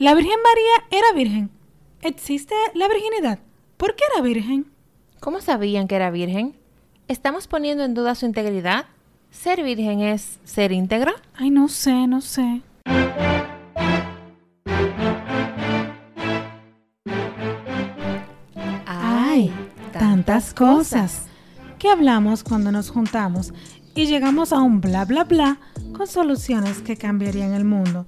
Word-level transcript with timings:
La 0.00 0.14
Virgen 0.14 0.38
María 0.42 0.98
era 0.98 1.12
virgen. 1.12 1.50
¿Existe 2.00 2.54
la 2.72 2.88
virginidad? 2.88 3.38
¿Por 3.76 3.96
qué 3.96 4.04
era 4.10 4.22
virgen? 4.22 4.72
¿Cómo 5.20 5.42
sabían 5.42 5.88
que 5.88 5.96
era 5.96 6.10
virgen? 6.10 6.56
¿Estamos 7.06 7.46
poniendo 7.46 7.84
en 7.84 7.92
duda 7.92 8.14
su 8.14 8.24
integridad? 8.24 8.86
¿Ser 9.30 9.62
virgen 9.62 10.00
es 10.00 10.40
ser 10.42 10.72
íntegra? 10.72 11.12
Ay, 11.34 11.50
no 11.50 11.68
sé, 11.68 12.06
no 12.06 12.22
sé. 12.22 12.62
Ay, 18.86 19.52
tantas 19.92 20.54
cosas. 20.54 21.26
¿Qué 21.78 21.90
hablamos 21.90 22.42
cuando 22.42 22.72
nos 22.72 22.90
juntamos 22.90 23.52
y 23.94 24.06
llegamos 24.06 24.54
a 24.54 24.62
un 24.62 24.80
bla 24.80 25.04
bla 25.04 25.24
bla 25.24 25.58
con 25.94 26.06
soluciones 26.06 26.80
que 26.80 26.96
cambiarían 26.96 27.52
el 27.52 27.66
mundo? 27.66 28.06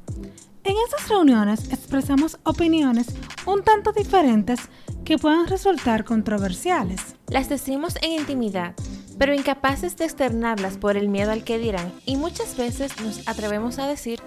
En 0.65 0.75
esas 0.87 1.09
reuniones 1.09 1.73
expresamos 1.73 2.39
opiniones 2.45 3.07
un 3.47 3.63
tanto 3.63 3.93
diferentes 3.93 4.61
que 5.05 5.19
puedan 5.19 5.49
resultar 5.49 6.05
controversiales. 6.05 7.17
Las 7.29 7.49
decimos 7.49 7.97
en 8.03 8.13
intimidad, 8.13 8.75
pero 9.19 9.35
incapaces 9.35 9.97
de 9.97 10.05
externarlas 10.05 10.79
por 10.79 10.97
el 10.97 11.09
miedo 11.09 11.33
al 11.33 11.43
que 11.45 11.59
dirán 11.59 11.93
y 12.07 12.17
muchas 12.17 12.57
veces 12.57 13.01
nos 13.03 13.27
atrevemos 13.27 13.79
a 13.79 13.87
decir 13.89 14.21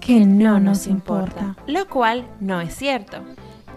Que 0.00 0.24
no 0.24 0.58
nos 0.60 0.86
importa. 0.86 1.56
lo 1.66 1.86
cual 1.88 2.26
no 2.40 2.60
es 2.60 2.74
cierto. 2.74 3.18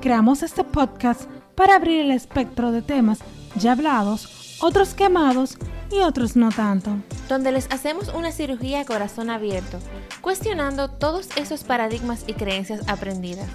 Creamos 0.02 0.42
este 0.44 0.64
podcast 0.64 1.23
para 1.56 1.76
abrir 1.76 2.02
el 2.02 2.12
espectro 2.12 2.72
de 2.72 2.82
temas 2.82 3.20
ya 3.58 3.73
hablados, 3.73 4.34
otros 4.59 4.94
quemados 4.94 5.58
y 5.91 6.00
otros 6.00 6.36
no 6.36 6.50
tanto. 6.50 6.91
donde 7.30 7.52
les 7.52 7.72
hacemos 7.72 8.09
una 8.09 8.32
cirugía 8.32 8.81
a 8.81 8.86
corazón 8.86 9.30
abierto, 9.30 9.80
cuestionando 10.22 10.90
todos 10.90 11.30
esos 11.38 11.64
paradigmas 11.64 12.23
y 12.28 12.34
creencias 12.34 12.88
aprendidas, 12.88 13.48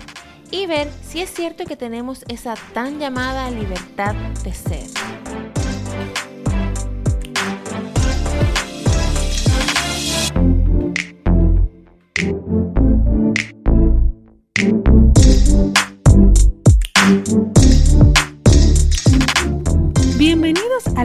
y 0.50 0.66
ver 0.66 0.90
si 1.02 1.20
es 1.20 1.32
cierto 1.32 1.64
que 1.64 1.76
tenemos 1.76 2.24
esa 2.28 2.54
tan 2.74 2.98
llamada 2.98 3.51
libertad 3.51 4.15
de 4.43 4.52
ser. 4.54 4.90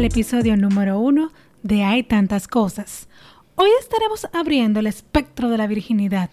Al 0.05 0.11
episodio 0.11 0.55
número 0.55 0.99
uno 0.99 1.31
de 1.63 1.83
Hay 1.83 2.03
tantas 2.03 2.47
cosas. 2.47 3.07
Hoy 3.55 3.69
estaremos 3.79 4.27
abriendo 4.33 4.79
el 4.79 4.85
espectro 4.85 5.49
de 5.49 5.57
la 5.57 5.65
virginidad. 5.65 6.29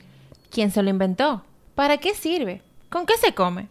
¿Quién 0.50 0.70
se 0.70 0.82
lo 0.82 0.90
inventó? 0.90 1.42
¿Para 1.74 1.96
qué 1.96 2.14
sirve? 2.14 2.60
¿Con 2.90 3.06
qué 3.06 3.16
se 3.16 3.32
come? 3.34 3.68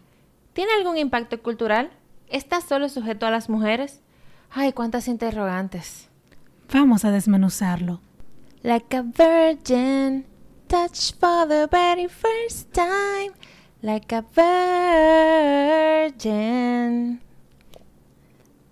¿Tiene 0.53 0.71
algún 0.73 0.97
impacto 0.97 1.39
cultural? 1.43 1.91
¿Está 2.29 2.61
solo 2.61 2.89
sujeto 2.89 3.27
a 3.27 3.31
las 3.31 3.47
mujeres? 3.47 4.01
Ay, 4.49 4.73
cuántas 4.73 5.07
interrogantes. 5.07 6.09
Vamos 6.73 7.05
a 7.05 7.11
desmenuzarlo. 7.11 8.01
Like 8.63 8.97
a 8.97 9.03
virgin, 9.03 10.25
touch 10.67 11.13
for 11.19 11.47
the 11.47 11.67
very 11.71 12.07
first 12.07 12.73
time. 12.73 13.33
Like 13.83 14.15
a 14.15 14.25
virgin. 16.09 17.21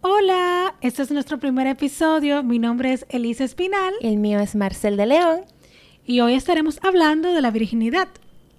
Hola, 0.02 0.76
este 0.82 1.02
es 1.02 1.12
nuestro 1.12 1.40
primer 1.40 1.68
episodio. 1.68 2.42
Mi 2.44 2.58
nombre 2.60 2.94
es 2.94 3.06
Elisa 3.10 3.44
Espinal 3.44 3.94
El 4.02 4.18
mío 4.18 4.40
es 4.40 4.56
Marcel 4.56 4.96
de 4.98 5.06
León. 5.06 5.42
y 6.06 6.22
hoy 6.22 6.34
estaremos 6.36 6.80
hablando 6.84 7.34
de 7.34 7.42
la 7.42 7.52
virginidad, 7.52 8.08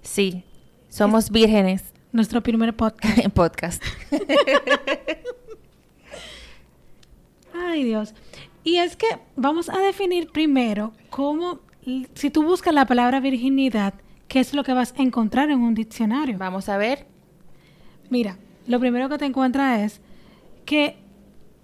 Sí, 0.03 0.43
somos 0.89 1.29
vírgenes 1.29 1.93
nuestro 2.11 2.41
primer 2.41 2.75
podcast. 2.75 3.27
podcast. 3.33 3.83
Ay 7.53 7.83
Dios. 7.83 8.13
Y 8.63 8.77
es 8.77 8.95
que 8.95 9.07
vamos 9.35 9.69
a 9.69 9.77
definir 9.79 10.31
primero 10.31 10.93
cómo, 11.09 11.59
si 12.13 12.29
tú 12.29 12.43
buscas 12.43 12.73
la 12.73 12.85
palabra 12.85 13.19
virginidad, 13.19 13.93
¿qué 14.27 14.39
es 14.39 14.53
lo 14.53 14.63
que 14.63 14.73
vas 14.73 14.93
a 14.97 15.01
encontrar 15.01 15.49
en 15.49 15.59
un 15.59 15.73
diccionario? 15.73 16.37
Vamos 16.37 16.69
a 16.69 16.77
ver. 16.77 17.05
Mira, 18.09 18.37
lo 18.67 18.79
primero 18.79 19.09
que 19.09 19.17
te 19.17 19.25
encuentras 19.25 19.79
es 19.81 20.01
que 20.65 20.97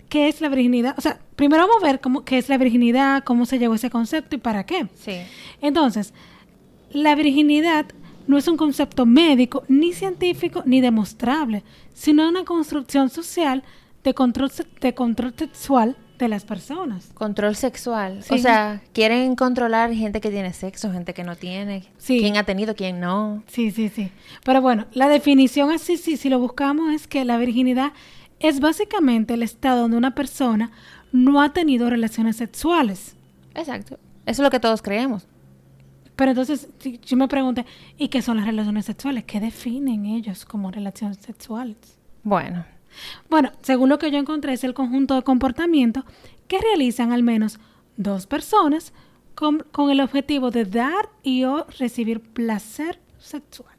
qué 0.10 0.28
es 0.28 0.42
la 0.42 0.50
virginidad. 0.50 0.96
O 0.98 1.02
sea, 1.02 1.20
primero 1.36 1.68
vamos 1.68 1.84
a 1.84 1.88
ver 1.88 2.00
cómo, 2.00 2.24
qué 2.24 2.38
es 2.38 2.50
la 2.50 2.58
virginidad, 2.58 3.24
cómo 3.24 3.46
se 3.46 3.60
llegó 3.60 3.76
ese 3.76 3.90
concepto 3.90 4.36
y 4.36 4.40
para 4.40 4.66
qué. 4.66 4.88
Sí. 4.96 5.18
Entonces, 5.62 6.14
la 6.92 7.16
virginidad 7.16 7.86
no 8.28 8.38
es 8.38 8.48
un 8.48 8.58
concepto 8.58 9.06
médico, 9.06 9.64
ni 9.68 9.94
científico, 9.94 10.64
ni 10.66 10.82
demostrable, 10.82 11.64
sino 11.94 12.28
una 12.28 12.44
construcción 12.44 13.10
social 13.10 13.64
de 14.04 14.14
control, 14.14 14.52
de 14.82 14.94
control 14.94 15.34
sexual 15.38 15.96
de 16.18 16.28
las 16.28 16.46
personas. 16.46 17.12
Control 17.14 17.56
sexual. 17.56 18.24
Sí. 18.24 18.34
O 18.34 18.38
sea, 18.38 18.82
quieren 18.92 19.36
controlar 19.36 19.94
gente 19.94 20.20
que 20.20 20.30
tiene 20.30 20.52
sexo, 20.54 20.92
gente 20.92 21.14
que 21.14 21.24
no 21.24 21.36
tiene. 21.36 21.84
Sí. 21.98 22.20
Quién 22.20 22.38
ha 22.38 22.44
tenido, 22.44 22.76
quién 22.76 23.00
no. 23.00 23.44
Sí, 23.48 23.72
sí, 23.72 23.90
sí. 23.90 24.12
Pero 24.44 24.62
bueno, 24.62 24.88
la 24.94 25.08
definición 25.10 25.72
así, 25.72 25.98
sí, 25.98 26.18
si 26.18 26.30
lo 26.30 26.40
buscamos, 26.40 26.94
es 26.94 27.08
que 27.08 27.24
la 27.24 27.38
virginidad 27.38 27.94
es 28.40 28.60
básicamente 28.60 29.34
el 29.34 29.44
estado 29.44 29.82
donde 29.82 29.98
una 29.98 30.14
persona 30.16 30.72
no 31.12 31.42
ha 31.42 31.54
tenido 31.54 31.90
relaciones 31.90 32.36
sexuales. 32.38 33.16
Exacto. 33.56 33.96
Eso 34.26 34.42
es 34.42 34.46
lo 34.46 34.50
que 34.50 34.60
todos 34.60 34.82
creemos. 34.82 35.26
Pero 36.16 36.32
entonces, 36.32 36.68
si 36.80 37.00
yo 37.06 37.16
me 37.18 37.28
pregunto, 37.28 37.64
¿y 37.98 38.08
qué 38.10 38.22
son 38.22 38.38
las 38.38 38.46
relaciones 38.46 38.86
sexuales? 38.86 39.24
¿Qué 39.26 39.40
definen 39.40 40.06
ellos 40.06 40.46
como 40.46 40.72
relaciones 40.72 41.18
sexuales? 41.22 41.78
Bueno, 42.24 42.66
Bueno, 43.30 43.52
según 43.62 43.90
lo 43.90 44.00
que 44.00 44.10
yo 44.12 44.18
encontré, 44.18 44.54
es 44.54 44.64
el 44.64 44.74
conjunto 44.74 45.14
de 45.16 45.22
comportamientos 45.22 46.04
que 46.48 46.60
realizan 46.60 47.12
al 47.12 47.22
menos 47.24 47.60
dos 47.98 48.26
personas 48.26 48.94
con, 49.36 49.60
con 49.72 49.92
el 49.92 50.02
objetivo 50.02 50.50
de 50.50 50.66
dar 50.66 51.10
y 51.22 51.44
o 51.44 51.66
recibir 51.78 52.22
placer 52.22 53.00
sexual. 53.20 53.76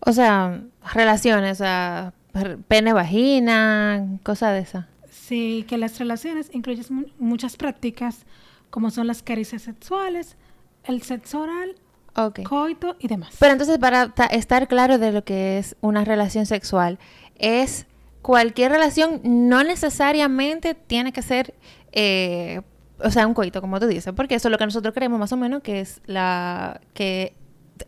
o 0.00 0.12
sea, 0.12 0.62
relaciones, 0.94 1.52
o 1.60 1.64
sea, 1.64 2.14
per- 2.14 2.21
pene, 2.68 2.92
vagina, 2.92 4.18
cosa 4.22 4.50
de 4.52 4.60
esa. 4.60 4.88
Sí, 5.10 5.64
que 5.68 5.78
las 5.78 5.98
relaciones 5.98 6.50
incluyen 6.52 6.84
mu- 6.90 7.06
muchas 7.18 7.56
prácticas 7.56 8.24
como 8.70 8.90
son 8.90 9.06
las 9.06 9.22
caricias 9.22 9.62
sexuales, 9.62 10.36
el 10.84 11.02
sexo 11.02 11.40
oral, 11.40 11.74
Ok. 12.16 12.42
coito 12.42 12.96
y 12.98 13.08
demás. 13.08 13.34
Pero 13.38 13.52
entonces, 13.52 13.78
para 13.78 14.08
ta- 14.08 14.26
estar 14.26 14.66
claro 14.68 14.98
de 14.98 15.12
lo 15.12 15.24
que 15.24 15.58
es 15.58 15.76
una 15.80 16.04
relación 16.04 16.46
sexual, 16.46 16.98
es 17.36 17.86
cualquier 18.22 18.72
relación, 18.72 19.20
no 19.24 19.62
necesariamente 19.64 20.74
tiene 20.74 21.12
que 21.12 21.22
ser, 21.22 21.54
eh, 21.92 22.60
o 22.98 23.10
sea, 23.10 23.26
un 23.26 23.34
coito, 23.34 23.60
como 23.60 23.78
tú 23.80 23.86
dices, 23.86 24.12
porque 24.14 24.34
eso 24.36 24.48
es 24.48 24.52
lo 24.52 24.58
que 24.58 24.64
nosotros 24.66 24.94
creemos 24.94 25.18
más 25.18 25.32
o 25.32 25.36
menos 25.36 25.62
que 25.62 25.80
es 25.80 26.00
la, 26.06 26.80
que 26.94 27.34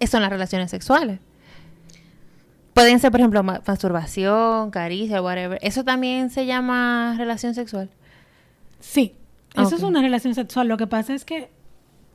son 0.09 0.23
las 0.23 0.31
relaciones 0.31 0.71
sexuales. 0.71 1.21
Pueden 2.75 2.99
ser, 3.01 3.11
por 3.11 3.21
ejemplo, 3.21 3.43
ma- 3.43 3.63
masturbación, 3.67 4.71
caricia, 4.71 5.23
whatever. 5.23 5.59
Eso 5.63 5.85
también 5.85 6.31
se 6.31 6.45
llama 6.47 7.15
relación 7.17 7.55
sexual. 7.55 7.89
sí, 8.81 9.15
eso 9.57 9.77
es 9.77 9.83
una 9.85 10.03
relación 10.03 10.35
sexual. 10.35 10.67
Lo 10.67 10.77
que 10.77 10.89
pasa 10.89 11.15
es 11.15 11.25
que 11.25 11.49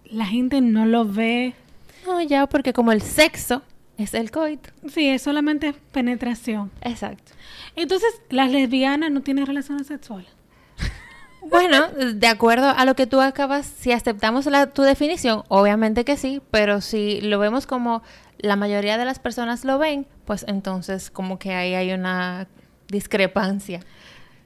la 0.03 0.25
gente 0.25 0.59
no 0.59 0.86
lo 0.86 1.06
ve. 1.06 1.53
No, 2.06 2.22
ya, 2.22 2.47
porque 2.47 2.74
como 2.74 2.92
el 2.92 3.02
sexo 3.02 3.62
es 3.97 4.14
el 4.14 4.30
coito. 4.31 4.70
Sí, 4.94 5.08
es 5.08 5.22
solamente 5.22 5.74
penetración. 5.94 6.70
Exacto. 6.81 7.31
Entonces, 7.78 8.09
las 8.30 8.52
lesbianas 8.52 9.09
no 9.12 9.22
tienen 9.22 9.46
relaciones 9.46 9.88
sexuales. 9.88 10.28
Bueno, 11.41 11.88
de 11.89 12.27
acuerdo 12.27 12.69
a 12.69 12.85
lo 12.85 12.95
que 12.95 13.07
tú 13.07 13.22
acabas, 13.22 13.66
si 13.66 13.91
aceptamos 13.91 14.45
la, 14.45 14.67
tu 14.67 14.81
definición, 14.81 15.44
obviamente 15.47 16.05
que 16.05 16.17
sí, 16.17 16.41
pero 16.51 16.81
si 16.81 17.22
lo 17.22 17.39
vemos 17.39 17.66
como 17.66 18.03
la 18.38 18.55
mayoría 18.55 18.97
de 18.97 19.05
las 19.05 19.19
personas 19.19 19.66
lo 19.66 19.78
ven, 19.78 20.05
pues 20.25 20.46
entonces 20.47 21.09
como 21.09 21.40
que 21.40 21.53
ahí 21.53 21.73
hay 21.73 21.91
una 21.91 22.47
discrepancia. 22.87 23.81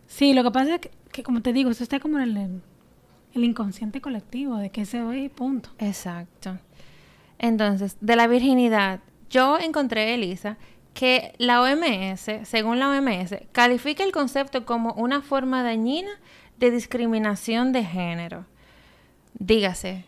Sí, 0.08 0.34
lo 0.34 0.44
que 0.44 0.52
pasa 0.52 0.76
es 0.76 0.82
que, 0.82 0.92
que, 1.12 1.24
como 1.24 1.42
te 1.42 1.54
digo, 1.54 1.72
eso 1.72 1.84
está 1.84 2.00
como 2.00 2.20
en 2.20 2.38
el, 2.38 2.62
el 3.34 3.44
inconsciente 3.44 4.02
colectivo, 4.02 4.58
de 4.58 4.70
que 4.70 4.86
se 4.86 5.02
ve 5.02 5.20
y 5.20 5.30
punto. 5.30 5.70
Exacto. 5.80 6.58
Entonces, 7.40 7.98
de 8.00 8.16
la 8.16 8.28
virginidad, 8.28 9.00
yo 9.30 9.58
encontré, 9.60 10.14
Elisa, 10.14 10.58
que 10.94 11.34
la 11.40 11.62
OMS, 11.62 12.48
según 12.48 12.80
la 12.80 12.90
OMS, 12.90 13.36
califica 13.52 14.04
el 14.04 14.12
concepto 14.12 14.66
como 14.66 14.94
una 14.94 15.22
forma 15.22 15.64
dañina 15.64 16.12
de 16.60 16.72
discriminación 16.72 17.72
de 17.72 17.84
género. 17.84 18.46
Dígase 19.40 20.06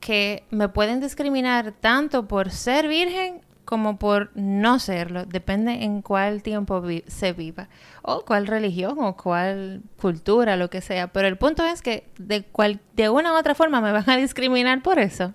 que 0.00 0.44
me 0.50 0.68
pueden 0.68 1.00
discriminar 1.00 1.72
tanto 1.80 2.26
por 2.26 2.50
ser 2.50 2.88
virgen 2.88 3.40
como 3.64 3.96
por 3.96 4.30
no 4.34 4.80
serlo, 4.80 5.24
depende 5.24 5.84
en 5.84 6.02
cuál 6.02 6.42
tiempo 6.42 6.80
vi- 6.80 7.04
se 7.06 7.32
viva, 7.32 7.68
o 8.02 8.24
cuál 8.24 8.48
religión, 8.48 8.96
o 8.98 9.16
cuál 9.16 9.82
cultura, 10.00 10.56
lo 10.56 10.68
que 10.68 10.80
sea. 10.80 11.06
Pero 11.12 11.28
el 11.28 11.36
punto 11.38 11.64
es 11.64 11.80
que 11.80 12.04
de, 12.18 12.42
cual, 12.42 12.80
de 12.96 13.08
una 13.08 13.32
u 13.32 13.36
otra 13.36 13.54
forma 13.54 13.80
me 13.80 13.92
van 13.92 14.10
a 14.10 14.16
discriminar 14.16 14.82
por 14.82 14.98
eso. 14.98 15.32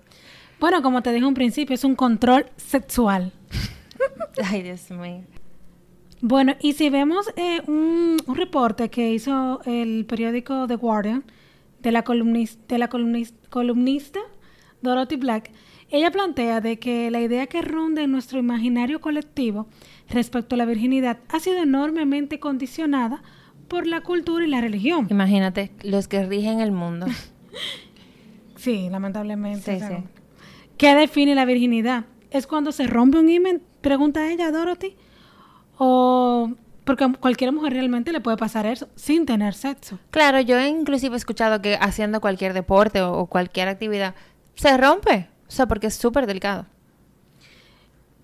Bueno, 0.60 0.82
como 0.82 1.02
te 1.02 1.12
dije 1.12 1.24
un 1.24 1.32
principio, 1.34 1.74
es 1.74 1.84
un 1.84 1.94
control 1.96 2.46
sexual. 2.56 3.32
Ay, 4.44 4.62
Dios 4.62 4.90
mío. 4.90 5.22
Bueno, 6.20 6.56
y 6.60 6.72
si 6.72 6.90
vemos 6.90 7.30
eh, 7.36 7.60
un, 7.66 8.16
un 8.26 8.36
reporte 8.36 8.88
que 8.90 9.12
hizo 9.12 9.60
el 9.64 10.04
periódico 10.06 10.66
The 10.66 10.76
Guardian 10.76 11.24
de 11.80 11.92
la, 11.92 12.02
de 12.02 12.88
columnista 13.50 14.20
Dorothy 14.82 15.16
Black, 15.16 15.50
ella 15.90 16.10
plantea 16.10 16.60
de 16.60 16.78
que 16.78 17.10
la 17.10 17.20
idea 17.20 17.46
que 17.46 17.62
ronda 17.62 18.02
en 18.02 18.12
nuestro 18.12 18.38
imaginario 18.38 19.00
colectivo 19.00 19.68
respecto 20.08 20.54
a 20.54 20.58
la 20.58 20.66
virginidad 20.66 21.18
ha 21.28 21.40
sido 21.40 21.62
enormemente 21.62 22.40
condicionada 22.40 23.22
por 23.68 23.86
la 23.86 24.00
cultura 24.00 24.44
y 24.44 24.48
la 24.48 24.60
religión. 24.60 25.06
Imagínate, 25.10 25.70
los 25.82 26.08
que 26.08 26.24
rigen 26.24 26.60
el 26.60 26.72
mundo. 26.72 27.06
Sí, 28.56 28.88
lamentablemente. 28.90 29.78
Sí, 29.78 29.84
o 29.84 29.86
sea, 29.86 29.98
sí. 29.98 30.04
¿Qué 30.76 30.94
define 30.96 31.36
la 31.36 31.44
virginidad? 31.44 32.06
¿Es 32.32 32.48
cuando 32.48 32.72
se 32.72 32.88
rompe 32.88 33.18
un 33.18 33.28
himen? 33.28 33.62
Pregunta 33.80 34.32
ella, 34.32 34.50
Dorothy. 34.50 34.96
O 35.78 36.50
porque 36.84 37.06
cualquier 37.20 37.52
mujer 37.52 37.72
realmente 37.74 38.12
le 38.12 38.20
puede 38.20 38.36
pasar 38.36 38.66
eso 38.66 38.88
sin 38.94 39.26
tener 39.26 39.54
sexo. 39.54 39.98
Claro, 40.10 40.40
yo 40.40 40.56
he 40.58 40.68
inclusive 40.68 41.16
escuchado 41.16 41.60
que 41.60 41.76
haciendo 41.80 42.20
cualquier 42.20 42.52
deporte 42.54 43.02
o, 43.02 43.12
o 43.12 43.26
cualquier 43.26 43.68
actividad 43.68 44.14
se 44.54 44.76
rompe. 44.76 45.28
O 45.46 45.50
sea, 45.50 45.66
porque 45.66 45.86
es 45.88 45.94
súper 45.94 46.26
delicado. 46.26 46.66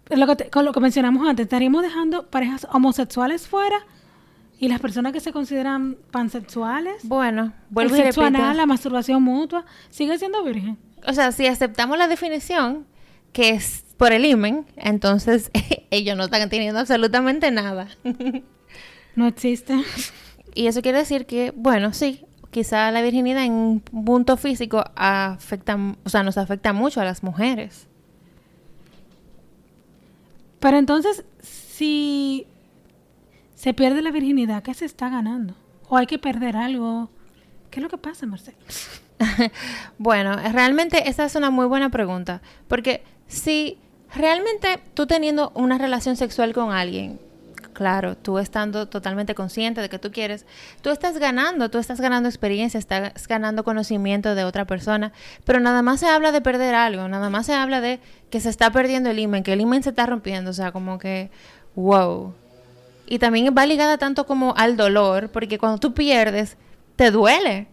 Es 0.08 0.18
Lo 0.18 0.26
que 0.26 0.36
te- 0.36 0.50
con 0.50 0.64
lo 0.64 0.72
que 0.72 0.80
mencionamos 0.80 1.26
antes, 1.26 1.44
estaríamos 1.44 1.82
dejando 1.82 2.26
parejas 2.30 2.66
homosexuales 2.72 3.46
fuera 3.48 3.78
y 4.58 4.68
las 4.68 4.80
personas 4.80 5.12
que 5.12 5.20
se 5.20 5.32
consideran 5.32 5.96
pansexuales, 6.10 7.06
Bueno, 7.08 7.44
el 7.44 7.52
vuelvo 7.70 7.96
y 7.96 7.98
sexo 8.00 8.22
repito. 8.22 8.42
anal, 8.42 8.56
la 8.56 8.66
masturbación 8.66 9.22
mutua, 9.22 9.64
sigue 9.90 10.18
siendo 10.18 10.42
virgen. 10.44 10.78
O 11.06 11.12
sea, 11.12 11.32
si 11.32 11.46
aceptamos 11.46 11.98
la 11.98 12.08
definición 12.08 12.86
que 13.32 13.50
es 13.50 13.83
por 13.96 14.12
el 14.12 14.24
imen, 14.24 14.66
entonces 14.76 15.50
ellos 15.90 16.16
no 16.16 16.24
están 16.24 16.48
teniendo 16.48 16.80
absolutamente 16.80 17.50
nada. 17.50 17.88
No 19.16 19.26
existe. 19.26 19.74
y 20.54 20.66
eso 20.66 20.82
quiere 20.82 20.98
decir 20.98 21.26
que, 21.26 21.52
bueno, 21.54 21.92
sí, 21.92 22.24
quizá 22.50 22.90
la 22.90 23.02
virginidad 23.02 23.44
en 23.44 23.52
un 23.52 23.80
punto 23.80 24.36
físico 24.36 24.84
afecta, 24.96 25.76
o 26.04 26.08
sea, 26.08 26.22
nos 26.22 26.38
afecta 26.38 26.72
mucho 26.72 27.00
a 27.00 27.04
las 27.04 27.22
mujeres. 27.22 27.88
Pero 30.60 30.78
entonces, 30.78 31.24
si 31.42 32.46
se 33.54 33.74
pierde 33.74 34.02
la 34.02 34.10
virginidad, 34.10 34.62
¿qué 34.62 34.72
se 34.72 34.84
está 34.84 35.08
ganando? 35.08 35.54
¿O 35.88 35.96
hay 35.96 36.06
que 36.06 36.18
perder 36.18 36.56
algo? 36.56 37.10
¿Qué 37.74 37.80
es 37.80 37.82
lo 37.82 37.88
que 37.88 37.98
pasa, 37.98 38.24
Marcelo? 38.24 38.56
bueno, 39.98 40.36
realmente 40.52 41.08
esa 41.08 41.24
es 41.24 41.34
una 41.34 41.50
muy 41.50 41.66
buena 41.66 41.90
pregunta, 41.90 42.40
porque 42.68 43.02
si 43.26 43.78
realmente 44.14 44.78
tú 44.94 45.08
teniendo 45.08 45.50
una 45.56 45.76
relación 45.76 46.14
sexual 46.14 46.52
con 46.52 46.70
alguien, 46.70 47.18
claro, 47.72 48.16
tú 48.16 48.38
estando 48.38 48.86
totalmente 48.86 49.34
consciente 49.34 49.80
de 49.80 49.88
que 49.88 49.98
tú 49.98 50.12
quieres, 50.12 50.46
tú 50.82 50.90
estás 50.90 51.18
ganando, 51.18 51.68
tú 51.68 51.78
estás 51.78 52.00
ganando 52.00 52.28
experiencia, 52.28 52.78
estás 52.78 53.26
ganando 53.26 53.64
conocimiento 53.64 54.36
de 54.36 54.44
otra 54.44 54.66
persona, 54.66 55.12
pero 55.44 55.58
nada 55.58 55.82
más 55.82 55.98
se 55.98 56.06
habla 56.06 56.30
de 56.30 56.42
perder 56.42 56.76
algo, 56.76 57.08
nada 57.08 57.28
más 57.28 57.46
se 57.46 57.54
habla 57.54 57.80
de 57.80 57.98
que 58.30 58.38
se 58.38 58.50
está 58.50 58.70
perdiendo 58.70 59.10
el 59.10 59.18
imen, 59.18 59.42
que 59.42 59.52
el 59.52 59.60
imen 59.60 59.82
se 59.82 59.90
está 59.90 60.06
rompiendo, 60.06 60.52
o 60.52 60.54
sea, 60.54 60.70
como 60.70 61.00
que, 61.00 61.28
wow. 61.74 62.34
Y 63.08 63.18
también 63.18 63.52
va 63.52 63.66
ligada 63.66 63.98
tanto 63.98 64.26
como 64.26 64.54
al 64.56 64.76
dolor, 64.76 65.30
porque 65.30 65.58
cuando 65.58 65.78
tú 65.78 65.92
pierdes, 65.92 66.56
te 66.96 67.10
duele. 67.10 67.68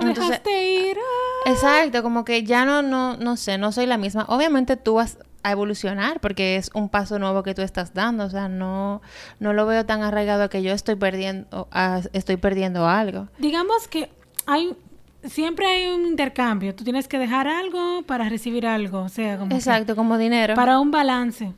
Entonces- 0.00 0.28
Dejaste 0.28 0.72
ir. 0.90 0.96
ah. 0.98 1.50
Exacto, 1.50 2.02
como 2.02 2.24
que 2.24 2.42
ya 2.44 2.64
no, 2.64 2.82
no, 2.82 3.16
no 3.16 3.36
sé, 3.36 3.58
no 3.58 3.70
soy 3.72 3.86
la 3.86 3.96
misma. 3.98 4.24
Obviamente 4.28 4.76
tú 4.76 4.94
vas 4.94 5.18
a 5.42 5.52
evolucionar 5.52 6.20
porque 6.20 6.56
es 6.56 6.70
un 6.74 6.88
paso 6.88 7.18
nuevo 7.18 7.42
que 7.42 7.54
tú 7.54 7.60
estás 7.62 7.92
dando, 7.94 8.24
o 8.24 8.30
sea, 8.30 8.48
no, 8.48 9.02
no 9.40 9.52
lo 9.52 9.66
veo 9.66 9.84
tan 9.84 10.02
arraigado 10.02 10.44
a 10.44 10.48
que 10.48 10.62
yo 10.62 10.72
estoy 10.72 10.94
perdiendo, 10.96 11.68
a- 11.70 12.00
estoy 12.12 12.38
perdiendo 12.38 12.88
algo. 12.88 13.28
Digamos 13.38 13.86
que 13.88 14.10
hay 14.46 14.74
siempre 15.22 15.66
hay 15.66 15.86
un 15.94 16.06
intercambio. 16.06 16.74
Tú 16.74 16.84
tienes 16.84 17.08
que 17.08 17.18
dejar 17.18 17.46
algo 17.48 18.02
para 18.02 18.28
recibir 18.28 18.66
algo, 18.66 19.00
o 19.02 19.08
sea, 19.08 19.38
como 19.38 19.50
que 19.50 19.56
Exacto, 19.56 19.94
como 19.96 20.18
dinero. 20.18 20.54
para 20.54 20.78
un 20.80 20.90
balance. 20.90 21.52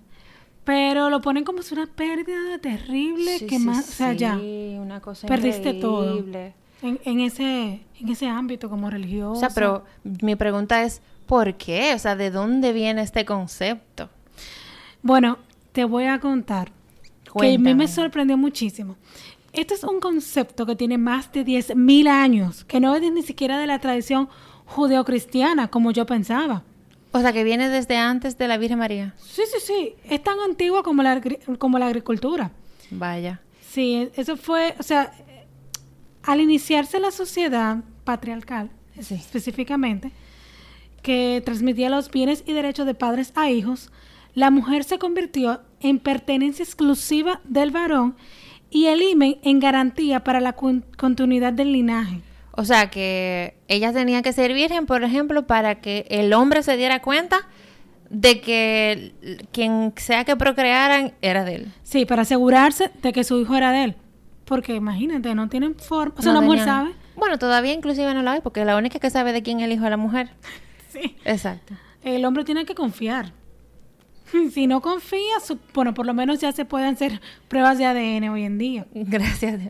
Pero 0.64 1.11
lo 1.11 1.20
ponen 1.20 1.44
como 1.44 1.62
si 1.62 1.75
una 1.75 1.87
pérdida 1.87 2.58
terrible 2.61 3.38
Sí, 3.38 3.46
que 3.46 3.58
sí, 3.58 3.64
más, 3.64 3.88
o 3.88 3.93
sea, 3.93 4.12
ya 4.12 4.37
sí, 4.37 4.76
una 4.81 5.00
cosa 5.00 5.26
perdiste 5.29 5.75
todo. 5.75 6.25
En, 6.82 7.00
en 7.05 7.20
ese 7.20 7.82
en 8.00 8.08
ese 8.08 8.28
ámbito 8.28 8.69
como 8.69 8.90
religioso. 8.90 9.32
O 9.32 9.37
sea, 9.40 9.49
pero 9.55 9.84
mi 10.05 10.37
pregunta 10.37 10.82
es, 10.82 11.00
¿por 11.26 11.55
qué? 11.55 11.94
O 11.94 11.99
sea, 11.99 12.14
¿de 12.17 12.31
dónde 12.31 12.73
viene 12.73 13.02
este 13.02 13.25
concepto? 13.25 14.11
Bueno, 15.02 15.38
te 15.73 15.84
voy 15.84 16.05
a 16.05 16.19
contar 16.20 16.73
que 17.38 17.55
a 17.55 17.58
mí 17.58 17.75
me 17.75 17.88
sorprendió 17.88 18.37
muchísimo. 18.37 18.96
Este 19.52 19.75
es 19.75 19.84
un 19.84 20.00
concepto 20.00 20.67
que 20.67 20.76
tiene 20.76 20.99
más 20.99 21.32
de 21.32 21.44
10.000 21.44 22.08
años, 22.08 22.64
que 22.64 22.81
no 22.81 22.94
es 22.94 23.00
ni 23.11 23.22
siquiera 23.22 23.58
de 23.58 23.67
la 23.67 23.79
tradición 23.79 24.29
judeocristiana, 24.67 25.69
como 25.69 25.90
yo 25.93 26.05
pensaba. 26.06 26.62
O 27.12 27.20
sea, 27.20 27.32
que 27.32 27.44
viene 27.44 27.70
desde 27.70 27.96
antes 27.96 28.37
de 28.37 28.49
la 28.49 28.58
Virgen 28.58 28.79
María. 28.79 29.14
Sí, 29.19 29.43
sí, 29.50 29.58
sí, 29.64 29.94
es 30.05 30.22
tan 30.22 30.38
antigua 30.40 30.82
como 30.82 31.02
la, 31.02 31.22
como 31.58 31.79
la 31.79 31.87
agricultura. 31.87 32.50
Vaya. 32.90 33.40
Sí, 33.70 33.94
e- 33.94 34.12
eso 34.17 34.37
fue, 34.37 34.75
o 34.79 34.82
sea, 34.82 35.12
al 36.26 36.40
iniciarse 36.40 37.00
la 37.00 37.11
sociedad 37.11 37.78
patriarcal, 38.05 38.70
Sí. 39.00 39.14
específicamente, 39.14 40.11
que 41.02 41.43
transmitía 41.44 41.88
los 41.90 42.11
bienes 42.11 42.43
y 42.46 42.52
derechos 42.52 42.87
de 42.87 42.94
padres 42.94 43.32
a 43.37 43.50
hijos, 43.50 43.90
la 44.34 44.50
mujer 44.50 44.84
se 44.84 44.99
convirtió 44.99 45.61
en 45.81 45.99
pertenencia 45.99 46.62
exclusiva 46.64 47.40
del 47.44 47.70
varón 47.70 48.17
y 48.70 48.87
el 48.87 49.00
himen 49.02 49.38
en 49.43 49.61
garantía 49.61 50.25
para 50.25 50.40
la 50.40 50.52
con- 50.55 50.84
continuidad 50.99 51.52
del 51.52 51.73
linaje. 51.73 52.20
O 52.58 52.64
sea, 52.64 52.90
que 52.90 53.55
ella 53.69 53.93
tenía 53.93 54.22
que 54.22 54.32
ser 54.32 54.52
virgen, 54.52 54.87
por 54.87 55.05
ejemplo, 55.05 55.46
para 55.46 55.76
que 55.81 56.06
el 56.11 56.32
hombre 56.32 56.62
se 56.62 56.76
diera 56.76 57.00
cuenta 57.02 57.49
de 58.08 58.40
que 58.40 59.44
quien 59.52 59.93
sea 59.96 60.25
que 60.25 60.37
procrearan 60.37 61.12
era 61.22 61.44
de 61.44 61.55
él. 61.56 61.72
Sí, 61.82 62.06
para 62.06 62.22
asegurarse 62.22 62.90
de 63.02 63.12
que 63.12 63.25
su 63.25 63.40
hijo 63.40 63.55
era 63.56 63.72
de 63.72 63.84
él. 63.84 63.96
Porque 64.46 64.75
imagínate, 64.75 65.34
no 65.34 65.48
tienen 65.48 65.75
forma. 65.75 66.14
O 66.19 66.22
sea, 66.22 66.32
No 66.32 66.38
una 66.38 66.46
mujer 66.46 66.60
tenían- 66.64 66.84
sabe. 66.87 66.94
Bueno, 67.16 67.38
todavía 67.38 67.72
inclusive 67.75 68.14
no 68.14 68.22
lo 68.22 68.31
hay, 68.31 68.40
porque 68.40 68.64
la 68.64 68.76
única 68.76 68.98
que 68.98 69.10
sabe 69.10 69.32
de 69.32 69.43
quién 69.43 69.58
es 69.60 69.64
el 69.66 69.72
hijo 69.72 69.88
la 69.88 69.96
mujer. 69.98 70.31
Sí. 70.88 71.14
Exacto. 71.26 71.75
El 72.02 72.25
hombre 72.25 72.44
tiene 72.44 72.64
que 72.64 72.75
confiar. 72.75 73.32
Si 74.52 74.66
no 74.66 74.81
confía, 74.81 75.40
su- 75.44 75.58
bueno, 75.75 75.93
por 75.94 76.06
lo 76.06 76.14
menos 76.14 76.40
ya 76.40 76.52
se 76.52 76.64
pueden 76.64 76.94
hacer 76.94 77.20
pruebas 77.48 77.76
de 77.79 77.84
ADN 77.86 78.29
hoy 78.31 78.44
en 78.44 78.56
día. 78.58 78.86
Gracias. 78.94 79.60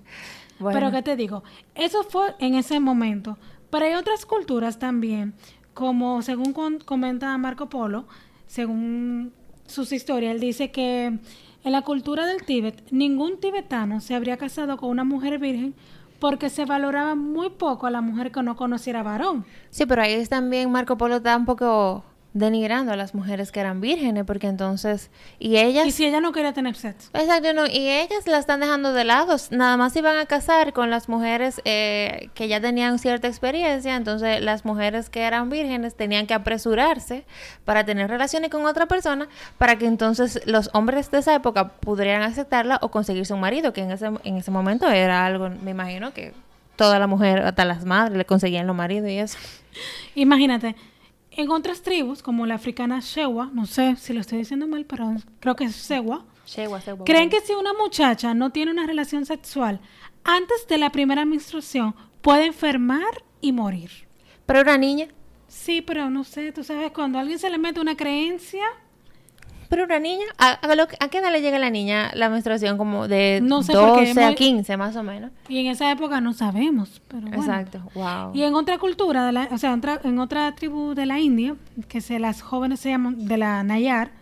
Bueno, 0.59 0.79
Pero 0.79 0.91
¿qué 0.93 1.03
te 1.03 1.17
digo? 1.17 1.43
Eso 1.75 2.05
fue 2.05 2.35
en 2.39 2.55
ese 2.55 2.81
momento. 2.81 3.39
Pero 3.71 3.85
hay 3.87 3.95
otras 3.95 4.25
culturas 4.25 4.79
también, 4.79 5.35
como 5.75 6.23
según 6.23 6.53
con- 6.53 6.79
comenta 6.79 7.37
Marco 7.39 7.69
Polo, 7.69 8.07
según 8.47 9.33
sus 9.67 9.93
historias, 9.93 10.33
él 10.35 10.41
dice 10.41 10.71
que 10.71 11.19
en 11.67 11.73
la 11.73 11.83
cultura 11.83 12.27
del 12.27 12.45
Tíbet, 12.45 12.81
ningún 12.93 13.41
tibetano 13.41 14.01
se 14.01 14.15
habría 14.15 14.37
casado 14.37 14.77
con 14.77 14.89
una 14.89 15.03
mujer 15.03 15.41
virgen 15.41 15.75
porque 16.21 16.49
se 16.49 16.65
valoraba 16.65 17.17
muy 17.17 17.51
poco 17.51 17.89
a 17.89 17.91
la 17.91 18.01
mujer 18.01 18.31
que 18.31 18.41
no 18.41 18.55
conociera 18.55 19.03
varón. 19.03 19.45
sí, 19.71 19.85
pero 19.85 20.03
ahí 20.03 20.13
es 20.13 20.29
también 20.29 20.71
Marco 20.71 20.97
Polo 20.97 21.17
está 21.17 21.37
un 21.37 21.45
poco 21.45 22.05
denigrando 22.37 22.93
a 22.93 22.97
las 22.97 23.15
mujeres 23.15 23.51
que 23.51 23.61
eran 23.61 23.81
vírgenes, 23.81 24.25
porque 24.25 24.47
entonces, 24.47 25.11
y 25.39 25.57
ellas... 25.57 25.87
Y 25.87 25.91
si 25.91 26.05
ella 26.05 26.21
no 26.21 26.33
quería 26.33 26.53
tener 26.53 26.77
sexo. 26.77 27.09
Exacto, 27.15 27.55
no, 27.55 27.67
y 27.67 27.89
ellas 27.89 28.27
la 28.27 28.39
están 28.39 28.61
dejando 28.61 28.93
de 28.93 29.05
lado, 29.05 29.37
nada 29.51 29.79
más 29.79 29.97
iban 29.97 30.19
a 30.19 30.27
casar 30.27 30.75
con 30.75 30.91
las 30.91 31.09
mujeres 31.09 31.63
eh, 31.65 32.29
que 32.35 32.47
ya 32.49 32.61
tenían 32.61 32.99
cierta 32.99 33.27
experiencia, 33.27 33.97
entonces 33.97 34.43
las 34.43 34.67
mujeres 34.67 35.09
que 35.09 35.23
eran 35.23 35.49
vírgenes 35.49 35.95
tenían 35.95 36.27
que 36.27 36.35
apresurarse 36.35 37.25
para 37.65 37.85
tener 37.87 38.11
relaciones 38.11 38.51
con 38.51 38.67
otra 38.67 38.85
persona 38.85 39.29
para 39.57 39.77
que 39.79 39.87
entonces 39.87 40.43
los 40.45 40.69
hombres 40.75 41.11
de 41.11 41.19
esa 41.19 41.35
época 41.35 41.69
pudieran 41.69 42.21
aceptarla 42.21 42.79
o 42.83 42.91
conseguirse 42.91 43.33
un 43.33 43.41
marido, 43.41 43.73
que 43.73 43.81
en 43.81 43.93
ese, 43.93 44.11
en 44.25 44.37
ese 44.37 44.51
momento 44.51 44.87
era 44.91 45.25
algo, 45.25 45.49
me 45.49 45.71
imagino 45.71 46.13
que 46.13 46.35
toda 46.77 46.99
la 46.99 47.07
mujer, 47.07 47.39
hasta 47.39 47.65
las 47.65 47.87
madres, 47.87 48.19
le 48.19 48.27
conseguían 48.27 48.67
los 48.67 48.77
maridos 48.77 49.09
y 49.09 49.19
eso. 49.19 49.39
Imagínate, 50.15 50.77
en 51.37 51.51
otras 51.51 51.83
tribus, 51.83 52.23
como 52.23 52.47
la 52.47 52.55
africana 52.55 53.01
Shewa, 53.01 53.51
no 53.53 53.67
sé 53.67 53.97
si 53.97 54.13
lo 54.13 54.21
estoy 54.21 54.39
diciendo 54.39 54.67
mal, 54.67 54.85
pero 54.87 55.15
creo 55.41 55.57
que 55.57 55.65
es 55.65 55.89
Shewa, 55.89 56.25
creen 57.05 57.31
que 57.31 57.41
si 57.41 57.53
una 57.55 57.73
muchacha 57.75 58.35
no 58.35 58.51
tiene 58.51 58.71
una 58.71 58.87
relación 58.87 59.27
sexual 59.27 59.81
antes 60.25 60.67
de 60.69 60.79
la 60.79 60.91
primera 60.91 61.25
menstruación, 61.25 61.95
puede 62.21 62.47
enfermar 62.47 63.25
y 63.41 63.53
morir. 63.53 63.91
Pero 64.47 64.61
una 64.63 64.77
niña, 64.77 65.09
Sí, 65.49 65.81
pero 65.81 66.11
no 66.11 66.25
sé, 66.25 66.53
tú 66.53 66.65
sabes, 66.65 66.91
cuando 66.93 67.19
a 67.19 67.21
alguien 67.21 67.39
se 67.39 67.51
le 67.51 67.59
mete 67.59 67.81
una 67.81 67.97
creencia, 67.97 68.65
pero 69.69 69.85
una 69.85 69.99
niña, 69.99 70.25
¿a, 70.39 70.53
a 70.53 70.75
lo- 70.75 70.85
a 70.85 71.09
qué 71.09 71.19
edad 71.19 71.31
le 71.33 71.41
llega 71.43 71.57
a 71.57 71.61
la 71.61 71.71
niña 71.71 72.11
la 72.15 72.29
menstruación? 72.29 72.79
Como 72.79 73.09
de 73.09 73.41
No 73.43 73.63
sé, 73.63 73.73
porque 73.73 74.07
12 74.09 74.23
a 74.23 74.27
muy- 74.29 74.35
15 74.37 74.77
más 74.77 74.97
o 74.97 75.03
menos. 75.03 75.31
y 75.49 75.59
en 75.59 75.67
esa 75.67 75.91
época 75.91 76.21
no 76.21 76.33
sabemos, 76.33 77.03
pero 77.09 77.23
bueno. 77.29 77.37
Exacto, 77.43 77.81
wow. 77.95 78.33
Y 78.35 78.43
en 78.43 78.55
otra 78.55 78.79
cultura, 78.79 79.27
de 79.27 79.33
la- 79.33 79.49
o 79.53 79.59
sea, 79.59 79.75
otra- 79.75 80.01
en 80.05 80.19
otra 80.19 80.55
tribu 80.55 80.95
de 80.95 81.07
la 81.07 81.19
India, 81.21 81.57
que 81.89 82.01
se, 82.01 82.19
las 82.19 82.43
jóvenes 82.43 82.81
se 82.81 82.91
llaman 82.91 83.27
de 83.27 83.37
la 83.37 83.63
Nayar, 83.63 84.13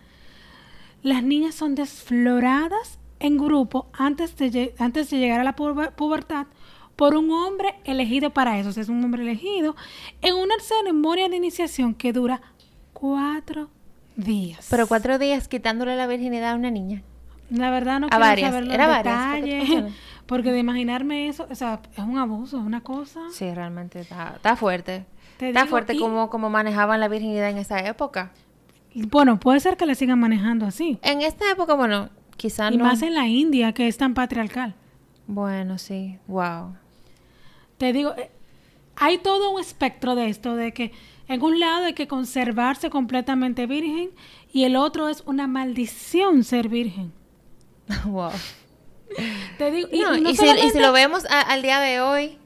las 1.03 1.21
niñas 1.23 1.53
son 1.55 1.75
desfloradas 1.75 2.99
en 3.19 3.37
grupo 3.37 3.87
antes 3.93 4.35
de, 4.37 4.73
antes 4.79 5.09
de 5.09 5.19
llegar 5.19 5.39
a 5.39 5.43
la 5.43 5.55
puber- 5.55 5.91
pubertad 5.91 6.47
por 6.95 7.15
un 7.15 7.29
hombre 7.31 7.75
elegido 7.83 8.29
para 8.31 8.57
eso. 8.59 8.69
O 8.69 8.71
sea, 8.71 8.83
es 8.83 8.89
un 8.89 9.03
hombre 9.03 9.21
elegido 9.21 9.75
en 10.21 10.35
una 10.35 10.55
ceremonia 10.59 11.27
de 11.29 11.35
iniciación 11.37 11.93
que 11.93 12.13
dura 12.13 12.41
cuatro 12.93 13.69
días. 14.15 14.67
Pero 14.69 14.87
cuatro 14.87 15.17
días 15.19 15.47
quitándole 15.47 15.95
la 15.95 16.07
virginidad 16.07 16.51
a 16.51 16.55
una 16.55 16.71
niña. 16.71 17.01
La 17.49 17.69
verdad 17.69 17.99
no 17.99 18.07
A 18.07 18.09
quiero 18.09 18.25
varias, 18.25 18.49
saber 18.51 18.65
los 18.65 18.73
era 18.73 18.87
varias, 18.87 19.15
¿por 19.15 19.33
qué 19.35 19.41
te 19.41 19.45
detalles. 19.45 19.69
mencionas? 19.69 19.93
Porque 20.25 20.51
de 20.51 20.59
imaginarme 20.59 21.27
eso, 21.27 21.47
o 21.49 21.53
sea, 21.55 21.79
es 21.93 21.99
un 22.03 22.17
abuso, 22.17 22.57
es 22.59 22.63
una 22.65 22.81
cosa. 22.81 23.21
Sí, 23.31 23.53
realmente 23.53 23.99
está, 23.99 24.33
está 24.37 24.55
fuerte. 24.55 25.05
Te 25.37 25.49
está 25.49 25.61
digo, 25.61 25.69
fuerte 25.69 25.93
y- 25.93 25.99
como, 25.99 26.29
como 26.31 26.49
manejaban 26.49 26.99
la 26.99 27.07
virginidad 27.07 27.49
en 27.51 27.57
esa 27.59 27.79
época. 27.79 28.31
Bueno, 28.95 29.39
puede 29.39 29.59
ser 29.59 29.77
que 29.77 29.85
la 29.85 29.93
sigan 29.93 30.17
manejando 30.19 30.65
así. 30.65 30.97
En 31.03 31.21
esta 31.21 31.51
época, 31.51 31.75
bueno, 31.75 32.09
quizás 32.37 32.71
Y 32.73 32.77
no. 32.77 32.85
más 32.85 33.01
en 33.03 33.13
la 33.13 33.27
India, 33.27 33.73
que 33.73 33.87
es 33.87 33.97
tan 33.97 34.13
patriarcal. 34.15 34.73
Bueno, 35.27 35.77
sí. 35.77 36.17
Wow. 36.27 36.75
Te 37.77 37.93
digo, 37.93 38.15
eh, 38.17 38.31
hay 38.95 39.17
todo 39.19 39.51
un 39.51 39.59
espectro 39.59 40.15
de 40.15 40.29
esto, 40.29 40.55
de 40.55 40.71
que 40.71 40.91
en 41.27 41.41
un 41.41 41.59
lado 41.59 41.85
hay 41.85 41.93
que 41.93 42.07
conservarse 42.07 42.89
completamente 42.89 43.65
virgen 43.65 44.11
y 44.53 44.63
el 44.65 44.75
otro 44.75 45.09
es 45.09 45.23
una 45.25 45.47
maldición 45.47 46.43
ser 46.43 46.69
virgen. 46.69 47.11
wow. 48.05 48.31
Te 49.57 49.71
digo, 49.71 49.87
y, 49.91 49.99
No, 50.01 50.15
y 50.15 50.21
no 50.21 50.29
y, 50.29 50.35
si, 50.35 50.43
y 50.45 50.47
si 50.47 50.51
solamente- 50.51 50.81
lo 50.81 50.91
vemos 50.91 51.25
a- 51.29 51.41
al 51.41 51.61
día 51.61 51.79
de 51.79 52.01
hoy, 52.01 52.37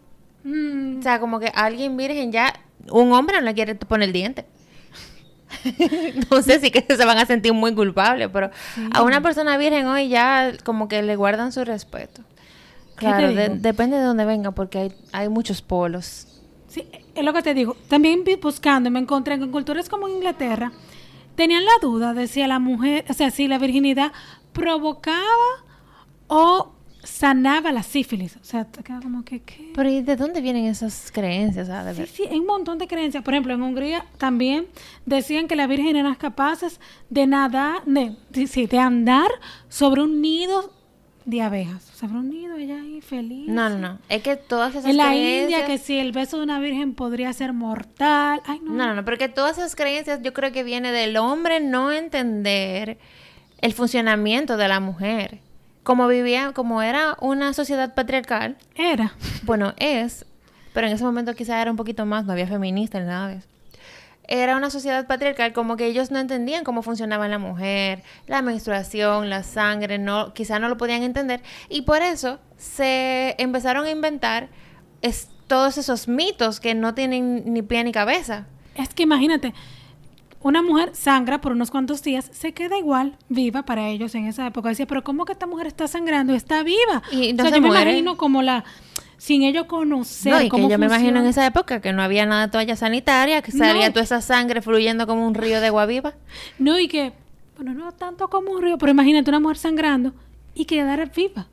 Mm, 0.42 1.00
o 1.00 1.02
sea, 1.04 1.20
como 1.20 1.38
que 1.42 1.52
alguien 1.54 1.98
virgen 1.98 2.32
ya, 2.32 2.54
un 2.92 3.12
hombre 3.12 3.36
no 3.36 3.42
le 3.42 3.54
quiere 3.54 3.76
poner 3.76 4.08
el 4.08 4.14
diente. 4.14 4.46
no 6.32 6.42
sé 6.42 6.60
si 6.60 6.72
que 6.72 6.82
se 6.96 7.06
van 7.06 7.18
a 7.18 7.26
sentir 7.26 7.54
muy 7.54 7.74
culpables, 7.76 8.30
pero 8.32 8.50
a 8.94 9.02
una 9.04 9.20
persona 9.22 9.58
virgen 9.58 9.88
hoy 9.88 10.08
ya 10.08 10.54
como 10.64 10.88
que 10.88 11.02
le 11.02 11.16
guardan 11.18 11.52
su 11.52 11.66
respeto. 11.66 12.22
¿Qué 12.98 13.06
Claro, 13.08 13.34
de- 13.34 13.50
depende 13.50 13.98
de 13.98 14.04
dónde 14.04 14.24
venga, 14.26 14.52
porque 14.52 14.78
hay, 14.80 14.94
hay 15.12 15.28
muchos 15.30 15.62
polos. 15.62 16.39
Sí, 16.70 16.84
es 17.16 17.24
lo 17.26 17.34
que 17.34 17.42
te 17.42 17.54
digo. 17.54 17.76
También 17.88 18.24
vi- 18.24 18.36
buscando, 18.36 18.90
me 18.92 19.00
encontré 19.00 19.34
en 19.36 19.52
culturas 19.52 19.90
como 19.90 20.08
Inglaterra 20.08 20.72
tenían 21.36 21.64
la 21.64 21.72
duda 21.82 22.14
de 22.14 22.28
si 22.28 22.42
a 22.42 22.48
la 22.48 22.60
mujer, 22.60 23.06
o 23.10 23.14
sea, 23.14 23.32
si 23.32 23.48
la 23.48 23.58
virginidad 23.58 24.12
provocaba 24.52 25.24
o 26.28 26.74
sanaba 27.04 27.72
la 27.72 27.82
sífilis. 27.82 28.36
O 28.36 28.44
sea, 28.44 28.66
te 28.66 28.84
queda 28.84 29.00
como 29.02 29.24
que, 29.24 29.40
¿qué? 29.42 29.72
Pero 29.74 29.90
¿y 29.90 30.02
de 30.02 30.16
dónde 30.18 30.42
vienen 30.42 30.66
esas 30.66 31.12
creencias? 31.14 31.70
ah, 31.70 31.94
Sí, 31.94 32.06
sí, 32.08 32.24
hay 32.30 32.40
un 32.40 32.46
montón 32.46 32.78
de 32.78 32.88
creencias. 32.88 33.24
Por 33.24 33.34
ejemplo, 33.34 33.54
en 33.54 33.62
Hungría 33.62 34.06
también 34.18 34.68
decían 35.06 35.48
que 35.48 35.56
las 35.56 35.70
vírgenes 35.70 35.96
eran 35.96 36.16
capaces 36.16 36.80
de 37.10 37.26
nadar, 37.26 37.84
de, 37.86 38.16
sí, 38.48 38.68
de 38.68 38.80
andar 38.80 39.30
sobre 39.70 40.02
un 40.02 40.22
nido 40.22 40.74
de 41.30 41.42
abejas. 41.42 41.84
Sobre 41.84 42.14
un 42.14 42.30
nido, 42.30 42.56
ella 42.58 42.76
ahí 42.82 43.02
feliz. 43.02 43.48
No, 43.48 43.70
no, 43.70 43.78
no. 43.78 44.00
Es 44.10 44.22
que 44.22 44.36
todas 44.36 44.72
esas 44.76 44.86
En 44.90 44.98
la 44.98 45.08
creencias... 45.08 45.44
India, 45.62 45.66
que 45.66 45.78
si 45.78 45.98
el 45.98 46.12
beso 46.12 46.38
de 46.38 46.44
una 46.44 46.60
virgen 46.60 46.94
podría 46.94 47.32
ser 47.34 47.54
mortal. 47.54 48.42
Ay, 48.46 48.60
no. 48.64 48.74
No, 48.74 48.88
no, 48.88 48.96
no, 48.96 49.06
porque 49.06 49.30
todas 49.30 49.58
esas 49.58 49.76
creencias 49.76 50.22
yo 50.22 50.34
creo 50.34 50.52
que 50.52 50.64
viene 50.64 50.92
del 50.92 51.18
hombre 51.18 51.60
no 51.60 51.92
entender 51.92 52.98
el 53.62 53.74
funcionamiento 53.74 54.58
de 54.58 54.68
la 54.68 54.80
mujer. 54.80 55.40
Como 55.84 56.08
vivía, 56.08 56.52
como 56.54 56.82
era 56.82 57.18
una 57.20 57.54
sociedad 57.54 57.94
patriarcal, 57.96 58.58
Era. 58.76 59.14
bueno, 59.44 59.74
es, 59.78 60.26
pero 60.74 60.88
en 60.88 60.94
ese 60.94 61.04
momento 61.04 61.34
quizá 61.34 61.62
era 61.62 61.72
un 61.72 61.78
poquito 61.78 62.06
más, 62.06 62.26
no 62.26 62.34
había 62.34 62.48
feministas 62.48 63.02
ni 63.02 63.08
nada 63.08 63.28
de 63.30 63.36
eso. 63.38 63.48
Era 64.32 64.56
una 64.56 64.70
sociedad 64.70 65.08
patriarcal 65.08 65.54
como 65.54 65.76
que 65.76 65.88
ellos 65.88 66.12
no 66.12 66.20
entendían 66.20 66.64
cómo 66.64 66.84
funcionaba 66.84 67.28
la 67.28 67.40
mujer, 67.40 68.04
la 68.28 68.44
menstruación, 68.44 69.30
la 69.32 69.42
sangre, 69.42 69.98
no, 69.98 70.36
quizá 70.36 70.60
no 70.60 70.70
lo 70.70 70.78
podían 70.78 71.02
entender 71.02 71.42
y 71.68 71.82
por 71.82 72.04
eso 72.04 72.40
se 72.56 73.34
empezaron 73.40 73.86
a 73.88 73.90
inventar 73.90 74.50
es- 75.02 75.30
todos 75.48 75.80
esos 75.80 76.08
mitos 76.08 76.60
que 76.60 76.76
no 76.76 76.94
tienen 76.94 77.44
ni 77.52 77.64
pie 77.64 77.84
ni 77.84 77.92
cabeza. 77.92 78.46
Es 78.76 78.94
que 78.94 79.02
imagínate, 79.02 79.56
una 80.42 80.62
mujer 80.62 80.92
sangra 80.94 81.42
por 81.42 81.52
unos 81.52 81.70
cuantos 81.70 82.02
días, 82.02 82.30
se 82.32 82.54
queda 82.54 82.78
igual 82.78 83.18
viva 83.28 83.64
para 83.64 83.90
ellos 83.90 84.16
en 84.16 84.26
esa 84.26 84.48
época. 84.48 84.70
Decía, 84.70 84.88
pero 84.88 85.04
¿cómo 85.04 85.26
que 85.26 85.34
esta 85.34 85.48
mujer 85.48 85.68
está 85.68 85.88
sangrando? 85.88 86.34
Está 86.34 86.64
viva. 86.64 87.04
Y 87.12 87.34
no 87.34 87.44
o 87.44 87.46
sea, 87.46 87.50
se 87.50 87.56
yo 87.58 87.62
me 87.62 87.68
imagino 87.68 88.16
como 88.16 88.42
la, 88.42 88.64
sin 89.18 89.44
ello 89.44 89.68
conocer 89.68 90.32
No, 90.34 90.42
y 90.42 90.50
que 90.50 90.70
yo 90.70 90.80
me 90.80 90.86
imagino 90.86 91.20
en 91.20 91.26
esa 91.26 91.46
época 91.46 91.82
que 91.82 91.92
no 91.92 92.02
había 92.02 92.26
nada 92.26 92.48
de 92.48 92.52
toalla 92.52 92.76
sanitaria, 92.78 93.42
que 93.42 93.52
salía 93.52 93.88
No. 93.88 93.94
toda 93.94 94.04
esa 94.04 94.22
sangre 94.22 94.62
fluyendo 94.62 95.08
como 95.08 95.28
un 95.28 95.34
río 95.34 95.60
de 95.60 95.68
agua 95.68 95.86
viva. 95.86 96.14
No, 96.58 96.80
y 96.80 96.88
que, 96.88 97.12
bueno, 97.58 97.74
no 97.74 97.92
tanto 97.92 98.30
como 98.30 98.52
un 98.52 98.62
río, 98.62 98.78
pero 98.78 98.92
imagínate 98.92 99.30
una 99.30 99.42
mujer 99.42 99.58
sangrando 99.58 100.14
y 100.56 100.66
quedar 100.66 101.12
viva. 101.14 101.48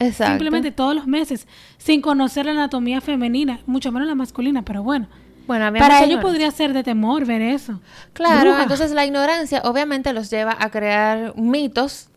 Exacto. 0.00 0.32
Simplemente 0.32 0.72
todos 0.72 0.94
los 0.96 1.06
meses, 1.06 1.46
sin 1.78 2.00
conocer 2.00 2.46
la 2.46 2.50
anatomía 2.52 3.00
femenina, 3.00 3.60
mucho 3.66 3.92
menos 3.92 4.08
la 4.08 4.16
masculina, 4.16 4.62
pero 4.64 4.82
bueno. 4.82 5.06
Bueno, 5.46 5.72
Para 5.78 6.04
ellos 6.04 6.20
podría 6.20 6.50
ser 6.50 6.72
de 6.72 6.82
temor 6.82 7.26
ver 7.26 7.42
eso. 7.42 7.80
Claro, 8.12 8.50
Bruja. 8.50 8.62
entonces 8.62 8.92
la 8.92 9.04
ignorancia 9.04 9.60
obviamente 9.64 10.12
los 10.12 10.30
lleva 10.30 10.56
a 10.58 10.70
crear 10.70 11.36
mitos 11.36 12.08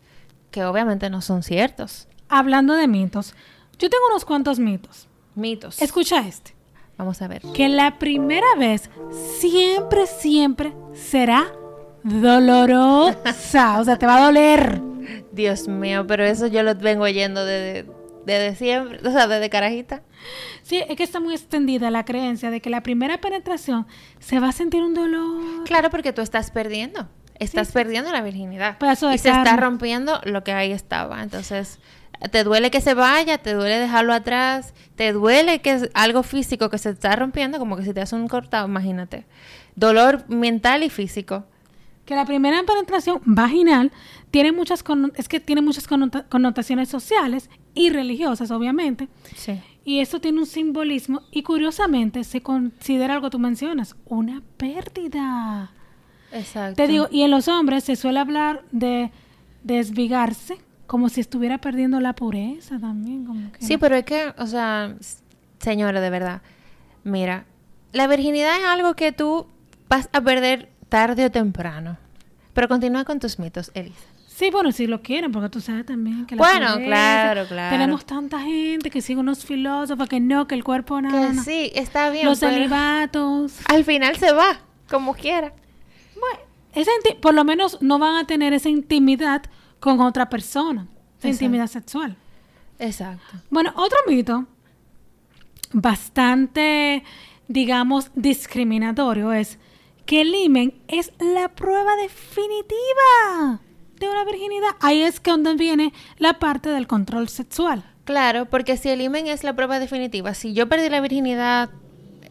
que 0.50 0.64
obviamente 0.64 1.10
no 1.10 1.20
son 1.20 1.42
ciertos. 1.42 2.08
Hablando 2.28 2.74
de 2.74 2.88
mitos, 2.88 3.34
yo 3.78 3.90
tengo 3.90 4.04
unos 4.10 4.24
cuantos 4.24 4.58
mitos. 4.58 5.08
Mitos. 5.34 5.80
Escucha 5.80 6.26
este. 6.26 6.54
Vamos 6.96 7.22
a 7.22 7.28
ver. 7.28 7.42
Que 7.54 7.68
la 7.68 7.98
primera 7.98 8.46
vez 8.58 8.90
siempre, 9.38 10.06
siempre 10.06 10.72
será 10.94 11.46
dolorosa. 12.02 13.78
O 13.78 13.84
sea, 13.84 13.96
te 13.98 14.06
va 14.06 14.16
a 14.16 14.24
doler. 14.24 14.82
Dios 15.32 15.68
mío, 15.68 16.06
pero 16.06 16.24
eso 16.24 16.48
yo 16.48 16.62
lo 16.62 16.74
vengo 16.74 17.04
oyendo 17.04 17.44
desde, 17.44 17.88
desde 18.28 18.54
siempre, 18.56 19.00
o 19.06 19.10
sea, 19.10 19.26
desde 19.26 19.50
carajita. 19.50 20.02
Sí, 20.62 20.82
es 20.88 20.96
que 20.96 21.02
está 21.02 21.18
muy 21.18 21.34
extendida 21.34 21.90
la 21.90 22.04
creencia 22.04 22.50
de 22.50 22.60
que 22.60 22.70
la 22.70 22.82
primera 22.82 23.18
penetración 23.20 23.86
se 24.20 24.38
va 24.38 24.50
a 24.50 24.52
sentir 24.52 24.82
un 24.82 24.94
dolor. 24.94 25.64
Claro, 25.64 25.90
porque 25.90 26.12
tú 26.12 26.20
estás 26.22 26.50
perdiendo. 26.50 27.08
Estás 27.38 27.72
perdiendo 27.72 28.10
la 28.12 28.20
virginidad. 28.20 28.78
De 28.78 29.14
y 29.14 29.18
se 29.18 29.28
está 29.30 29.56
rompiendo 29.56 30.20
lo 30.24 30.42
que 30.42 30.52
ahí 30.52 30.72
estaba. 30.72 31.22
Entonces, 31.22 31.78
te 32.32 32.42
duele 32.42 32.70
que 32.70 32.80
se 32.80 32.94
vaya, 32.94 33.38
te 33.38 33.54
duele 33.54 33.78
dejarlo 33.78 34.12
atrás, 34.12 34.74
te 34.96 35.12
duele 35.12 35.60
que 35.60 35.72
es 35.72 35.90
algo 35.94 36.24
físico 36.24 36.68
que 36.68 36.78
se 36.78 36.90
está 36.90 37.14
rompiendo, 37.14 37.58
como 37.60 37.76
que 37.76 37.84
si 37.84 37.94
te 37.94 38.00
hace 38.00 38.16
un 38.16 38.26
cortado, 38.26 38.66
imagínate. 38.66 39.24
Dolor 39.76 40.28
mental 40.28 40.82
y 40.82 40.90
físico. 40.90 41.44
Que 42.04 42.16
la 42.16 42.24
primera 42.24 42.62
penetración 42.64 43.20
vaginal 43.24 43.92
tiene 44.30 44.50
muchas 44.50 44.82
es 45.14 45.28
que 45.28 45.40
tiene 45.40 45.60
muchas 45.60 45.86
connota- 45.86 46.24
connotaciones 46.28 46.88
sociales 46.88 47.50
y 47.78 47.90
religiosas, 47.90 48.50
obviamente. 48.50 49.08
Sí. 49.36 49.60
Y 49.84 50.00
esto 50.00 50.20
tiene 50.20 50.40
un 50.40 50.46
simbolismo 50.46 51.22
y 51.30 51.42
curiosamente 51.42 52.24
se 52.24 52.42
considera 52.42 53.14
algo 53.14 53.28
que 53.28 53.32
tú 53.32 53.38
mencionas, 53.38 53.96
una 54.04 54.42
pérdida. 54.56 55.70
Exacto. 56.32 56.76
Te 56.76 56.88
digo, 56.88 57.08
y 57.10 57.22
en 57.22 57.30
los 57.30 57.48
hombres 57.48 57.84
se 57.84 57.96
suele 57.96 58.18
hablar 58.18 58.64
de 58.70 59.10
desvigarse 59.62 60.58
como 60.86 61.08
si 61.08 61.20
estuviera 61.20 61.58
perdiendo 61.58 62.00
la 62.00 62.14
pureza 62.14 62.78
también. 62.78 63.24
Como 63.24 63.52
que 63.52 63.64
Sí, 63.64 63.76
pero 63.78 63.94
es 63.96 64.04
que, 64.04 64.34
o 64.36 64.46
sea, 64.46 64.94
señora, 65.58 66.00
de 66.00 66.10
verdad, 66.10 66.42
mira, 67.04 67.46
la 67.92 68.06
virginidad 68.08 68.58
es 68.58 68.66
algo 68.66 68.94
que 68.94 69.12
tú 69.12 69.46
vas 69.88 70.10
a 70.12 70.20
perder 70.20 70.70
tarde 70.88 71.24
o 71.24 71.30
temprano. 71.30 71.96
Pero 72.52 72.68
continúa 72.68 73.04
con 73.04 73.20
tus 73.20 73.38
mitos, 73.38 73.70
Elisa. 73.74 74.17
Sí, 74.38 74.50
bueno, 74.52 74.70
si 74.70 74.86
lo 74.86 75.02
quieren, 75.02 75.32
porque 75.32 75.48
tú 75.48 75.60
sabes 75.60 75.84
también 75.84 76.24
que 76.24 76.36
la 76.36 76.40
Bueno, 76.40 76.76
claro, 76.76 77.44
claro. 77.48 77.76
Tenemos 77.76 78.04
tanta 78.04 78.38
gente 78.38 78.88
que 78.88 79.02
sigue 79.02 79.18
unos 79.18 79.44
filósofos 79.44 80.08
que 80.08 80.20
no, 80.20 80.46
que 80.46 80.54
el 80.54 80.62
cuerpo 80.62 81.00
nada. 81.00 81.32
Que 81.32 81.38
sí, 81.40 81.72
está 81.74 82.08
bien. 82.10 82.24
Los 82.24 82.38
celibatos. 82.38 83.54
al 83.68 83.84
final 83.84 84.16
se 84.16 84.30
va, 84.30 84.60
como 84.88 85.14
quiera. 85.14 85.52
Bueno, 86.20 86.38
esa 86.72 86.92
por 87.20 87.34
lo 87.34 87.42
menos 87.42 87.82
no 87.82 87.98
van 87.98 88.14
a 88.14 88.28
tener 88.28 88.52
esa 88.52 88.68
intimidad 88.68 89.42
con 89.80 90.00
otra 90.00 90.30
persona. 90.30 90.82
Esa 90.82 91.26
Exacto. 91.26 91.28
intimidad 91.30 91.66
sexual. 91.66 92.16
Exacto. 92.78 93.38
Bueno, 93.50 93.72
otro 93.74 93.98
mito 94.06 94.46
bastante, 95.72 97.02
digamos, 97.48 98.12
discriminatorio 98.14 99.32
es 99.32 99.58
que 100.06 100.20
el 100.20 100.32
himen 100.32 100.74
es 100.86 101.10
la 101.18 101.48
prueba 101.48 101.96
definitiva 101.96 103.62
de 103.98 104.08
una 104.08 104.24
virginidad. 104.24 104.70
Ahí 104.80 105.02
es 105.02 105.20
que 105.20 105.30
donde 105.30 105.54
viene 105.54 105.92
la 106.18 106.34
parte 106.34 106.68
del 106.68 106.86
control 106.86 107.28
sexual. 107.28 107.84
Claro, 108.04 108.46
porque 108.46 108.76
si 108.76 108.88
el 108.88 109.00
imen 109.00 109.26
es 109.26 109.44
la 109.44 109.54
prueba 109.54 109.78
definitiva, 109.78 110.32
si 110.32 110.54
yo 110.54 110.68
perdí 110.68 110.88
la 110.88 111.00
virginidad, 111.00 111.70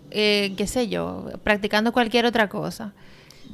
eh, 0.09 0.53
qué 0.57 0.65
sé 0.65 0.87
yo, 0.87 1.29
practicando 1.43 1.93
cualquier 1.93 2.25
otra 2.25 2.49
cosa, 2.49 2.93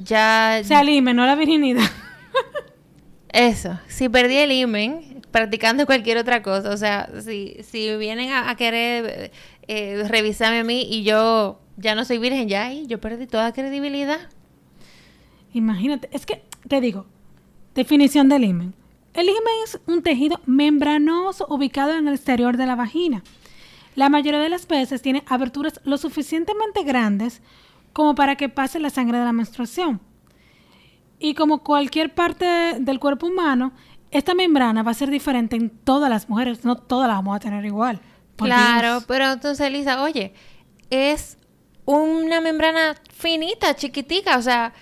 ya... 0.01 0.59
O 0.61 0.63
sea, 0.63 0.81
el 0.81 0.89
himen, 0.89 1.17
no 1.17 1.25
la 1.25 1.35
virginidad. 1.35 1.83
Eso, 3.29 3.77
si 3.87 4.07
perdí 4.07 4.37
el 4.37 4.53
imen, 4.53 5.21
practicando 5.31 5.85
cualquier 5.85 6.17
otra 6.17 6.41
cosa, 6.41 6.69
o 6.69 6.77
sea, 6.77 7.09
si, 7.21 7.57
si 7.63 7.93
vienen 7.97 8.31
a, 8.31 8.49
a 8.49 8.55
querer 8.55 9.31
eh, 9.67 10.03
revisarme 10.07 10.59
a 10.59 10.63
mí 10.63 10.87
y 10.89 11.03
yo 11.03 11.59
ya 11.77 11.95
no 11.95 12.05
soy 12.05 12.19
virgen, 12.19 12.47
ya 12.47 12.67
ahí 12.67 12.85
yo 12.87 13.01
perdí 13.01 13.27
toda 13.27 13.51
credibilidad. 13.51 14.19
Imagínate, 15.53 16.09
es 16.11 16.25
que 16.25 16.43
te 16.67 16.79
digo, 16.81 17.05
Definición 17.75 18.29
del 18.29 18.43
himen. 18.43 18.73
El 19.13 19.29
himen 19.29 19.53
es 19.63 19.79
un 19.87 20.01
tejido 20.03 20.39
membranoso 20.45 21.47
ubicado 21.49 21.93
en 21.93 22.07
el 22.07 22.15
exterior 22.15 22.57
de 22.57 22.65
la 22.65 22.75
vagina. 22.75 23.23
La 23.95 24.09
mayoría 24.09 24.39
de 24.39 24.49
las 24.49 24.67
veces 24.67 25.01
tiene 25.01 25.23
aberturas 25.27 25.79
lo 25.83 25.97
suficientemente 25.97 26.83
grandes 26.83 27.41
como 27.93 28.15
para 28.15 28.35
que 28.35 28.49
pase 28.49 28.79
la 28.79 28.89
sangre 28.89 29.19
de 29.19 29.25
la 29.25 29.33
menstruación. 29.33 30.01
Y 31.19 31.35
como 31.35 31.63
cualquier 31.63 32.13
parte 32.13 32.45
del 32.79 32.99
cuerpo 32.99 33.27
humano, 33.27 33.71
esta 34.11 34.33
membrana 34.33 34.83
va 34.83 34.91
a 34.91 34.95
ser 34.95 35.09
diferente 35.09 35.55
en 35.55 35.69
todas 35.69 36.09
las 36.09 36.27
mujeres, 36.27 36.65
no 36.65 36.75
todas 36.75 37.07
las 37.07 37.17
vamos 37.17 37.35
a 37.35 37.39
tener 37.39 37.65
igual. 37.65 37.99
Claro, 38.35 39.03
pero 39.07 39.31
entonces 39.31 39.65
Elisa, 39.65 40.01
oye, 40.01 40.33
es 40.89 41.37
una 41.85 42.41
membrana 42.41 42.95
finita, 43.11 43.75
chiquitica, 43.75 44.37
o 44.37 44.41
sea, 44.41 44.73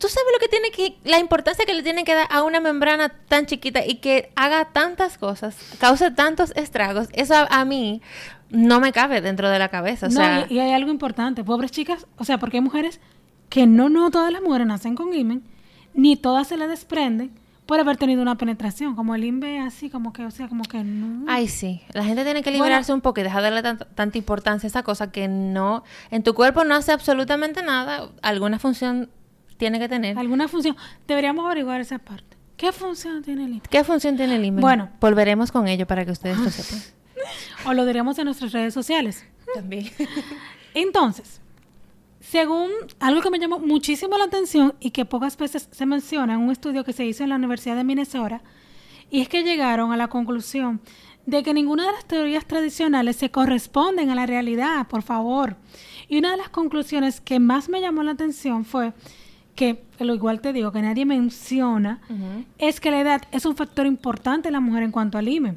tú 0.00 0.08
sabes 0.08 0.28
lo 0.32 0.38
que 0.40 0.48
tiene 0.48 0.70
que, 0.70 0.98
la 1.08 1.18
importancia 1.18 1.66
que 1.66 1.74
le 1.74 1.82
tiene 1.82 2.04
que 2.04 2.14
dar 2.14 2.26
a 2.30 2.42
una 2.42 2.58
membrana 2.58 3.10
tan 3.10 3.44
chiquita 3.46 3.84
y 3.86 3.96
que 3.96 4.32
haga 4.34 4.64
tantas 4.72 5.18
cosas, 5.18 5.56
cause 5.78 6.10
tantos 6.10 6.52
estragos, 6.56 7.08
eso 7.12 7.34
a, 7.48 7.64
mí 7.66 8.00
no 8.48 8.80
me 8.80 8.92
cabe 8.92 9.20
dentro 9.20 9.50
de 9.50 9.58
la 9.58 9.68
cabeza. 9.68 10.06
O 10.06 10.10
sea, 10.10 10.46
y, 10.48 10.58
hay 10.58 10.72
algo 10.72 10.90
importante, 10.90 11.44
pobres 11.44 11.70
chicas, 11.70 12.06
o 12.16 12.24
sea, 12.24 12.38
porque 12.38 12.56
hay 12.56 12.62
mujeres 12.62 12.98
que 13.50 13.66
no, 13.66 13.90
no 13.90 14.10
todas 14.10 14.32
las 14.32 14.42
mujeres 14.42 14.66
nacen 14.66 14.94
con 14.94 15.14
himen, 15.14 15.44
ni 15.92 16.16
todas 16.16 16.48
se 16.48 16.56
le 16.56 16.66
desprenden 16.66 17.32
por 17.66 17.78
haber 17.78 17.98
tenido 17.98 18.22
una 18.22 18.36
penetración, 18.36 18.96
como 18.96 19.14
el 19.14 19.22
INVE 19.22 19.60
así, 19.60 19.90
como 19.90 20.12
que, 20.12 20.24
o 20.24 20.30
sea, 20.30 20.48
como 20.48 20.64
que 20.64 20.82
no. 20.82 21.26
Ay, 21.28 21.46
sí, 21.46 21.82
la 21.92 22.04
gente 22.04 22.24
tiene 22.24 22.42
que 22.42 22.50
liberarse 22.50 22.92
un 22.92 23.00
poco 23.00 23.20
y 23.20 23.22
dejar 23.22 23.42
de 23.42 23.50
darle 23.50 23.84
tanta, 23.94 24.18
importancia 24.18 24.66
a 24.66 24.70
esa 24.70 24.82
cosa 24.82 25.12
que 25.12 25.28
no, 25.28 25.84
en 26.10 26.22
tu 26.22 26.34
cuerpo 26.34 26.64
no 26.64 26.74
hace 26.74 26.90
absolutamente 26.90 27.62
nada, 27.62 28.08
alguna 28.22 28.58
función 28.58 29.10
tiene 29.60 29.78
que 29.78 29.88
tener. 29.88 30.18
Alguna 30.18 30.48
función, 30.48 30.74
deberíamos 31.06 31.44
averiguar 31.44 31.82
esa 31.82 31.98
parte. 31.98 32.36
¿Qué 32.56 32.72
función 32.72 33.22
tiene 33.22 33.44
el 33.44 33.52
INVE? 33.52 33.68
¿Qué 33.70 33.84
función 33.84 34.16
tiene 34.16 34.36
el 34.36 34.44
INVE? 34.44 34.62
Bueno. 34.62 34.88
Volveremos 35.00 35.52
con 35.52 35.68
ello 35.68 35.86
para 35.86 36.04
que 36.04 36.10
ustedes 36.10 36.38
lo 36.38 36.50
sepan. 36.50 36.82
o 37.66 37.74
lo 37.74 37.84
diremos 37.84 38.18
en 38.18 38.24
nuestras 38.24 38.52
redes 38.52 38.72
sociales. 38.72 39.24
También. 39.54 39.90
Entonces, 40.74 41.42
según 42.20 42.70
algo 43.00 43.20
que 43.20 43.30
me 43.30 43.38
llamó 43.38 43.58
muchísimo 43.58 44.16
la 44.16 44.24
atención 44.24 44.74
y 44.80 44.92
que 44.92 45.04
pocas 45.04 45.36
veces 45.36 45.68
se 45.70 45.86
menciona 45.86 46.34
en 46.34 46.40
un 46.40 46.50
estudio 46.50 46.82
que 46.82 46.94
se 46.94 47.04
hizo 47.04 47.22
en 47.22 47.28
la 47.28 47.36
Universidad 47.36 47.76
de 47.76 47.84
Minnesota, 47.84 48.42
y 49.10 49.20
es 49.20 49.28
que 49.28 49.42
llegaron 49.42 49.92
a 49.92 49.96
la 49.98 50.08
conclusión 50.08 50.80
de 51.26 51.42
que 51.42 51.52
ninguna 51.52 51.84
de 51.86 51.92
las 51.92 52.06
teorías 52.06 52.46
tradicionales 52.46 53.16
se 53.16 53.30
corresponden 53.30 54.08
a 54.08 54.14
la 54.14 54.24
realidad, 54.24 54.86
por 54.88 55.02
favor. 55.02 55.56
Y 56.08 56.18
una 56.18 56.30
de 56.30 56.38
las 56.38 56.48
conclusiones 56.48 57.20
que 57.20 57.38
más 57.40 57.68
me 57.68 57.82
llamó 57.82 58.02
la 58.02 58.12
atención 58.12 58.64
fue 58.64 58.94
que, 59.60 59.84
lo 59.98 60.14
igual 60.14 60.40
te 60.40 60.54
digo, 60.54 60.72
que 60.72 60.80
nadie 60.80 61.04
menciona, 61.04 62.00
es 62.56 62.80
que 62.80 62.90
la 62.90 63.00
edad 63.00 63.22
es 63.30 63.44
un 63.44 63.54
factor 63.54 63.84
importante 63.84 64.48
en 64.48 64.54
la 64.54 64.60
mujer 64.60 64.84
en 64.84 64.90
cuanto 64.90 65.18
al 65.18 65.28
IME 65.28 65.56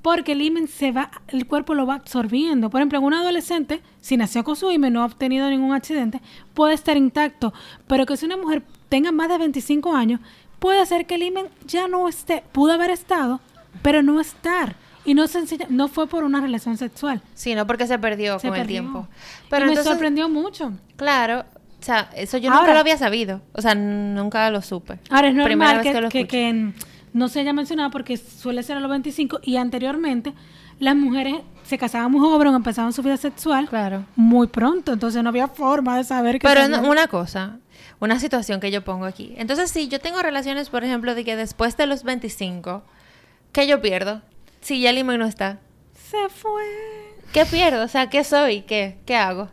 porque 0.00 0.32
el 0.32 0.40
himen 0.40 0.66
se 0.66 0.92
va, 0.92 1.10
el 1.28 1.46
cuerpo 1.46 1.74
lo 1.74 1.84
va 1.84 1.96
absorbiendo. 1.96 2.70
Por 2.70 2.80
ejemplo, 2.80 2.98
en 2.98 3.04
un 3.04 3.12
adolescente, 3.12 3.82
si 4.00 4.16
nació 4.16 4.44
con 4.44 4.56
su 4.56 4.70
himen, 4.70 4.94
no 4.94 5.02
ha 5.02 5.04
obtenido 5.04 5.50
ningún 5.50 5.74
accidente, 5.74 6.22
puede 6.54 6.72
estar 6.72 6.96
intacto, 6.96 7.52
pero 7.86 8.06
que 8.06 8.16
si 8.16 8.24
una 8.24 8.38
mujer 8.38 8.62
tenga 8.88 9.12
más 9.12 9.28
de 9.28 9.36
25 9.36 9.94
años, 9.94 10.20
puede 10.58 10.86
ser 10.86 11.04
que 11.04 11.16
el 11.16 11.24
himen 11.24 11.48
ya 11.66 11.86
no 11.86 12.08
esté, 12.08 12.42
pudo 12.52 12.72
haber 12.72 12.90
estado, 12.90 13.40
pero 13.82 14.02
no 14.02 14.20
estar. 14.20 14.76
Y 15.04 15.14
no, 15.14 15.26
sencilla, 15.26 15.66
no 15.68 15.88
fue 15.88 16.06
por 16.06 16.24
una 16.24 16.40
relación 16.40 16.78
sexual. 16.78 17.20
Sino 17.34 17.66
porque 17.66 17.86
se 17.86 17.98
perdió 17.98 18.38
con 18.38 18.54
el 18.54 18.66
tiempo. 18.66 19.06
Pero 19.50 19.66
me 19.66 19.76
sorprendió 19.76 20.28
mucho. 20.28 20.72
Claro, 20.96 21.44
o 21.80 21.82
sea, 21.82 22.10
eso 22.14 22.36
yo 22.36 22.50
nunca 22.50 22.74
lo 22.74 22.80
había 22.80 22.98
sabido. 22.98 23.40
O 23.52 23.62
sea, 23.62 23.74
nunca 23.74 24.50
lo 24.50 24.60
supe. 24.60 24.98
Ahora 25.08 25.28
es 25.28 25.34
normal 25.34 25.82
que, 26.10 26.26
que, 26.26 26.72
no 27.12 27.28
se 27.28 27.40
haya 27.40 27.52
mencionado 27.52 27.90
porque 27.90 28.16
suele 28.16 28.62
ser 28.62 28.76
a 28.76 28.80
los 28.80 28.90
25 28.90 29.40
y 29.42 29.56
anteriormente 29.56 30.32
las 30.78 30.94
mujeres 30.94 31.36
se 31.64 31.78
casaban 31.78 32.12
muy 32.12 32.20
jóvenes, 32.20 32.54
empezaban 32.54 32.92
su 32.92 33.02
vida 33.02 33.16
sexual 33.16 33.68
claro. 33.68 34.04
muy 34.14 34.46
pronto, 34.46 34.92
entonces 34.92 35.22
no 35.22 35.28
había 35.28 35.48
forma 35.48 35.96
de 35.96 36.04
saber 36.04 36.38
que... 36.38 36.46
Pero 36.46 36.66
una 36.88 37.08
cosa, 37.08 37.58
una 37.98 38.20
situación 38.20 38.60
que 38.60 38.70
yo 38.70 38.84
pongo 38.84 39.06
aquí. 39.06 39.34
Entonces, 39.36 39.70
si 39.70 39.88
yo 39.88 40.00
tengo 40.00 40.22
relaciones, 40.22 40.68
por 40.70 40.84
ejemplo, 40.84 41.14
de 41.14 41.24
que 41.24 41.36
después 41.36 41.76
de 41.76 41.86
los 41.86 42.04
25, 42.04 42.82
¿qué 43.52 43.66
yo 43.66 43.80
pierdo? 43.80 44.22
Si 44.60 44.80
ya 44.80 44.90
el 44.90 45.06
no 45.06 45.26
está. 45.26 45.58
Se 45.94 46.28
fue. 46.28 46.62
¿Qué 47.32 47.44
pierdo? 47.46 47.84
O 47.84 47.88
sea, 47.88 48.08
¿qué 48.08 48.24
soy? 48.24 48.62
¿Qué, 48.62 48.98
qué 49.06 49.16
hago? 49.16 49.48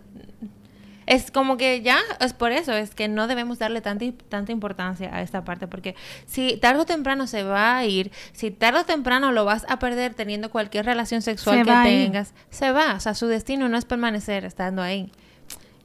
Es 1.08 1.32
como 1.32 1.58
que 1.58 1.82
ya, 1.82 2.00
es 2.20 2.34
por 2.34 2.52
eso, 2.52 2.74
es 2.74 2.93
que 2.93 3.08
no 3.08 3.28
debemos 3.28 3.58
darle 3.58 3.82
tanta, 3.82 4.06
tanta 4.28 4.52
importancia 4.52 5.10
a 5.15 5.22
esta 5.22 5.43
parte, 5.46 5.65
porque 5.65 5.96
si 6.26 6.58
tarde 6.58 6.82
o 6.82 6.86
temprano 6.86 7.28
se 7.28 7.43
va 7.43 7.78
a 7.78 7.86
ir, 7.86 8.12
si 8.34 8.52
tarde 8.52 8.82
o 8.82 8.86
temprano 8.86 9.32
lo 9.32 9.46
vas 9.46 9.65
a 9.70 9.80
perder 9.80 10.13
teniendo 10.13 10.52
cualquier 10.52 10.86
relación 10.86 11.22
sexual 11.22 11.65
que 11.65 11.72
tengas, 11.72 12.34
se 12.50 12.72
va, 12.72 12.96
o 12.96 13.00
sea, 13.00 13.15
su 13.15 13.28
destino 13.28 13.70
no 13.70 13.78
es 13.78 13.86
permanecer 13.86 14.43
estando 14.43 14.82
ahí. 14.82 15.10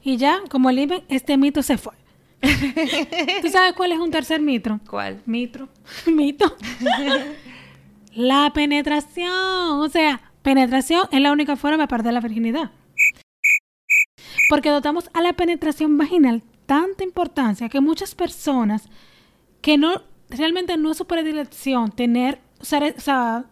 Y 0.03 0.17
ya, 0.17 0.41
como 0.49 0.69
el 0.69 1.03
este 1.07 1.37
mito 1.37 1.63
se 1.63 1.77
fue. 1.77 1.93
¿Tú 3.41 3.49
sabes 3.49 3.73
cuál 3.73 3.93
es 3.93 3.99
un 3.99 4.11
tercer 4.11 4.41
mito? 4.41 4.81
¿Cuál? 4.89 5.21
Mito. 5.25 5.69
mito. 6.05 6.57
la 8.13 8.51
penetración. 8.53 9.79
O 9.79 9.87
sea, 9.87 10.19
penetración 10.41 11.07
es 11.11 11.21
la 11.21 11.31
única 11.31 11.55
forma 11.55 11.83
de 11.83 11.87
perder 11.87 12.13
la 12.13 12.19
virginidad. 12.19 12.71
Porque 14.49 14.69
dotamos 14.69 15.09
a 15.13 15.21
la 15.21 15.33
penetración 15.33 15.97
vaginal 15.97 16.43
tanta 16.65 17.03
importancia 17.03 17.69
que 17.69 17.81
muchas 17.81 18.15
personas 18.15 18.89
que 19.61 19.77
no 19.77 20.01
realmente 20.29 20.77
no 20.77 20.91
es 20.91 20.97
su 20.97 21.05
predilección 21.05 21.91
tener, 21.91 22.39
o 22.59 22.65
sea, 22.65 23.45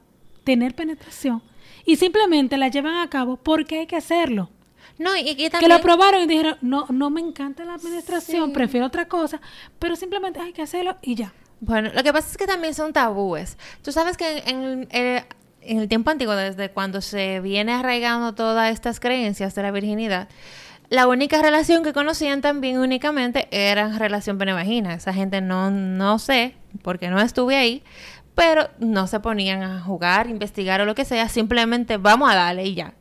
tener 0.43 0.75
penetración 0.75 1.41
y 1.85 1.95
simplemente 1.95 2.57
la 2.57 2.67
llevan 2.67 2.97
a 2.97 3.09
cabo 3.09 3.37
porque 3.37 3.79
hay 3.79 3.87
que 3.87 3.95
hacerlo. 3.95 4.49
No, 4.97 5.15
y, 5.15 5.23
también... 5.49 5.51
Que 5.59 5.67
lo 5.67 5.81
probaron 5.81 6.23
y 6.23 6.27
dijeron, 6.27 6.57
no, 6.61 6.85
no 6.89 7.09
me 7.09 7.21
encanta 7.21 7.65
la 7.65 7.77
penetración, 7.77 8.53
prefiero 8.53 8.85
otra 8.85 9.07
cosa, 9.07 9.41
pero 9.79 9.95
simplemente 9.95 10.39
hay 10.39 10.53
que 10.53 10.61
hacerlo 10.61 10.97
y 11.01 11.15
ya. 11.15 11.33
Bueno, 11.59 11.89
lo 11.93 12.03
que 12.03 12.13
pasa 12.13 12.29
es 12.29 12.37
que 12.37 12.45
también 12.45 12.73
son 12.73 12.93
tabúes. 12.93 13.57
Tú 13.83 13.91
sabes 13.91 14.17
que 14.17 14.43
en, 14.45 14.87
en 14.91 15.77
el 15.79 15.87
tiempo 15.87 16.09
antiguo, 16.11 16.35
desde 16.35 16.69
cuando 16.69 17.01
se 17.01 17.39
viene 17.39 17.73
arraigando 17.73 18.33
todas 18.33 18.71
estas 18.71 18.99
creencias 18.99 19.55
de 19.55 19.63
la 19.63 19.71
virginidad, 19.71 20.27
la 20.91 21.07
única 21.07 21.41
relación 21.41 21.83
que 21.83 21.93
conocían 21.93 22.41
también 22.41 22.77
únicamente 22.77 23.47
era 23.49 23.97
relación 23.97 24.37
pene-vagina. 24.37 24.93
Esa 24.93 25.13
gente 25.13 25.39
no, 25.39 25.71
no 25.71 26.19
sé, 26.19 26.53
porque 26.81 27.07
no 27.07 27.21
estuve 27.21 27.55
ahí, 27.55 27.81
pero 28.35 28.69
no 28.77 29.07
se 29.07 29.21
ponían 29.21 29.63
a 29.63 29.79
jugar, 29.79 30.29
investigar 30.29 30.81
o 30.81 30.85
lo 30.85 30.93
que 30.93 31.05
sea, 31.05 31.29
simplemente 31.29 31.95
vamos 31.95 32.29
a 32.29 32.35
darle 32.35 32.65
y 32.65 32.75
ya. 32.75 32.93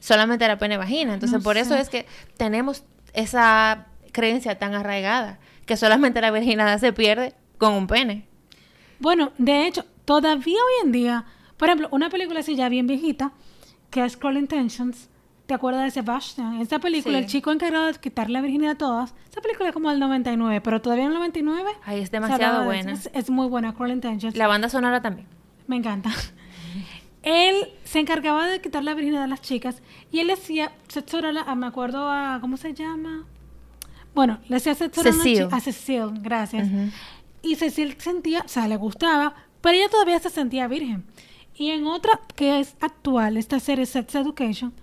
Solamente 0.00 0.46
era 0.46 0.58
pene-vagina. 0.58 1.12
Entonces, 1.12 1.42
por 1.44 1.58
eso 1.58 1.74
es 1.74 1.90
que 1.90 2.06
tenemos 2.38 2.84
esa 3.12 3.88
creencia 4.12 4.58
tan 4.58 4.74
arraigada, 4.74 5.38
que 5.66 5.76
solamente 5.76 6.22
la 6.22 6.30
virginidad 6.30 6.78
se 6.78 6.94
pierde 6.94 7.34
con 7.58 7.74
un 7.74 7.86
pene. 7.86 8.26
Bueno, 8.98 9.32
de 9.36 9.66
hecho, 9.66 9.84
todavía 10.06 10.56
hoy 10.56 10.86
en 10.86 10.92
día, 10.92 11.26
por 11.58 11.68
ejemplo, 11.68 11.88
una 11.92 12.08
película 12.08 12.40
así 12.40 12.56
ya 12.56 12.70
bien 12.70 12.86
viejita, 12.86 13.32
que 13.90 14.02
es 14.06 14.16
Crawl 14.16 14.38
Intentions, 14.38 15.10
¿Te 15.46 15.54
acuerdas 15.54 15.84
de 15.84 15.90
Sebastian? 15.92 16.60
Esta 16.60 16.80
película, 16.80 17.18
el 17.18 17.26
chico 17.26 17.52
encargado 17.52 17.86
de 17.86 17.94
quitarle 17.94 18.32
la 18.32 18.40
virginidad 18.40 18.72
a 18.72 18.78
todas. 18.78 19.14
Esta 19.26 19.40
película 19.40 19.68
es 19.68 19.72
como 19.72 19.90
del 19.90 20.00
99, 20.00 20.60
pero 20.60 20.82
todavía 20.82 21.04
en 21.04 21.12
el 21.12 21.18
99. 21.18 21.70
Ay, 21.84 22.00
es 22.00 22.10
demasiado 22.10 22.64
buena. 22.64 22.94
Es, 23.12 23.30
muy 23.30 23.46
buena, 23.46 23.72
Cruel 23.72 23.92
Intentions. 23.92 24.36
La 24.36 24.48
banda 24.48 24.68
sonora 24.68 25.00
también. 25.00 25.28
Me 25.68 25.76
encanta. 25.76 26.10
él 27.22 27.68
se 27.84 28.00
encargaba 28.00 28.48
de 28.48 28.60
quitar 28.60 28.82
la 28.82 28.94
virginidad 28.94 29.22
a 29.22 29.28
las 29.28 29.40
chicas 29.40 29.82
y 30.10 30.18
él 30.18 30.30
hacía 30.30 30.72
sexo 30.88 31.18
oral, 31.18 31.38
a, 31.38 31.54
me 31.54 31.66
acuerdo 31.66 32.10
a, 32.10 32.38
¿cómo 32.40 32.56
se 32.56 32.74
llama? 32.74 33.24
Bueno, 34.16 34.40
le 34.48 34.56
hacía 34.56 34.74
sexo 34.74 35.00
oral 35.00 35.14
a 35.52 35.60
Cecil, 35.60 36.10
gracias. 36.22 36.66
Y 37.42 37.54
Cecil 37.54 37.94
sentía, 38.00 38.42
o 38.44 38.48
sea, 38.48 38.66
le 38.66 38.76
gustaba, 38.76 39.34
pero 39.60 39.76
ella 39.76 39.88
todavía 39.88 40.18
se 40.18 40.30
sentía 40.30 40.66
virgen. 40.66 41.04
Y 41.54 41.70
en 41.70 41.86
otra 41.86 42.20
que 42.34 42.58
es 42.58 42.74
actual, 42.80 43.36
esta 43.36 43.60
serie 43.60 43.86
Sex 43.86 44.14
Education, 44.16 44.74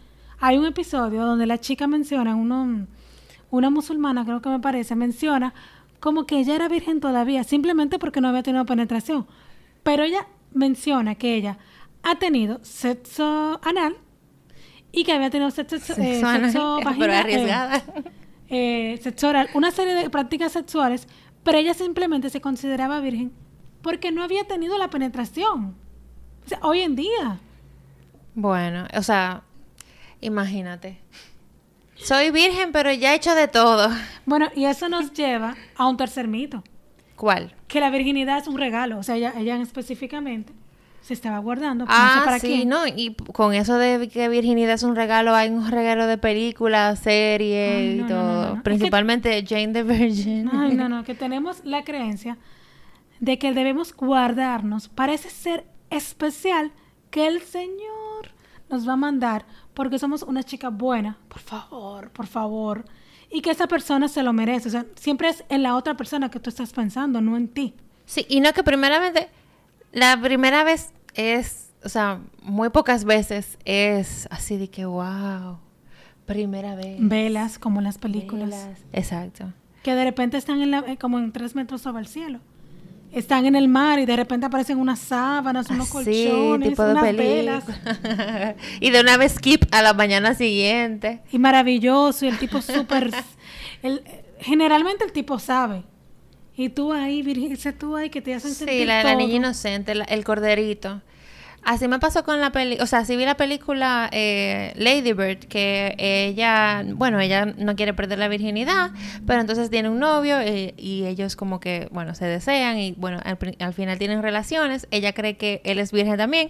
hay 0.45 0.57
un 0.57 0.65
episodio 0.65 1.23
donde 1.25 1.45
la 1.45 1.57
chica 1.57 1.87
menciona, 1.87 2.35
uno, 2.35 2.85
una 3.49 3.69
musulmana 3.69 4.25
creo 4.25 4.41
que 4.41 4.49
me 4.49 4.59
parece, 4.59 4.93
menciona 4.93 5.53
como 6.01 6.25
que 6.25 6.37
ella 6.37 6.53
era 6.53 6.67
virgen 6.67 6.99
todavía, 6.99 7.45
simplemente 7.45 7.97
porque 7.97 8.19
no 8.19 8.27
había 8.27 8.43
tenido 8.43 8.65
penetración. 8.65 9.25
Pero 9.83 10.03
ella 10.03 10.27
menciona 10.51 11.15
que 11.15 11.35
ella 11.35 11.59
ha 12.03 12.19
tenido 12.19 12.59
sexo 12.61 13.61
anal 13.63 13.95
y 14.91 15.05
que 15.05 15.13
había 15.13 15.29
tenido 15.29 15.49
sexo, 15.49 15.77
eh, 15.77 16.19
sexo, 16.19 16.79
pero 16.99 17.13
arriesgada. 17.13 17.81
Eh, 18.49 18.99
sexo 19.01 19.29
oral, 19.29 19.47
una 19.53 19.71
serie 19.71 19.95
de 19.95 20.09
prácticas 20.09 20.51
sexuales, 20.51 21.07
pero 21.45 21.57
ella 21.57 21.73
simplemente 21.73 22.29
se 22.29 22.41
consideraba 22.41 22.99
virgen 22.99 23.31
porque 23.81 24.11
no 24.11 24.21
había 24.21 24.43
tenido 24.43 24.77
la 24.77 24.89
penetración. 24.89 25.73
O 26.45 26.49
sea, 26.49 26.59
hoy 26.63 26.81
en 26.81 26.97
día. 26.97 27.39
Bueno, 28.35 28.87
o 28.93 29.01
sea, 29.03 29.43
Imagínate. 30.23 30.99
Soy 31.95 32.31
virgen, 32.31 32.71
pero 32.71 32.91
ya 32.91 33.13
he 33.13 33.15
hecho 33.15 33.35
de 33.35 33.47
todo. 33.47 33.89
Bueno, 34.25 34.49
y 34.55 34.65
eso 34.65 34.89
nos 34.89 35.13
lleva 35.19 35.55
a 35.75 35.87
un 35.87 35.97
tercer 35.97 36.27
mito. 36.27 36.63
¿Cuál? 37.15 37.55
que 37.67 37.79
la 37.79 37.89
virginidad 37.89 38.37
es 38.37 38.47
un 38.47 38.57
regalo. 38.57 38.99
O 38.99 39.03
sea, 39.03 39.15
ella, 39.15 39.33
ella 39.37 39.59
específicamente 39.61 40.53
se 41.01 41.13
estaba 41.15 41.39
guardando. 41.39 41.85
Ah, 41.87 42.13
no 42.15 42.19
sé 42.21 42.25
para 42.25 42.39
sí, 42.39 42.47
quién. 42.47 42.69
¿no? 42.69 42.85
Y 42.85 43.15
con 43.33 43.53
eso 43.55 43.77
de 43.77 44.07
que 44.09 44.29
virginidad 44.29 44.75
es 44.75 44.83
un 44.83 44.95
regalo, 44.95 45.33
hay 45.33 45.49
un 45.49 45.69
regalo 45.71 46.05
de 46.05 46.17
películas, 46.19 46.99
series 46.99 47.95
y 47.99 48.07
todo. 48.07 48.17
no, 48.17 48.23
no, 48.23 48.33
no. 48.33 48.49
Es 48.49 48.55
que- 48.57 48.61
Principalmente 48.63 49.45
Jane 49.47 49.73
the 49.73 49.83
Virgin. 49.83 50.49
Ay, 50.53 50.75
no, 50.75 50.87
no, 50.87 51.03
que 51.05 51.15
tenemos 51.15 51.63
la 51.65 51.83
creencia 51.83 52.37
de 53.19 53.39
que 53.39 53.53
debemos 53.53 53.95
guardarnos. 53.95 54.89
Parece 54.89 55.29
ser 55.29 55.65
especial 55.89 56.71
que 57.09 57.25
el 57.27 57.41
Señor 57.41 58.33
nos 58.69 58.87
va 58.87 58.93
a 58.93 58.97
mandar 58.97 59.45
porque 59.73 59.99
somos 59.99 60.23
una 60.23 60.43
chica 60.43 60.69
buena. 60.69 61.17
Por 61.27 61.39
favor, 61.39 62.11
por 62.11 62.27
favor. 62.27 62.85
Y 63.29 63.41
que 63.41 63.51
esa 63.51 63.67
persona 63.67 64.07
se 64.07 64.23
lo 64.23 64.33
merece. 64.33 64.67
O 64.67 64.71
sea, 64.71 64.85
siempre 64.95 65.29
es 65.29 65.43
en 65.49 65.63
la 65.63 65.75
otra 65.75 65.95
persona 65.95 66.29
que 66.29 66.39
tú 66.39 66.49
estás 66.49 66.71
pensando, 66.71 67.21
no 67.21 67.35
en 67.37 67.47
ti. 67.47 67.73
Sí, 68.05 68.25
y 68.29 68.39
no 68.39 68.53
que 68.53 68.63
primeramente, 68.63 69.29
la 69.91 70.19
primera 70.21 70.63
vez 70.63 70.93
es, 71.15 71.71
o 71.83 71.89
sea, 71.89 72.19
muy 72.41 72.69
pocas 72.69 73.05
veces 73.05 73.57
es 73.65 74.27
así 74.29 74.57
de 74.57 74.69
que, 74.69 74.85
wow, 74.85 75.57
primera 76.25 76.75
vez. 76.75 76.97
Velas 76.99 77.59
como 77.59 77.79
en 77.79 77.85
las 77.85 77.97
películas. 77.97 78.49
Velas. 78.49 78.79
Exacto. 78.91 79.53
Que 79.81 79.95
de 79.95 80.03
repente 80.03 80.37
están 80.37 80.61
en 80.61 80.71
la, 80.71 80.79
eh, 80.87 80.97
como 80.97 81.19
en 81.19 81.31
tres 81.31 81.55
metros 81.55 81.81
sobre 81.81 82.01
el 82.01 82.07
cielo. 82.07 82.39
Están 83.13 83.45
en 83.45 83.55
el 83.55 83.67
mar 83.67 83.99
y 83.99 84.05
de 84.07 84.15
repente 84.15 84.45
aparecen 84.47 84.79
unas 84.79 84.97
sábanas, 84.99 85.69
unos 85.69 85.87
Así, 85.95 86.25
colchones, 86.27 86.69
tipo 86.69 86.83
de 86.83 86.91
unas 86.91 87.03
película. 87.03 87.63
velas. 87.63 88.55
y 88.79 88.89
de 88.89 88.99
una 89.01 89.17
vez 89.17 89.33
skip 89.33 89.63
a 89.71 89.81
la 89.83 89.93
mañana 89.93 90.33
siguiente. 90.33 91.21
Y 91.31 91.37
maravilloso, 91.37 92.25
y 92.25 92.29
el 92.29 92.39
tipo 92.39 92.61
súper... 92.61 93.11
generalmente 94.39 95.03
el 95.05 95.11
tipo 95.11 95.39
sabe. 95.39 95.83
Y 96.55 96.69
tú 96.69 96.93
ahí, 96.93 97.21
Virgen, 97.23 97.57
tú 97.77 97.95
ahí 97.95 98.09
que 98.09 98.21
te 98.21 98.33
hacen 98.35 98.53
sentir 98.53 98.79
Sí, 98.81 98.85
la, 98.85 99.03
la 99.03 99.15
niña 99.15 99.35
inocente, 99.35 99.95
la- 99.95 100.03
el 100.05 100.23
corderito. 100.23 101.01
Así 101.65 101.87
me 101.87 101.97
pasó 101.99 102.25
con 102.25 102.41
la 102.41 102.51
peli, 102.51 102.77
o 102.81 102.85
sea, 102.85 103.03
vi 103.03 103.23
la 103.23 103.37
película 103.37 104.09
eh, 104.11 104.73
Lady 104.75 105.13
Bird, 105.13 105.39
que 105.45 105.95
ella, 105.97 106.83
bueno, 106.85 107.21
ella 107.21 107.45
no 107.45 107.77
quiere 107.77 107.93
perder 107.93 108.19
la 108.19 108.27
virginidad, 108.27 108.91
pero 109.25 109.39
entonces 109.39 109.69
tiene 109.69 109.89
un 109.89 109.99
novio 109.99 110.39
eh, 110.41 110.73
y 110.75 111.05
ellos 111.05 111.37
como 111.37 111.61
que, 111.61 111.87
bueno, 111.91 112.15
se 112.15 112.25
desean 112.25 112.79
y 112.79 112.93
bueno, 112.97 113.19
al, 113.23 113.37
al 113.59 113.73
final 113.73 113.97
tienen 113.97 114.21
relaciones, 114.21 114.87
ella 114.91 115.13
cree 115.13 115.37
que 115.37 115.61
él 115.63 115.79
es 115.79 115.93
virgen 115.93 116.17
también 116.17 116.49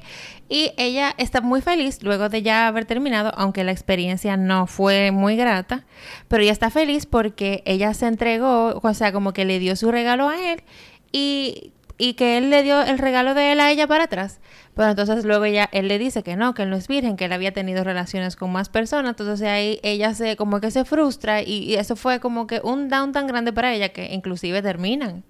y 0.49 0.71
ella 0.77 1.13
está 1.19 1.41
muy 1.41 1.61
feliz 1.61 2.01
luego 2.01 2.29
de 2.29 2.41
ya 2.41 2.67
haber 2.67 2.85
terminado, 2.85 3.31
aunque 3.35 3.63
la 3.63 3.71
experiencia 3.71 4.35
no 4.35 4.65
fue 4.65 5.11
muy 5.11 5.35
grata, 5.35 5.85
pero 6.27 6.41
ella 6.41 6.53
está 6.53 6.71
feliz 6.71 7.05
porque 7.05 7.61
ella 7.65 7.93
se 7.93 8.07
entregó, 8.07 8.79
o 8.81 8.93
sea, 8.95 9.11
como 9.11 9.31
que 9.31 9.45
le 9.45 9.59
dio 9.59 9.75
su 9.75 9.91
regalo 9.91 10.29
a 10.29 10.53
él 10.53 10.63
y, 11.11 11.71
y 12.03 12.15
que 12.15 12.37
él 12.37 12.49
le 12.49 12.63
dio 12.63 12.81
el 12.81 12.97
regalo 12.97 13.33
de 13.33 13.53
él 13.53 13.61
a 13.61 13.71
ella 13.71 13.87
para 13.87 14.03
atrás. 14.03 14.41
Pero 14.75 14.89
entonces 14.89 15.23
luego 15.23 15.45
ella, 15.45 15.69
él 15.71 15.87
le 15.87 15.97
dice 15.97 16.21
que 16.21 16.35
no, 16.35 16.53
que 16.53 16.63
él 16.63 16.69
no 16.69 16.75
es 16.75 16.89
virgen, 16.89 17.15
que 17.15 17.25
él 17.25 17.31
había 17.31 17.53
tenido 17.53 17.81
relaciones 17.85 18.35
con 18.35 18.51
más 18.51 18.67
personas. 18.67 19.11
Entonces 19.11 19.47
ahí 19.47 19.79
ella 19.83 20.13
se 20.13 20.35
como 20.35 20.59
que 20.59 20.69
se 20.69 20.83
frustra 20.83 21.41
y, 21.43 21.59
y 21.63 21.75
eso 21.75 21.95
fue 21.95 22.19
como 22.19 22.45
que 22.45 22.59
un 22.61 22.89
down 22.89 23.13
tan 23.13 23.25
grande 23.25 23.53
para 23.53 23.73
ella 23.73 23.89
que 23.89 24.13
inclusive 24.13 24.61
terminan. 24.61 25.23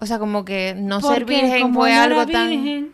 O 0.00 0.06
sea, 0.06 0.18
como 0.18 0.44
que 0.44 0.74
no 0.76 1.00
ser 1.00 1.24
virgen 1.24 1.72
fue 1.72 1.94
algo 1.94 2.22
era 2.22 2.32
tan... 2.32 2.50
virgen, 2.50 2.92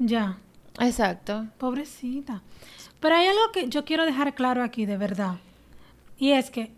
Ya, 0.00 0.36
Exacto. 0.80 1.46
pobrecita. 1.58 2.42
Pero 2.98 3.14
hay 3.14 3.28
algo 3.28 3.52
que 3.52 3.68
yo 3.68 3.84
quiero 3.84 4.04
dejar 4.04 4.34
claro 4.34 4.64
aquí, 4.64 4.84
de 4.84 4.96
verdad. 4.96 5.36
Y 6.18 6.32
es 6.32 6.50
que 6.50 6.72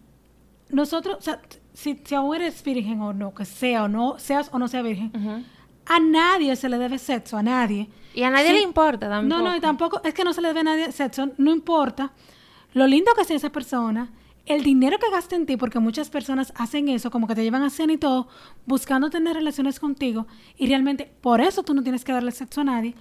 nosotros, 0.68 1.16
o 1.18 1.22
sea, 1.22 1.40
si, 1.72 2.00
si 2.05 2.14
aún 2.14 2.37
eres 2.37 2.62
virgen 2.62 3.00
o 3.00 3.14
no, 3.14 3.35
que 3.35 3.46
sea 3.46 3.85
o 3.85 3.88
no, 3.88 4.18
seas 4.18 4.50
o 4.53 4.59
no 4.59 4.68
sea 4.68 4.83
virgen, 4.83 5.11
Ujú. 5.14 5.42
A 5.87 6.01
nadie 6.01 6.57
se 6.57 6.68
le 6.68 6.79
debe 6.79 6.99
sexo, 6.99 7.37
a 7.37 7.42
nadie. 7.42 7.88
Y 8.14 8.23
a 8.23 8.31
nadie 8.31 8.49
Sí. 8.49 8.53
le 8.55 8.62
importa 8.62 9.09
tampoco. 9.09 9.42
No, 9.42 9.49
no, 9.51 9.57
y 9.57 9.61
tampoco, 9.61 10.01
es 10.05 10.14
que 10.14 10.25
no 10.25 10.33
se 10.33 10.40
le 10.40 10.49
debe 10.49 10.61
a 10.61 10.64
nadie 10.64 10.92
sexo, 10.92 11.31
no 11.37 11.53
importa 11.53 12.12
lo 12.73 12.87
lindo 12.87 13.12
que 13.16 13.25
sea 13.25 13.37
esa 13.37 13.51
persona, 13.51 14.11
el 14.47 14.62
dinero 14.62 14.99
que 14.99 15.11
gaste 15.11 15.37
en 15.37 15.47
ti, 15.47 15.57
porque 15.57 15.79
muchas 15.79 16.11
personas 16.11 16.53
hacen 16.57 16.88
eso, 16.88 17.11
como 17.11 17.27
que 17.27 17.35
te 17.35 17.42
llevan 17.42 17.62
a 17.62 17.70
cena 17.70 17.92
y 17.94 17.99
todo, 17.99 18.29
buscando 18.66 19.09
tener 19.11 19.35
relaciones 19.37 19.81
contigo, 19.81 20.27
y 20.59 20.66
realmente 20.66 21.11
por 21.20 21.40
eso 21.40 21.62
tú 21.62 21.73
no 21.75 21.83
tienes 21.83 22.05
que 22.05 22.12
darle 22.12 22.31
sexo 22.33 22.61
a 22.61 22.64
nadie. 22.64 22.94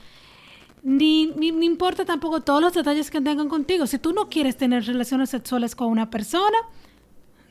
Ni, 0.84 1.28
ni, 1.38 1.52
ni 1.52 1.66
importa 1.66 2.04
tampoco 2.06 2.42
todos 2.42 2.62
los 2.62 2.74
detalles 2.74 3.10
que 3.10 3.22
tengan 3.22 3.48
contigo. 3.50 3.88
Si 3.88 3.98
tú 4.00 4.12
no 4.14 4.28
quieres 4.30 4.58
tener 4.58 4.86
relaciones 4.86 5.30
sexuales 5.30 5.76
con 5.76 5.88
una 5.88 6.10
persona, 6.10 6.58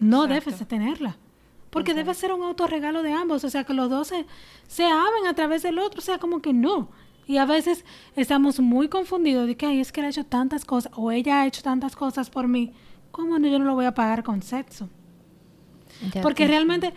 no 0.00 0.24
Exacto. 0.24 0.44
debes 0.44 0.58
de 0.60 0.66
tenerla. 0.66 1.16
Porque 1.72 1.94
debe 1.94 2.14
ser 2.14 2.32
un 2.32 2.42
autorregalo 2.42 3.02
de 3.02 3.12
ambos. 3.12 3.42
O 3.44 3.50
sea, 3.50 3.64
que 3.64 3.74
los 3.74 3.90
dos 3.90 4.08
se, 4.08 4.26
se 4.68 4.84
amen 4.84 5.26
a 5.26 5.34
través 5.34 5.62
del 5.64 5.78
otro. 5.78 5.98
O 5.98 6.02
sea, 6.02 6.18
como 6.18 6.40
que 6.40 6.52
no. 6.52 6.90
Y 7.26 7.38
a 7.38 7.46
veces 7.46 7.84
estamos 8.14 8.60
muy 8.60 8.88
confundidos 8.88 9.46
de 9.46 9.56
que 9.56 9.66
Ay, 9.66 9.80
es 9.80 9.90
que 9.90 10.00
él 10.00 10.06
ha 10.06 10.10
hecho 10.10 10.24
tantas 10.24 10.64
cosas 10.64 10.92
o 10.96 11.10
ella 11.10 11.40
ha 11.40 11.46
hecho 11.46 11.62
tantas 11.62 11.96
cosas 11.96 12.30
por 12.30 12.46
mí. 12.46 12.72
¿Cómo 13.10 13.38
no, 13.38 13.48
yo 13.48 13.58
no 13.58 13.64
lo 13.64 13.74
voy 13.74 13.86
a 13.86 13.94
pagar 13.94 14.22
con 14.22 14.42
sexo? 14.42 14.88
Ya 16.14 16.20
Porque 16.22 16.44
te- 16.44 16.48
realmente 16.50 16.92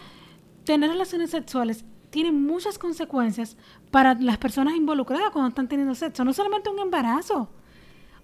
tener 0.63 0.89
relaciones 0.89 1.29
sexuales 1.31 1.85
tiene 2.09 2.31
muchas 2.31 2.77
consecuencias 2.79 3.57
para 3.91 4.13
las 4.15 4.37
personas 4.37 4.75
involucradas 4.75 5.29
cuando 5.31 5.49
están 5.49 5.67
teniendo 5.67 5.95
sexo. 5.95 6.23
No 6.25 6.33
solamente 6.33 6.69
un 6.69 6.79
embarazo. 6.79 7.49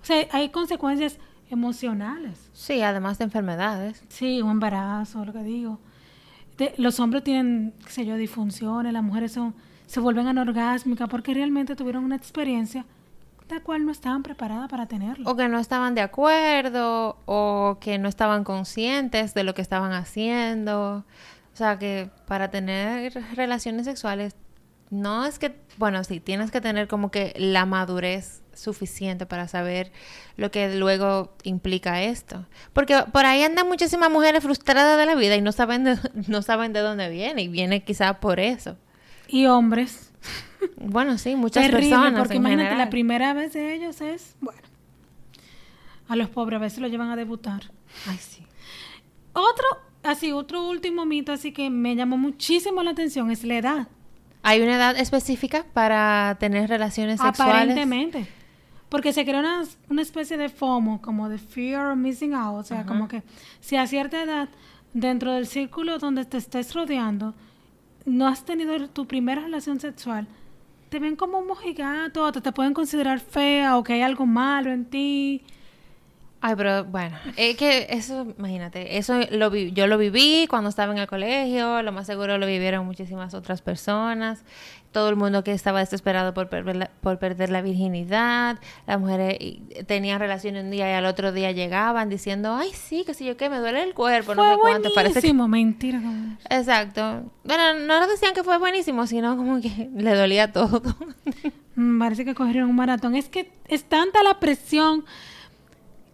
O 0.02 0.06
sea, 0.06 0.28
hay 0.32 0.50
consecuencias 0.50 1.20
emocionales. 1.50 2.50
Sí, 2.54 2.82
además 2.82 3.18
de 3.20 3.26
enfermedades. 3.26 4.04
Sí, 4.10 4.42
un 4.42 4.52
embarazo, 4.52 5.24
lo 5.26 5.32
que 5.34 5.44
digo. 5.44 5.80
Los 6.78 7.00
hombres 7.00 7.24
tienen, 7.24 7.74
qué 7.86 7.92
sé 7.92 8.06
yo, 8.06 8.16
disfunciones, 8.16 8.94
las 8.94 9.04
mujeres 9.04 9.32
son, 9.32 9.56
se 9.86 10.00
vuelven 10.00 10.28
anorgásmicas 10.28 11.10
porque 11.10 11.34
realmente 11.34 11.76
tuvieron 11.76 12.04
una 12.04 12.16
experiencia 12.16 12.86
la 13.52 13.60
cual 13.60 13.86
no 13.86 13.92
estaban 13.92 14.24
preparadas 14.24 14.70
para 14.70 14.88
tenerlo. 14.88 15.30
O 15.30 15.36
que 15.36 15.48
no 15.48 15.60
estaban 15.60 15.94
de 15.94 16.02
acuerdo, 16.02 17.18
o 17.26 17.78
que 17.80 17.98
no 17.98 18.08
estaban 18.08 18.44
conscientes 18.44 19.34
de 19.34 19.44
lo 19.44 19.54
que 19.54 19.62
estaban 19.62 19.92
haciendo. 19.92 21.06
O 21.54 21.58
sea, 21.58 21.78
que 21.78 22.10
para 22.28 22.50
tener 22.50 23.14
relaciones 23.36 23.86
sexuales, 23.86 24.36
no 24.92 25.26
es 25.26 25.40
que, 25.40 25.56
bueno, 25.78 26.04
sí, 26.04 26.20
tienes 26.20 26.52
que 26.52 26.62
tener 26.62 26.88
como 26.88 27.10
que 27.10 27.34
la 27.38 27.66
madurez 27.66 28.44
suficiente 28.54 29.26
para 29.26 29.48
saber 29.48 29.92
lo 30.38 30.52
que 30.52 30.76
luego 30.76 31.34
implica 31.44 32.04
esto. 32.04 32.46
Porque 32.74 33.06
por 33.12 33.26
ahí 33.26 33.42
andan 33.42 33.68
muchísimas 33.68 34.12
mujeres 34.12 34.44
frustradas 34.44 35.00
de 35.00 35.06
la 35.08 35.16
vida 35.16 35.36
y 35.36 35.42
no 35.42 35.52
saben 35.54 35.86
de, 35.86 35.98
no 36.28 36.44
saben 36.44 36.74
de 36.74 36.82
dónde 36.82 37.10
viene, 37.10 37.42
y 37.42 37.48
viene 37.48 37.84
quizás 37.84 38.18
por 38.18 38.40
eso. 38.40 38.78
Y 39.28 39.48
hombres, 39.48 40.12
Bueno, 40.78 41.18
sí, 41.18 41.36
muchas 41.36 41.66
terrible, 41.66 41.90
personas. 41.90 42.20
porque 42.20 42.36
en 42.36 42.42
imagínate, 42.42 42.64
general. 42.70 42.86
la 42.86 42.90
primera 42.90 43.34
vez 43.34 43.54
de 43.54 43.74
ellos 43.74 44.02
es, 44.02 44.36
bueno, 44.42 44.62
a 46.08 46.16
los 46.16 46.30
pobres 46.30 46.58
a 46.58 46.60
veces 46.60 46.80
lo 46.80 46.88
llevan 46.88 47.10
a 47.10 47.16
debutar. 47.16 47.72
Ay, 48.08 48.18
sí. 48.18 48.46
Otro, 49.34 49.66
así, 50.04 50.32
otro 50.32 50.68
último 50.68 51.06
mito 51.06 51.32
así 51.32 51.52
que 51.54 51.70
me 51.70 51.96
llamó 51.96 52.18
muchísimo 52.18 52.84
la 52.84 52.92
atención 52.92 53.32
es 53.32 53.44
la 53.44 53.58
edad. 53.58 53.88
¿Hay 54.44 54.62
una 54.62 54.76
edad 54.76 54.98
específica 54.98 55.66
para 55.74 56.38
tener 56.40 56.70
relaciones 56.70 57.20
sexuales? 57.22 57.56
Aparentemente. 57.56 58.28
Porque 58.90 59.14
se 59.14 59.24
crea 59.24 59.40
una, 59.40 59.64
una 59.90 60.02
especie 60.02 60.38
de 60.38 60.50
FOMO, 60.50 61.02
como 61.02 61.30
de 61.30 61.38
fear 61.38 61.92
of 61.92 61.98
missing 61.98 62.34
out. 62.34 62.60
O 62.60 62.64
sea, 62.64 62.86
como 62.86 63.08
que 63.08 63.24
si 63.60 63.78
a 63.78 63.88
cierta 63.88 64.22
edad, 64.22 64.50
dentro 64.94 65.34
del 65.34 65.48
círculo 65.48 65.98
donde 65.98 66.26
te 66.26 66.38
estés 66.38 66.74
rodeando, 66.74 67.34
no 68.06 68.28
has 68.28 68.44
tenido 68.44 68.90
tu 68.90 69.08
primera 69.08 69.42
relación 69.42 69.80
sexual, 69.80 70.28
te 70.90 71.00
ven 71.00 71.16
como 71.16 71.40
un 71.40 71.48
mojigato, 71.48 72.26
o 72.26 72.32
te, 72.32 72.42
te 72.42 72.52
pueden 72.52 72.74
considerar 72.74 73.20
fea, 73.20 73.78
o 73.78 73.84
que 73.84 73.94
hay 73.94 74.02
algo 74.02 74.26
malo 74.26 74.72
en 74.72 74.86
ti. 74.86 75.44
Ay, 76.44 76.56
pero 76.58 76.84
bueno, 76.86 77.16
es 77.38 77.56
que 77.56 77.86
eso, 77.92 78.26
imagínate, 78.38 78.98
eso 78.98 79.20
lo 79.30 79.52
vi- 79.52 79.72
yo 79.74 79.86
lo 79.86 80.00
viví 80.00 80.48
cuando 80.50 80.70
estaba 80.72 80.92
en 80.92 80.98
el 80.98 81.06
colegio, 81.08 81.84
lo 81.84 81.92
más 81.92 82.08
seguro 82.08 82.40
lo 82.40 82.48
vivieron 82.48 82.84
muchísimas 82.84 83.36
otras 83.36 83.62
personas, 83.62 84.44
todo 84.92 85.10
el 85.10 85.16
mundo 85.18 85.44
que 85.44 85.54
estaba 85.54 85.80
desesperado 85.82 86.34
por 86.34 86.50
perder 86.50 86.76
la, 86.78 86.90
por 87.02 87.20
perder 87.20 87.52
la 87.52 87.62
virginidad, 87.62 88.58
las 88.88 89.00
mujeres 89.00 89.38
y- 89.40 89.62
tenían 89.86 90.20
relaciones 90.20 90.64
un 90.64 90.72
día 90.72 90.90
y 90.90 90.94
al 90.94 91.06
otro 91.06 91.32
día 91.32 91.52
llegaban 91.52 92.10
diciendo, 92.10 92.56
ay, 92.56 92.72
sí, 92.74 93.04
que 93.06 93.14
si 93.14 93.24
yo 93.26 93.38
qué, 93.38 93.48
me 93.48 93.60
duele 93.60 93.84
el 93.84 93.94
cuerpo, 93.94 94.34
no 94.34 94.42
Fue 94.44 94.54
sé 94.56 94.60
cuánto, 94.60 94.90
parece 94.96 95.22
que... 95.22 95.34
Mentira. 95.34 96.02
Exacto. 96.50 97.24
Bueno, 97.44 97.76
no 97.86 98.00
lo 98.00 98.08
decían 98.08 98.34
que 98.34 98.44
fue 98.44 98.58
buenísimo, 98.58 99.06
sino 99.06 99.38
como 99.38 99.62
que 99.62 99.90
le 99.96 100.16
dolía 100.16 100.52
todo. 100.52 100.82
Mm, 101.76 102.00
Parece 102.00 102.26
que 102.26 102.34
cogieron 102.36 102.68
un 102.70 102.76
maratón. 102.76 103.16
Es 103.16 103.30
que 103.30 103.52
es 103.68 103.84
tanta 103.84 104.24
la 104.24 104.40
presión 104.40 105.06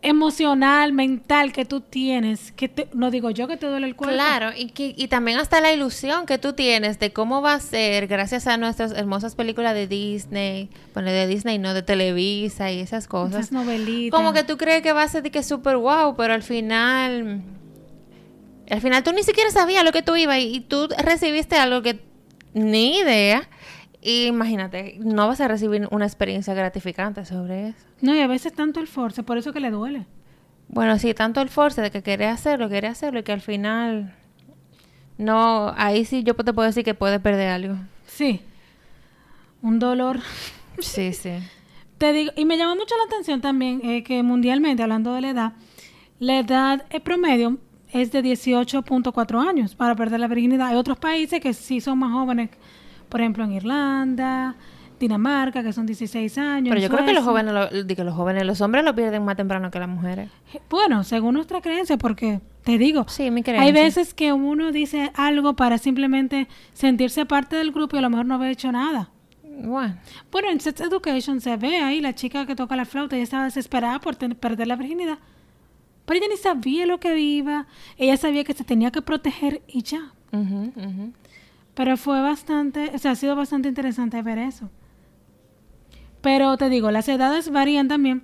emocional, 0.07 0.93
mental 0.93 1.51
que 1.51 1.65
tú 1.65 1.81
tienes, 1.81 2.51
que 2.53 2.67
te- 2.69 2.87
no 2.93 3.11
digo 3.11 3.29
yo 3.29 3.47
que 3.47 3.57
te 3.57 3.67
duele 3.67 3.87
el 3.87 3.95
cuerpo. 3.95 4.13
Claro, 4.15 4.51
y, 4.55 4.67
que, 4.71 4.93
y 4.97 5.07
también 5.07 5.37
hasta 5.39 5.61
la 5.61 5.71
ilusión 5.73 6.25
que 6.25 6.37
tú 6.37 6.53
tienes 6.53 6.99
de 6.99 7.11
cómo 7.13 7.41
va 7.41 7.53
a 7.53 7.59
ser 7.59 8.07
gracias 8.07 8.47
a 8.47 8.57
nuestras 8.57 8.91
hermosas 8.93 9.35
películas 9.35 9.73
de 9.73 9.87
Disney, 9.87 10.69
bueno, 10.93 11.11
de 11.11 11.27
Disney, 11.27 11.57
no 11.59 11.73
de 11.73 11.81
Televisa 11.83 12.71
y 12.71 12.79
esas 12.79 13.07
cosas. 13.07 13.39
Esas 13.39 13.51
novelitas. 13.51 14.17
Como 14.17 14.33
que 14.33 14.43
tú 14.43 14.57
crees 14.57 14.81
que 14.81 14.93
va 14.93 15.03
a 15.03 15.07
ser 15.07 15.23
de 15.23 15.31
que 15.31 15.43
súper 15.43 15.77
wow, 15.77 16.15
pero 16.15 16.33
al 16.33 16.43
final, 16.43 17.41
al 18.69 18.81
final 18.81 19.03
tú 19.03 19.11
ni 19.13 19.23
siquiera 19.23 19.49
sabías 19.51 19.83
lo 19.83 19.91
que 19.91 20.01
tú 20.01 20.15
ibas 20.15 20.37
y, 20.39 20.55
y 20.55 20.59
tú 20.61 20.87
recibiste 20.97 21.55
algo 21.55 21.81
que 21.81 21.99
ni 22.53 22.97
idea. 22.99 23.47
Y 24.07 24.27
imagínate, 24.27 24.95
no 24.99 25.27
vas 25.27 25.41
a 25.41 25.49
recibir 25.49 25.85
una 25.91 26.05
experiencia 26.05 26.53
gratificante 26.53 27.25
sobre 27.25 27.67
eso. 27.67 27.85
No, 27.99 28.15
y 28.15 28.21
a 28.21 28.27
veces 28.27 28.53
tanto 28.53 28.79
el 28.79 28.87
force, 28.87 29.21
por 29.21 29.37
eso 29.37 29.51
que 29.51 29.59
le 29.59 29.69
duele. 29.69 30.05
Bueno, 30.69 30.97
sí, 30.97 31.13
tanto 31.13 31.41
el 31.41 31.49
force 31.49 31.81
de 31.81 31.91
que 31.91 32.01
quiere 32.01 32.25
hacerlo, 32.27 32.69
quiere 32.69 32.87
hacerlo 32.87 33.19
y 33.19 33.23
que 33.23 33.33
al 33.33 33.41
final 33.41 34.15
no, 35.17 35.73
ahí 35.75 36.05
sí 36.05 36.23
yo 36.23 36.35
te 36.35 36.53
puedo 36.53 36.67
decir 36.67 36.85
que 36.85 36.93
puede 36.93 37.19
perder 37.19 37.49
algo. 37.49 37.75
Sí. 38.05 38.39
Un 39.61 39.77
dolor. 39.77 40.21
Sí, 40.79 41.11
sí. 41.11 41.31
Te 41.97 42.13
digo, 42.13 42.31
y 42.37 42.45
me 42.45 42.57
llama 42.57 42.75
mucho 42.75 42.95
la 42.95 43.13
atención 43.13 43.41
también 43.41 43.81
eh, 43.83 44.03
que 44.03 44.23
mundialmente, 44.23 44.83
hablando 44.83 45.13
de 45.15 45.19
la 45.19 45.29
edad, 45.31 45.53
la 46.19 46.39
edad 46.39 46.85
promedio 47.03 47.57
es 47.91 48.13
de 48.13 48.23
18.4 48.23 49.45
años 49.45 49.75
para 49.75 49.95
perder 49.95 50.21
la 50.21 50.29
virginidad. 50.29 50.67
Hay 50.67 50.77
otros 50.77 50.97
países 50.97 51.41
que 51.41 51.53
sí 51.53 51.81
son 51.81 51.99
más 51.99 52.13
jóvenes, 52.13 52.51
por 53.09 53.21
ejemplo 53.21 53.43
en 53.43 53.53
Irlanda, 53.53 54.55
Dinamarca, 54.99 55.61
que 55.63 55.73
son 55.73 55.85
16 55.85 56.37
años. 56.37 56.69
Pero 56.69 56.81
yo 56.81 56.89
creo 56.89 57.05
que 57.05 57.13
los 57.13 57.23
jóvenes, 57.23 57.53
los 57.53 58.15
jóvenes, 58.15 58.45
los 58.45 58.61
hombres 58.61 58.83
lo 58.83 58.95
pierden 58.95 59.23
más 59.23 59.35
temprano 59.35 59.69
que 59.69 59.79
las 59.79 59.89
mujeres. 59.89 60.29
Bueno, 60.69 61.03
según 61.03 61.35
nuestra 61.35 61.61
creencia, 61.61 61.97
porque 61.97 62.41
te 62.63 62.77
digo, 62.77 63.05
sí, 63.07 63.29
mi 63.29 63.43
creencia. 63.43 63.67
hay 63.67 63.71
veces 63.71 64.13
que 64.13 64.33
uno 64.33 64.71
dice 64.71 65.11
algo 65.15 65.55
para 65.55 65.77
simplemente 65.77 66.47
sentirse 66.73 67.25
parte 67.25 67.55
del 67.55 67.71
grupo 67.71 67.95
y 67.95 67.99
a 67.99 68.01
lo 68.01 68.09
mejor 68.09 68.25
no 68.25 68.35
haber 68.35 68.51
hecho 68.51 68.71
nada. 68.71 69.11
Bueno. 69.43 69.97
Bueno, 70.31 70.49
en 70.49 70.59
Sex 70.59 70.81
Education 70.81 71.41
se 71.41 71.57
ve 71.57 71.77
ahí 71.77 72.01
la 72.01 72.13
chica 72.13 72.45
que 72.45 72.55
toca 72.55 72.75
la 72.75 72.85
flauta, 72.85 73.15
ella 73.15 73.23
estaba 73.23 73.45
desesperada 73.45 73.99
por 73.99 74.15
perder 74.17 74.67
la 74.67 74.75
virginidad. 74.75 75.19
Pero 76.05 76.19
ella 76.19 76.27
ni 76.29 76.37
sabía 76.37 76.85
lo 76.85 76.99
que 76.99 77.19
iba, 77.19 77.67
ella 77.97 78.17
sabía 78.17 78.43
que 78.43 78.53
se 78.53 78.63
tenía 78.63 78.91
que 78.91 79.01
proteger 79.01 79.61
y 79.67 79.83
ya. 79.83 80.13
Pero 81.77 81.95
fue 81.95 82.19
bastante, 82.21 82.89
o 82.95 82.97
sea, 82.97 83.11
ha 83.11 83.15
sido 83.15 83.35
bastante 83.35 83.69
interesante 83.69 84.19
ver 84.23 84.39
eso. 84.39 84.71
Pero 86.21 86.57
te 86.57 86.69
digo, 86.69 86.89
las 86.89 87.07
edades 87.07 87.51
varían 87.51 87.87
también 87.87 88.23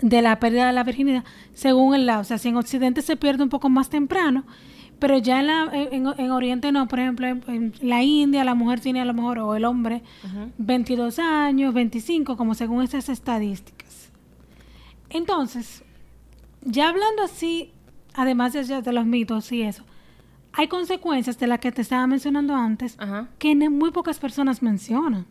de 0.00 0.22
la 0.22 0.38
pérdida 0.38 0.68
de 0.68 0.72
la 0.72 0.84
virginidad 0.84 1.24
según 1.52 1.96
el 1.96 2.06
lado. 2.06 2.20
O 2.20 2.24
sea, 2.24 2.38
si 2.38 2.50
en 2.50 2.56
Occidente 2.56 3.02
se 3.02 3.16
pierde 3.16 3.42
un 3.42 3.48
poco 3.48 3.70
más 3.70 3.90
temprano, 3.90 4.44
pero 5.00 5.18
ya 5.18 5.40
en, 5.40 5.48
la, 5.48 5.68
en, 5.72 6.30
Oriente 6.30 6.70
no. 6.70 6.86
Por 6.86 7.00
ejemplo, 7.00 7.26
en, 7.26 7.72
la 7.80 8.04
India 8.04 8.44
la 8.44 8.54
mujer 8.54 8.78
tiene 8.78 9.00
a 9.00 9.04
lo 9.04 9.14
mejor, 9.14 9.40
o 9.40 9.56
el 9.56 9.64
hombre, 9.64 10.04
22 10.58 11.18
años, 11.18 11.74
25, 11.74 12.36
como 12.36 12.54
según 12.54 12.84
esas 12.84 13.08
estadísticas. 13.08 14.12
Entonces, 15.10 15.82
ya 16.62 16.90
hablando 16.90 17.24
así, 17.24 17.72
además 18.14 18.52
de, 18.52 18.80
de 18.80 18.92
los 18.92 19.06
mitos 19.06 19.50
y 19.50 19.62
eso, 19.62 19.82
hay 20.56 20.68
consecuencias 20.68 21.38
de 21.38 21.46
las 21.46 21.58
que 21.58 21.72
te 21.72 21.82
estaba 21.82 22.06
mencionando 22.06 22.54
antes 22.54 22.96
que 23.38 23.54
muy 23.68 23.90
pocas 23.90 24.18
personas 24.18 24.62
mencionan. 24.62 25.26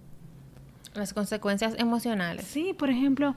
Las 0.93 1.13
consecuencias 1.13 1.75
emocionales. 1.77 2.45
Sí, 2.45 2.73
por 2.77 2.89
ejemplo, 2.89 3.35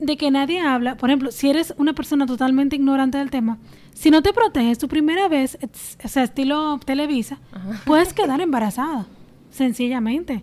de 0.00 0.16
que 0.16 0.30
nadie 0.30 0.60
habla. 0.60 0.96
Por 0.96 1.10
ejemplo, 1.10 1.30
si 1.30 1.50
eres 1.50 1.74
una 1.76 1.92
persona 1.92 2.26
totalmente 2.26 2.76
ignorante 2.76 3.18
del 3.18 3.30
tema, 3.30 3.58
si 3.92 4.10
no 4.10 4.22
te 4.22 4.32
proteges 4.32 4.78
tu 4.78 4.88
primera 4.88 5.28
vez, 5.28 5.58
o 6.02 6.08
sea, 6.08 6.24
estilo 6.24 6.78
Televisa, 6.84 7.38
puedes 7.84 8.12
quedar 8.12 8.40
embarazada, 8.40 9.06
sencillamente. 9.50 10.42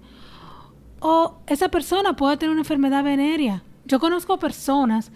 O 0.99 1.39
esa 1.47 1.69
persona 1.69 2.15
puede 2.15 2.37
tener 2.37 2.51
una 2.51 2.61
enfermedad 2.61 3.03
venérea. 3.03 3.63
Yo 3.85 3.99
conozco 3.99 4.39
personas 4.39 5.11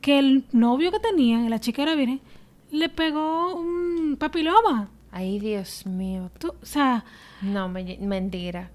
que 0.00 0.18
el 0.18 0.44
novio 0.52 0.90
que 0.90 0.98
tenían, 0.98 1.50
la 1.50 1.60
chica 1.60 1.82
era 1.82 1.94
virgen, 1.94 2.20
le 2.72 2.88
pegó 2.88 3.54
un 3.54 4.16
papiloma. 4.18 4.88
Ay, 5.12 5.38
Dios 5.38 5.86
mío. 5.86 6.30
o 6.42 6.66
sea... 6.66 7.04
No, 7.42 7.68
mentira. 7.68 8.70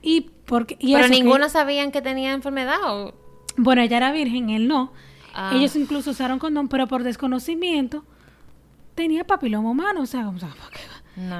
Y 0.00 0.22
porque, 0.46 0.78
Pero 0.80 1.08
ninguno 1.08 1.48
sabían 1.48 1.92
que 1.92 2.02
tenía 2.02 2.32
enfermedad 2.32 2.78
o... 2.84 3.14
Bueno, 3.56 3.82
ella 3.82 3.98
era 3.98 4.10
virgen, 4.10 4.50
él 4.50 4.66
no. 4.66 4.92
Ah. 5.34 5.52
Ellos 5.54 5.76
incluso 5.76 6.10
usaron 6.10 6.38
condón, 6.38 6.68
pero 6.68 6.88
por 6.88 7.02
desconocimiento 7.02 8.04
tenía 8.94 9.24
papiloma 9.24 9.70
humano, 9.70 10.02
o 10.02 10.06
sea, 10.06 10.32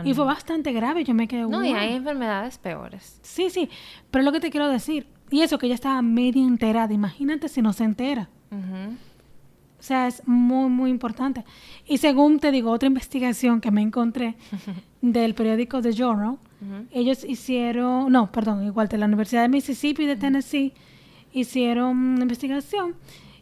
y 0.05 0.13
fue 0.13 0.25
bastante 0.27 0.73
grave, 0.73 1.03
yo 1.05 1.15
me 1.15 1.27
quedé... 1.27 1.43
No, 1.47 1.65
y 1.65 1.73
hay 1.73 1.95
enfermedades 1.95 2.59
peores. 2.59 3.19
Sí, 3.23 3.49
sí, 3.49 3.71
pero 4.11 4.23
lo 4.23 4.33
que 4.33 4.41
te 4.41 4.51
quiero 4.51 4.69
decir, 4.69 5.07
y 5.31 5.41
eso 5.41 5.59
que 5.59 5.67
ella 5.67 5.75
estaba 5.75 6.03
medio 6.03 6.47
enterada, 6.47 6.93
imagínate 6.93 7.49
si 7.49 7.63
no 7.63 7.73
se 7.73 7.85
entera. 7.85 8.29
O 9.83 9.85
sea, 9.85 10.07
es 10.07 10.23
muy, 10.29 10.71
muy 10.71 10.91
importante. 10.91 11.45
Y 11.89 11.99
según 11.99 12.39
te 12.39 12.53
digo, 12.53 12.71
otra 12.71 12.87
investigación 12.87 13.61
que 13.61 13.73
me 13.73 13.83
encontré 13.83 14.37
del 15.03 15.35
periódico 15.35 15.83
The 15.83 15.93
Journal, 15.93 16.39
ellos 16.93 17.25
hicieron, 17.25 18.13
no, 18.13 18.31
perdón, 18.31 18.65
igual 18.65 18.87
de 18.87 18.97
la 18.97 19.07
Universidad 19.07 19.43
de 19.43 19.49
Mississippi 19.49 20.05
y 20.05 20.07
de 20.07 20.15
Tennessee, 20.15 20.73
hicieron 21.33 21.97
una 21.97 22.23
investigación 22.23 22.95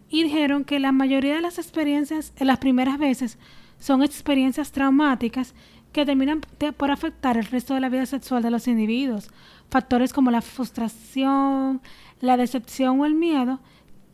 y 0.08 0.22
dijeron 0.22 0.64
que 0.64 0.80
la 0.80 0.92
mayoría 0.92 1.34
de 1.34 1.42
las 1.42 1.58
experiencias 1.58 2.32
en 2.38 2.46
las 2.46 2.56
primeras 2.56 2.98
veces 2.98 3.36
son 3.78 4.02
experiencias 4.02 4.72
traumáticas 4.72 5.54
que 5.92 6.06
terminan 6.06 6.40
por 6.78 6.90
afectar 6.90 7.36
el 7.36 7.44
resto 7.44 7.74
de 7.74 7.80
la 7.80 7.90
vida 7.90 8.06
sexual 8.06 8.42
de 8.42 8.50
los 8.50 8.66
individuos. 8.66 9.30
Factores 9.68 10.14
como 10.14 10.30
la 10.30 10.40
frustración, 10.40 11.82
la 12.22 12.38
decepción 12.38 12.98
o 12.98 13.04
el 13.04 13.14
miedo 13.14 13.60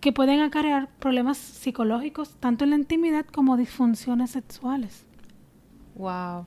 que 0.00 0.12
pueden 0.12 0.40
acarrear 0.40 0.88
problemas 0.98 1.38
psicológicos 1.38 2.36
tanto 2.40 2.64
en 2.64 2.70
la 2.70 2.76
intimidad 2.76 3.26
como 3.26 3.56
disfunciones 3.56 4.30
sexuales. 4.30 5.04
Wow. 5.94 6.46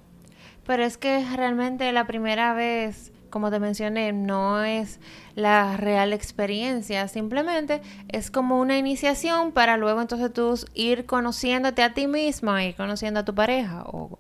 Pero 0.66 0.84
es 0.84 0.98
que 0.98 1.26
realmente 1.36 1.92
la 1.92 2.06
primera 2.06 2.54
vez, 2.54 3.12
como 3.30 3.50
te 3.50 3.60
mencioné, 3.60 4.14
no 4.14 4.64
es 4.64 5.00
la 5.36 5.78
real 5.78 6.14
experiencia, 6.14 7.08
simplemente 7.08 7.82
es 8.08 8.30
como 8.30 8.60
una 8.60 8.78
iniciación 8.78 9.52
para 9.52 9.78
luego 9.78 10.02
entonces 10.02 10.32
tú 10.32 10.54
ir 10.76 11.06
conociéndote 11.06 11.82
a 11.82 11.94
ti 11.94 12.08
misma 12.08 12.66
y 12.66 12.74
conociendo 12.74 13.22
a 13.22 13.26
tu 13.26 13.34
pareja 13.34 13.84
o 13.88 14.20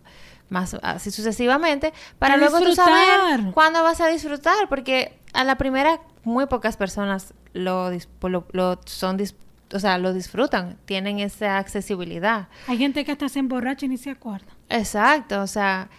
más 0.50 0.76
así 0.82 1.12
sucesivamente 1.12 1.94
para 2.18 2.36
luego 2.36 2.60
tú 2.60 2.74
saber 2.74 3.52
cuándo 3.54 3.84
vas 3.84 4.02
a 4.02 4.08
disfrutar 4.08 4.68
porque 4.68 5.20
a 5.34 5.44
la 5.44 5.60
primera 5.60 6.02
muy 6.24 6.46
pocas 6.48 6.78
personas 6.78 7.34
lo, 7.54 7.92
lo, 8.52 8.80
son 8.86 9.18
o 9.74 9.80
sea, 9.80 9.98
lo 9.98 10.14
disfrutan, 10.14 10.78
tienen 10.86 11.20
esa 11.20 11.58
accesibilidad. 11.58 12.48
Hay 12.68 12.78
gente 12.78 13.06
que 13.06 13.12
hasta 13.12 13.30
se 13.30 13.40
emborracha 13.40 13.86
y 13.86 13.90
ni 13.90 13.98
se 13.98 14.10
acuerda. 14.10 14.48
Exacto, 14.70 15.42
o 15.42 15.48
sea, 15.48 15.90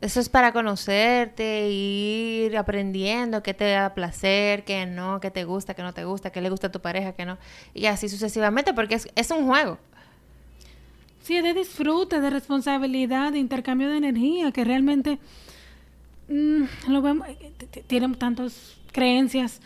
eso 0.00 0.18
es 0.18 0.28
para 0.28 0.52
conocerte, 0.52 1.68
ir 1.70 2.56
aprendiendo 2.56 3.42
qué 3.42 3.54
te 3.54 3.70
da 3.70 3.94
placer, 3.94 4.64
qué 4.64 4.86
no, 4.86 5.20
qué 5.20 5.30
te 5.30 5.44
gusta, 5.44 5.74
qué 5.74 5.82
no 5.82 5.92
te 5.92 6.04
gusta, 6.04 6.30
qué 6.30 6.40
le 6.40 6.50
gusta 6.50 6.68
a 6.68 6.72
tu 6.72 6.80
pareja, 6.80 7.12
qué 7.12 7.26
no. 7.26 7.38
Y 7.74 7.86
así 7.86 8.08
sucesivamente, 8.08 8.72
porque 8.72 8.94
es, 8.94 9.08
es 9.14 9.30
un 9.30 9.46
juego. 9.46 9.78
Sí, 11.22 11.36
es 11.36 11.44
de 11.44 11.52
disfrute, 11.52 12.20
de 12.20 12.30
responsabilidad, 12.30 13.32
de 13.32 13.38
intercambio 13.38 13.90
de 13.90 13.98
energía, 13.98 14.50
que 14.52 14.64
realmente 14.64 15.18
mm, 16.28 16.62
lo 16.88 17.02
vemos, 17.02 17.28
eh, 17.28 17.52
tienen 17.86 18.14
tantas 18.14 18.79
creencias 18.92 19.60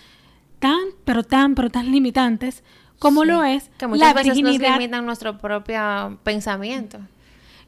tan, 0.58 0.80
pero 1.04 1.22
tan, 1.22 1.54
pero 1.54 1.70
tan 1.70 1.90
limitantes 1.90 2.62
como 2.98 3.24
lo 3.24 3.44
es 3.44 3.70
que 3.76 3.86
muchas 3.86 4.08
la 4.08 4.14
veces 4.14 4.40
nos 4.40 4.58
limitan 4.58 5.04
nuestro 5.04 5.38
propio 5.38 6.18
pensamiento. 6.22 7.00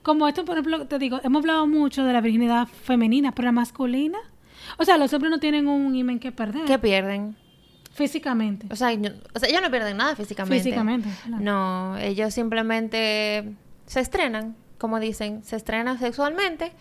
Como 0.03 0.29
esto, 0.29 0.45
por 0.45 0.57
ejemplo, 0.57 0.87
te 0.87 0.99
digo, 0.99 1.21
hemos 1.25 1.40
hablado 1.40 1.66
mucho 1.66 2.05
de 2.05 2.12
la 2.12 2.21
virginidad 2.21 2.69
femenina, 2.69 3.33
pero 3.33 3.47
la 3.47 3.53
masculina. 3.53 4.19
O 4.79 4.85
sea, 4.85 4.97
los 4.99 5.12
hombres 5.12 5.31
no 5.31 5.38
tienen 5.38 5.69
un 5.69 5.95
imen 5.95 6.19
que 6.19 6.33
perder. 6.33 6.64
¿Qué 6.64 6.79
pierden? 6.79 7.37
Físicamente. 7.92 8.66
O 8.71 8.77
sea, 8.77 8.90
o 9.35 9.38
sea, 9.38 9.49
ellos 9.49 9.62
no 9.62 9.71
pierden 9.71 9.97
nada 9.97 10.14
físicamente. 10.14 10.62
Físicamente. 10.62 11.09
No, 11.40 11.97
ellos 11.99 12.33
simplemente 12.33 13.53
se 13.87 14.01
estrenan, 14.01 14.57
como 14.79 15.01
dicen, 15.01 15.42
se 15.45 15.57
estrenan 15.57 15.99
sexualmente. 15.99 16.73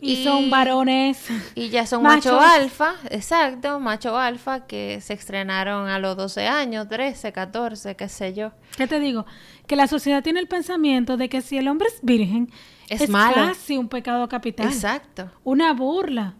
Y, 0.00 0.22
son 0.22 0.48
varones. 0.48 1.26
Y 1.54 1.70
ya 1.70 1.86
son 1.86 2.04
macho 2.04 2.40
alfa, 2.40 2.94
exacto, 3.10 3.80
macho 3.80 4.16
alfa, 4.16 4.66
que 4.66 5.00
se 5.00 5.14
estrenaron 5.14 5.88
a 5.88 5.98
los 5.98 6.16
12 6.16 6.46
años, 6.46 6.88
13, 6.88 7.32
14, 7.32 7.96
qué 7.96 8.08
sé 8.08 8.32
yo. 8.32 8.52
¿Qué 8.76 8.86
te 8.86 9.00
digo? 9.00 9.26
que 9.68 9.76
la 9.76 9.86
sociedad 9.86 10.24
tiene 10.24 10.40
el 10.40 10.48
pensamiento 10.48 11.16
de 11.16 11.28
que 11.28 11.42
si 11.42 11.58
el 11.58 11.68
hombre 11.68 11.86
es 11.88 12.00
virgen, 12.02 12.50
es, 12.88 13.08
casi 13.08 13.76
un 13.76 13.88
pecado 13.88 14.26
capital. 14.28 14.66
Exacto. 14.66 15.30
Una 15.44 15.74
burla. 15.74 16.34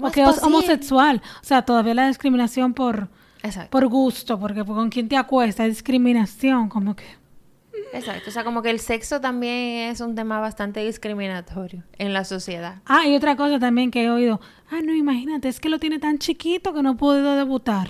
O 0.00 0.10
que 0.10 0.22
es 0.22 0.42
homosexual. 0.42 1.20
O 1.42 1.44
sea, 1.44 1.62
todavía 1.62 1.92
la 1.92 2.06
discriminación 2.06 2.72
por, 2.72 3.08
por 3.68 3.86
gusto, 3.88 4.38
porque 4.38 4.64
con 4.64 4.88
quien 4.88 5.08
te 5.08 5.16
acuesta, 5.16 5.64
discriminación, 5.64 6.70
como 6.70 6.96
que... 6.96 7.04
Exacto, 7.92 8.30
o 8.30 8.32
sea, 8.32 8.44
como 8.44 8.62
que 8.62 8.70
el 8.70 8.80
sexo 8.80 9.20
también 9.20 9.90
es 9.90 10.00
un 10.00 10.14
tema 10.14 10.40
bastante 10.40 10.84
discriminatorio 10.84 11.82
en 11.98 12.12
la 12.12 12.24
sociedad. 12.24 12.82
Ah, 12.86 13.06
y 13.06 13.14
otra 13.14 13.36
cosa 13.36 13.58
también 13.58 13.90
que 13.90 14.04
he 14.04 14.10
oído, 14.10 14.40
ah, 14.70 14.80
no, 14.82 14.94
imagínate, 14.94 15.48
es 15.48 15.60
que 15.60 15.68
lo 15.68 15.78
tiene 15.78 15.98
tan 15.98 16.18
chiquito 16.18 16.72
que 16.72 16.82
no 16.82 16.90
ha 16.90 16.96
podido 16.96 17.34
debutar. 17.34 17.88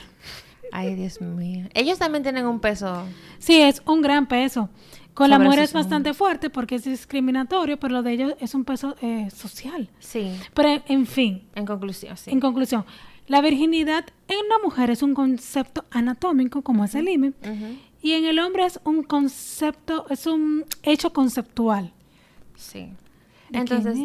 Ay, 0.73 0.95
Dios 0.95 1.21
mío. 1.21 1.69
Ellos 1.75 1.99
también 1.99 2.23
tienen 2.23 2.47
un 2.47 2.59
peso. 2.59 3.05
Sí, 3.39 3.61
es 3.61 3.83
un 3.87 4.01
gran 4.01 4.27
peso. 4.27 4.71
Con 5.15 5.29
la 5.29 5.39
mujer 5.39 5.59
es 5.59 5.75
bastante 5.75 6.15
fuerte 6.15 6.49
porque 6.49 6.77
es 6.77 6.85
discriminatorio, 6.85 7.79
pero 7.79 7.93
lo 7.93 8.03
de 8.03 8.13
ellos 8.13 8.35
es 8.41 8.55
un 8.55 8.65
peso 8.65 8.97
eh, 9.03 9.29
social. 9.31 9.91
Sí, 9.99 10.35
Pero, 10.55 10.83
en 10.89 11.07
fin, 11.07 11.43
en 11.55 11.67
conclusión, 11.67 12.17
sí. 12.17 12.31
en 12.31 12.41
conclusión, 12.41 12.87
la 13.27 13.43
virginidad 13.43 14.07
en 14.29 14.39
una 14.47 14.59
mujer 14.65 14.89
es 14.91 15.03
un 15.03 15.13
concepto 15.13 15.85
anatómico, 15.91 16.63
como 16.63 16.85
es 16.85 16.95
el 16.95 17.09
himen, 17.09 17.35
Ujú, 17.43 17.79
y 18.03 18.13
en 18.13 18.25
el 18.25 18.39
hombre 18.41 18.67
es 18.67 18.81
un 18.85 19.05
concepto, 19.05 20.07
es 20.11 20.27
un 20.27 20.65
hecho 20.83 21.13
conceptual. 21.13 21.93
Sí. 22.57 22.93
¿De 23.49 23.59
Entonces, 23.59 23.97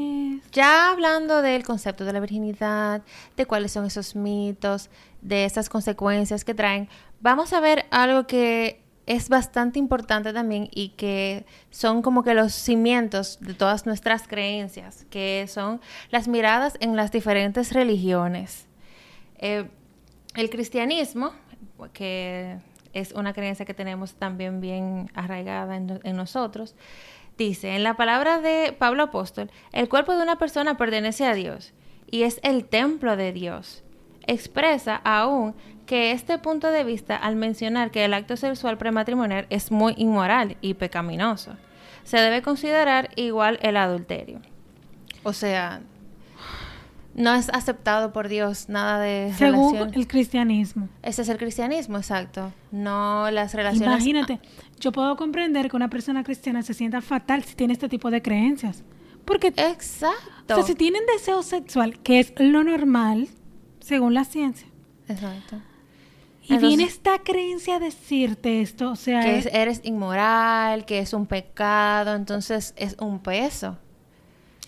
ya 0.51 0.91
hablando 0.91 1.41
del 1.41 1.63
concepto 1.63 2.05
de 2.05 2.13
la 2.13 2.19
virginidad, 2.19 3.01
de 3.35 3.45
cuáles 3.45 3.71
son 3.71 3.85
esos 3.85 4.15
mitos, 4.15 4.89
de 5.21 5.45
esas 5.45 5.69
consecuencias 5.69 6.43
que 6.43 6.53
traen, 6.53 6.89
vamos 7.21 7.53
a 7.53 7.59
ver 7.59 7.85
algo 7.89 8.27
que 8.27 8.81
es 9.07 9.29
bastante 9.29 9.79
importante 9.79 10.33
también 10.33 10.69
y 10.73 10.89
que 10.89 11.45
son 11.71 12.01
como 12.01 12.23
que 12.23 12.33
los 12.33 12.53
cimientos 12.53 13.39
de 13.39 13.53
todas 13.53 13.85
nuestras 13.85 14.27
creencias, 14.27 15.05
que 15.09 15.45
son 15.47 15.79
las 16.11 16.27
miradas 16.27 16.75
en 16.81 16.97
las 16.97 17.11
diferentes 17.11 17.71
religiones. 17.71 18.67
Eh, 19.37 19.69
el 20.35 20.49
cristianismo, 20.49 21.31
que 21.93 22.57
es 22.99 23.11
una 23.11 23.33
creencia 23.33 23.65
que 23.65 23.73
tenemos 23.73 24.15
también 24.15 24.59
bien 24.59 25.09
arraigada 25.13 25.75
en, 25.75 26.15
nosotros, 26.15 26.75
dice, 27.37 27.75
en 27.75 27.83
la 27.83 27.95
palabra 27.95 28.41
de 28.41 28.75
Pablo 28.77 29.03
Apóstol, 29.03 29.51
el 29.71 29.87
cuerpo 29.89 30.15
de 30.15 30.23
una 30.23 30.37
persona 30.37 30.77
pertenece 30.77 31.25
a 31.25 31.33
Dios 31.33 31.73
y 32.09 32.23
es 32.23 32.39
el 32.43 32.65
templo 32.65 33.15
de 33.15 33.33
Dios. 33.33 33.83
Expresa 34.25 35.01
aún 35.03 35.55
que 35.85 36.11
este 36.11 36.37
punto 36.37 36.69
de 36.69 36.83
vista 36.83 37.15
al 37.15 37.35
mencionar 37.35 37.91
que 37.91 38.03
el 38.03 38.13
acto 38.13 38.35
sexual 38.35 38.77
prematrimonial 38.77 39.47
es 39.49 39.71
muy 39.71 39.93
inmoral 39.97 40.57
y 40.61 40.73
pecaminoso. 40.73 41.55
Se 42.03 42.17
debe 42.17 42.41
considerar 42.41 43.09
igual 43.15 43.59
el 43.61 43.77
adulterio. 43.77 44.41
O 45.23 45.33
sea, 45.33 45.81
no 47.17 47.33
es 47.33 47.49
aceptado 47.49 48.13
por 48.13 48.29
Dios 48.29 48.69
nada 48.69 48.99
de 49.01 49.33
Según 49.37 49.73
relación. 49.73 49.99
el 49.99 50.07
cristianismo. 50.07 50.87
Ese 51.03 51.23
es 51.23 51.29
el 51.29 51.37
cristianismo, 51.37 51.97
exacto. 51.97 52.53
No 52.71 53.29
las 53.31 53.53
relaciones. 53.53 53.87
Imagínate, 53.89 54.39
yo 54.79 54.91
puedo 54.93 55.17
comprender 55.17 55.69
que 55.69 55.75
una 55.75 55.89
persona 55.89 56.23
cristiana 56.23 56.61
se 56.61 56.73
sienta 56.73 57.01
fatal 57.01 57.43
si 57.43 57.55
tiene 57.55 57.73
este 57.73 57.89
tipo 57.89 58.09
de 58.11 58.21
creencias. 58.21 58.83
Porque, 59.25 59.47
Exacto. 59.47 60.53
o 60.53 60.55
sea, 60.55 60.63
si 60.63 60.75
tienen 60.75 61.01
deseo 61.11 61.43
sexual, 61.43 61.99
que 61.99 62.19
es 62.21 62.31
lo 62.37 62.63
normal, 62.63 63.27
según 63.81 64.13
la 64.13 64.23
ciencia, 64.23 64.67
Exacto. 65.09 65.57
y 66.43 66.53
Entonces- 66.53 66.67
viene 66.69 66.83
esta 66.85 67.19
creencia 67.23 67.75
a 67.75 67.79
decirte 67.79 68.61
esto, 68.61 68.91
o 68.91 68.95
sea, 68.95 69.19
Que 69.21 69.39
es- 69.39 69.45
es- 69.47 69.53
eres 69.53 69.81
inmoral, 69.83 70.85
que 70.85 70.99
es 70.99 71.11
un 71.13 71.25
pecado, 71.25 72.15
entonces 72.15 72.73
es 72.77 72.95
un 73.01 73.19
peso. 73.19 73.77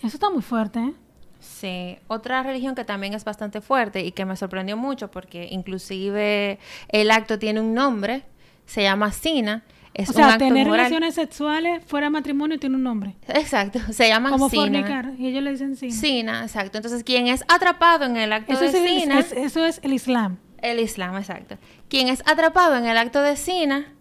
eso 0.02 0.08
está 0.16 0.28
muy 0.30 0.42
fuerte, 0.42 0.78
¿eh? 0.80 0.92
Sí, 1.40 1.96
otra 2.06 2.42
religión 2.42 2.74
que 2.74 2.84
también 2.84 3.14
es 3.14 3.24
bastante 3.24 3.60
fuerte 3.60 4.04
y 4.04 4.12
que 4.12 4.24
me 4.24 4.36
sorprendió 4.36 4.76
mucho 4.76 5.10
porque 5.10 5.48
inclusive 5.50 6.58
el 6.88 7.10
acto 7.10 7.38
tiene 7.38 7.60
un 7.60 7.74
nombre, 7.74 8.22
se 8.66 8.82
llama 8.82 9.10
Sina, 9.12 9.64
es 9.94 10.08
o 10.08 10.12
un 10.12 10.16
sea, 10.16 10.26
acto 10.34 10.38
tener 10.44 10.68
relaciones 10.68 11.14
sexuales 11.16 11.82
fuera 11.84 12.06
de 12.06 12.10
matrimonio 12.10 12.58
tiene 12.58 12.76
un 12.76 12.82
nombre. 12.84 13.16
Exacto, 13.26 13.80
se 13.92 14.06
llama 14.08 14.30
Como 14.30 14.48
Sina. 14.48 14.62
fornicar, 14.62 15.12
y 15.18 15.28
ellos 15.28 15.42
le 15.42 15.50
dicen 15.52 15.76
sí. 15.76 15.90
Sina, 15.90 16.42
exacto. 16.42 16.78
Entonces, 16.78 17.02
quien 17.02 17.26
es 17.26 17.42
atrapado 17.48 18.04
en 18.04 18.16
el 18.16 18.32
acto 18.32 18.52
Eso 18.52 18.60
de 18.62 18.68
es, 18.68 18.74
el, 18.74 19.00
Sina, 19.00 19.18
es- 19.18 19.32
eso 19.32 19.64
es 19.66 19.80
el 19.82 19.92
Islam. 19.94 20.38
el 20.62 20.78
Islam, 20.78 21.16
exacto. 21.16 21.56
Quien 21.88 22.08
es 22.08 22.22
atrapado 22.26 22.76
en 22.76 22.86
el 22.86 22.96
acto 22.98 23.20
de 23.22 23.36
Sina, 23.36 23.92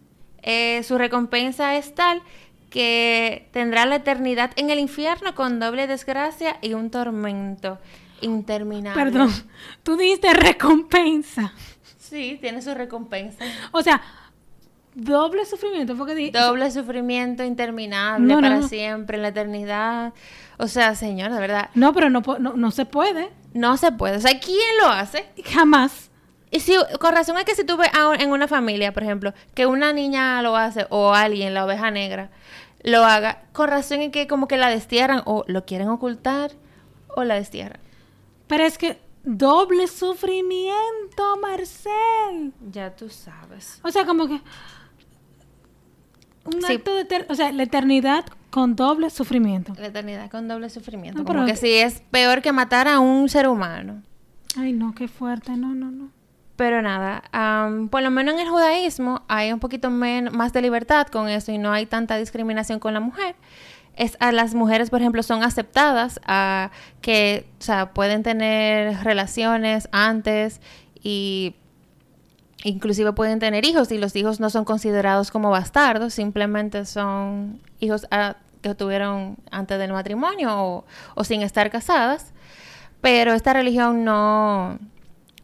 eh, 0.43 0.83
su 0.83 0.97
recompensa 0.97 1.75
es 1.75 1.95
tal 1.95 2.21
que 2.69 3.49
tendrá 3.51 3.85
la 3.85 3.95
eternidad 3.95 4.51
en 4.55 4.69
el 4.69 4.79
infierno 4.79 5.33
con 5.35 5.59
doble 5.59 5.87
desgracia 5.87 6.57
y 6.61 6.73
un 6.73 6.89
tormento 6.91 7.79
interminable. 8.21 9.03
Perdón, 9.03 9.31
tú 9.83 9.97
dijiste 9.97 10.33
recompensa. 10.33 11.53
Sí, 11.97 12.37
tiene 12.41 12.61
su 12.61 12.73
recompensa. 12.73 13.43
O 13.71 13.81
sea, 13.81 14.01
doble 14.95 15.45
sufrimiento, 15.45 15.95
porque 15.95 16.15
di- 16.15 16.31
Doble 16.31 16.69
sufrimiento 16.71 17.43
interminable 17.43 18.27
No, 18.27 18.35
no, 18.35 18.41
para 18.41 18.59
no. 18.61 18.67
siempre, 18.67 19.17
en 19.17 19.21
la 19.23 19.27
eternidad. 19.29 20.13
O 20.57 20.67
sea, 20.67 20.95
señor, 20.95 21.31
de 21.31 21.39
verdad, 21.39 21.69
No, 21.75 21.93
pero 21.93 22.09
no, 22.09 22.21
no 22.37 22.71
se 22.71 22.85
puede. 22.85 23.29
no 23.53 23.77
se 23.77 23.91
puede. 23.91 24.17
O 24.17 24.21
sea, 24.21 24.39
¿quién 24.39 24.57
lo 24.81 24.89
hace? 24.89 25.25
Jamás. 25.45 26.08
Y 26.51 26.59
si, 26.61 26.73
con 26.99 27.13
razón 27.13 27.37
es 27.37 27.45
que 27.45 27.55
si 27.55 27.63
tú 27.63 27.77
ves 27.77 27.89
a 27.93 28.09
un- 28.09 28.19
en 28.19 28.31
una 28.31 28.47
familia, 28.47 28.91
por 28.93 29.03
ejemplo, 29.03 29.33
que 29.53 29.65
una 29.67 29.93
niña 29.93 30.41
lo 30.41 30.55
hace 30.57 30.87
o 30.89 31.13
alguien, 31.13 31.53
la 31.53 31.65
oveja 31.65 31.91
negra, 31.91 32.31
lo 32.83 33.03
haga, 33.05 33.43
con 33.53 33.67
razón 33.69 34.01
es 34.01 34.11
que 34.11 34.27
como 34.27 34.47
que 34.47 34.57
la 34.57 34.69
destierran 34.69 35.21
o 35.25 35.43
lo 35.47 35.65
quieren 35.65 35.89
ocultar 35.89 36.51
o 37.15 37.23
la 37.23 37.35
destierran. 37.35 37.79
Pero 38.47 38.63
es 38.63 38.77
que 38.79 38.97
doble 39.23 39.85
sufrimiento, 39.87 41.37
Marcel. 41.41 42.53
Ya 42.71 42.95
tú 42.95 43.09
sabes. 43.09 43.79
O 43.83 43.91
sea, 43.91 44.05
como 44.05 44.27
que 44.27 44.41
un 46.45 46.61
Sí. 46.63 46.73
acto 46.73 46.95
de 46.95 47.25
o 47.29 47.35
sea, 47.35 47.51
la 47.51 47.63
eternidad 47.63 48.25
con 48.49 48.75
doble 48.75 49.09
sufrimiento. 49.11 49.73
La 49.77 49.87
eternidad 49.87 50.31
con 50.31 50.47
doble 50.47 50.69
sufrimiento. 50.69 51.19
No, 51.19 51.25
como 51.25 51.39
pero 51.39 51.45
que 51.45 51.51
que- 51.53 51.57
si 51.59 51.73
es 51.75 52.01
peor 52.09 52.41
que 52.41 52.51
matar 52.51 52.87
a 52.87 52.99
un 52.99 53.29
ser 53.29 53.47
humano. 53.47 54.01
Ay, 54.57 54.73
no, 54.73 54.95
qué 54.95 55.07
fuerte. 55.07 55.51
No, 55.55 55.75
no, 55.75 55.91
no. 55.91 56.09
Pero 56.59 56.81
nada, 56.81 57.23
por 57.89 58.01
lo 58.01 58.11
menos 58.11 58.33
en 58.33 58.41
el 58.41 58.49
judaísmo 58.49 59.21
hay 59.29 59.53
un 59.53 59.61
poquito 59.61 59.89
más 59.89 60.51
de 60.51 60.61
libertad 60.61 61.07
con 61.07 61.29
eso 61.29 61.53
y 61.53 61.57
no 61.57 61.71
hay 61.71 61.85
tanta 61.85 62.17
discriminación 62.17 62.79
con 62.79 62.93
la 62.93 62.99
mujer. 62.99 63.37
Es, 63.95 64.17
a 64.19 64.33
las 64.33 64.55
mujeres, 64.55 64.89
por 64.89 64.99
ejemplo, 64.99 65.23
son 65.23 65.41
aceptadas 65.41 66.19
a 66.25 66.71
que, 66.99 67.47
o 67.61 67.63
sea, 67.63 67.93
pueden 67.93 68.23
tener 68.23 69.01
relaciones 69.05 69.87
antes 69.93 70.59
y 71.01 71.55
inclusive 72.65 73.13
pueden 73.13 73.39
tener 73.39 73.63
hijos 73.63 73.89
y 73.93 73.97
los 73.97 74.13
hijos 74.17 74.41
no 74.41 74.49
son 74.49 74.65
considerados 74.65 75.31
como 75.31 75.51
bastardos, 75.51 76.13
simplemente 76.13 76.83
son 76.83 77.61
hijos 77.79 78.05
ah, 78.11 78.35
que 78.61 78.75
tuvieron 78.75 79.37
antes 79.49 79.79
del 79.79 79.93
matrimonio 79.93 80.61
o, 80.61 80.85
o 81.15 81.23
sin 81.23 81.41
estar 81.41 81.69
casadas. 81.69 82.33
Pero 82.99 83.31
esta 83.31 83.53
religión 83.53 84.03
no, 84.03 84.77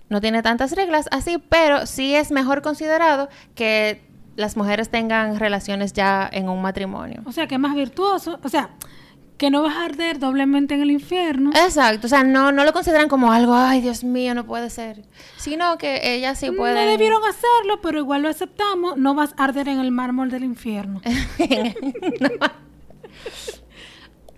no 0.10 0.22
tiene 0.22 0.42
tantas 0.44 0.72
reglas 0.74 1.08
así, 1.12 1.38
pero 1.50 1.86
sí 1.86 2.16
es 2.16 2.32
mejor 2.32 2.62
considerado 2.62 3.30
que 3.56 4.02
las 4.36 4.58
mujeres 4.58 4.90
tengan 4.90 5.40
relaciones 5.40 5.94
ya 5.94 6.30
en 6.32 6.50
un 6.50 6.62
matrimonio. 6.62 7.22
O 7.26 7.32
sea, 7.32 7.48
que 7.48 7.56
es 7.56 7.62
más 7.62 7.74
virtuoso. 7.76 8.40
O 8.44 8.50
sea, 8.50 8.70
que 9.38 9.50
no 9.50 9.64
vas 9.64 9.76
a 9.76 9.86
arder 9.86 10.20
doblemente 10.20 10.76
en 10.76 10.82
el 10.82 10.92
infierno. 10.92 11.52
Exacto, 11.56 12.08
o 12.08 12.10
sea, 12.10 12.24
no, 12.24 12.52
no 12.54 12.64
lo 12.64 12.72
consideran 12.72 13.10
como 13.10 13.32
algo, 13.34 13.54
ay, 13.54 13.82
Dios 13.82 14.04
mío, 14.06 14.34
no 14.34 14.46
puede 14.46 14.70
ser, 14.70 15.02
sino 15.36 15.78
que 15.78 16.14
ellas 16.16 16.40
sí 16.40 16.52
pueden... 16.52 16.76
No 16.86 16.90
debieron 16.92 17.22
hacerlo, 17.24 17.82
pero 17.82 18.00
igual 18.00 18.22
lo 18.22 18.30
aceptamos. 18.30 18.96
No 18.98 19.14
vas 19.14 19.34
a 19.38 19.44
arder 19.44 19.68
en 19.68 19.80
el 19.80 19.92
mármol 19.92 20.30
del 20.30 20.44
infierno. 20.46 21.02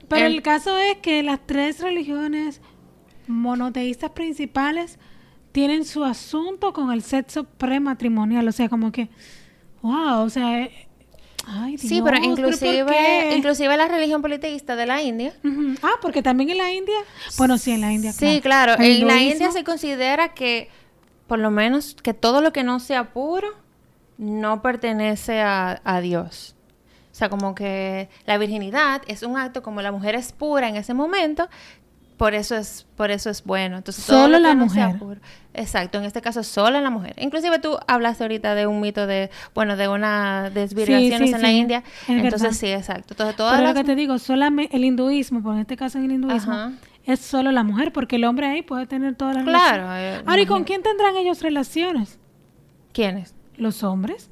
Pero 0.10 0.26
El- 0.26 0.36
el 0.36 0.42
caso 0.42 0.78
es 0.78 0.98
que 0.98 1.22
las 1.24 1.40
tres 1.46 1.80
religiones 1.82 2.62
monoteístas 3.28 4.12
principales 4.12 5.00
tienen 5.58 5.86
su 5.86 6.04
asunto 6.04 6.72
con 6.72 6.92
el 6.92 7.02
sexo 7.02 7.44
prematrimonial. 7.44 8.48
O 8.48 8.52
sea, 8.52 8.70
como 8.70 8.92
que, 8.92 9.10
wow, 9.82 10.20
o 10.20 10.30
sea, 10.30 10.62
eh, 10.62 10.88
ay, 11.48 11.78
Dios, 11.78 11.82
Sí, 11.82 12.00
pero 12.06 12.18
¿por 12.18 12.26
inclusive, 12.26 13.36
inclusive 13.36 13.76
la 13.76 13.88
religión 13.88 14.22
politeísta 14.22 14.76
de 14.76 14.86
la 14.86 15.02
India. 15.02 15.34
Ah, 15.82 15.94
porque 16.00 16.22
también 16.22 16.52
en 16.52 16.60
la 16.60 16.72
India, 16.72 16.94
bueno, 17.40 17.58
sí, 17.58 17.72
en 17.72 17.82
la 17.82 17.92
India. 17.92 18.14
Sí, 18.14 18.40
claro. 18.40 18.76
El 18.76 19.02
En 19.02 19.08
la 19.08 19.20
India 19.20 19.52
se 19.52 19.64
considera 19.64 20.36
que, 20.36 20.70
por 21.26 21.40
lo 21.40 21.50
menos, 21.50 21.96
que 22.04 22.14
todo 22.14 22.42
lo 22.42 22.54
que 22.54 22.62
no 22.62 22.80
sea 22.80 23.12
puro 23.12 23.48
no 24.20 24.62
pertenece 24.62 25.42
a, 25.42 25.82
a 25.84 26.02
Dios. 26.02 26.56
O 27.12 27.16
sea, 27.16 27.30
como 27.30 27.56
que 27.56 28.10
la 28.28 28.38
virginidad 28.38 29.02
es 29.08 29.24
un 29.24 29.40
acto 29.40 29.64
como 29.64 29.82
la 29.82 29.92
mujer 29.92 30.14
es 30.14 30.34
pura 30.34 30.70
en 30.70 30.76
ese 30.76 30.94
momento, 30.94 31.50
por 32.18 32.34
eso 32.34 32.56
es, 32.56 32.86
por 32.96 33.12
eso 33.12 33.30
es 33.30 33.44
bueno. 33.44 33.78
Entonces, 33.78 34.04
Solo 34.04 34.40
la 34.40 34.54
mujer. 34.56 34.98
Exacto, 35.54 35.98
en 35.98 36.04
este 36.04 36.22
caso 36.22 36.44
solo 36.44 36.80
la 36.82 36.90
mujer. 36.90 37.14
Inclusive 37.18 37.58
tú 37.60 37.78
hablaste 37.88 38.24
ahorita 38.24 38.54
de 38.56 38.68
un 38.68 38.80
mito 38.80 39.08
de, 39.08 39.30
bueno, 39.56 39.76
de 39.78 39.88
una 39.88 40.50
desvirgaciones 40.52 41.30
sí, 41.30 41.36
en 41.36 41.42
la 41.42 41.52
India. 41.52 41.84
es 42.04 42.10
Entonces 42.10 42.42
verdad. 42.42 42.56
sí, 42.58 42.68
exacto. 42.68 43.14
Entonces 43.14 43.36
todas 43.36 43.54
Pero 43.54 43.64
las 43.64 43.76
lo 43.76 43.82
que 43.82 43.86
te 43.86 43.96
digo, 43.96 44.20
solamente 44.20 44.76
el 44.76 44.84
hinduismo, 44.86 45.42
por 45.42 45.54
en 45.56 45.62
este 45.62 45.76
caso 45.78 45.98
en 45.98 46.06
el 46.06 46.12
hinduismo, 46.12 46.54
Ajá. 46.54 46.72
es 47.06 47.20
solo 47.20 47.52
la 47.52 47.64
mujer, 47.64 47.92
porque 47.94 48.18
el 48.18 48.26
hombre 48.26 48.46
ahí 48.48 48.62
puede 48.62 48.86
tener 48.86 49.16
todas 49.16 49.36
las 49.36 49.44
Claro, 49.46 49.84
relaciones. 49.84 50.20
eh, 50.20 50.24
Ahora, 50.28 50.42
¿y 50.42 50.46
con 50.46 50.64
quién 50.64 50.84
tendrán 50.84 51.16
ellos 51.18 51.42
relaciones? 51.42 52.20
¿Quiénes? 52.94 53.34
¿Los 53.58 53.84
hombres? 53.84 54.30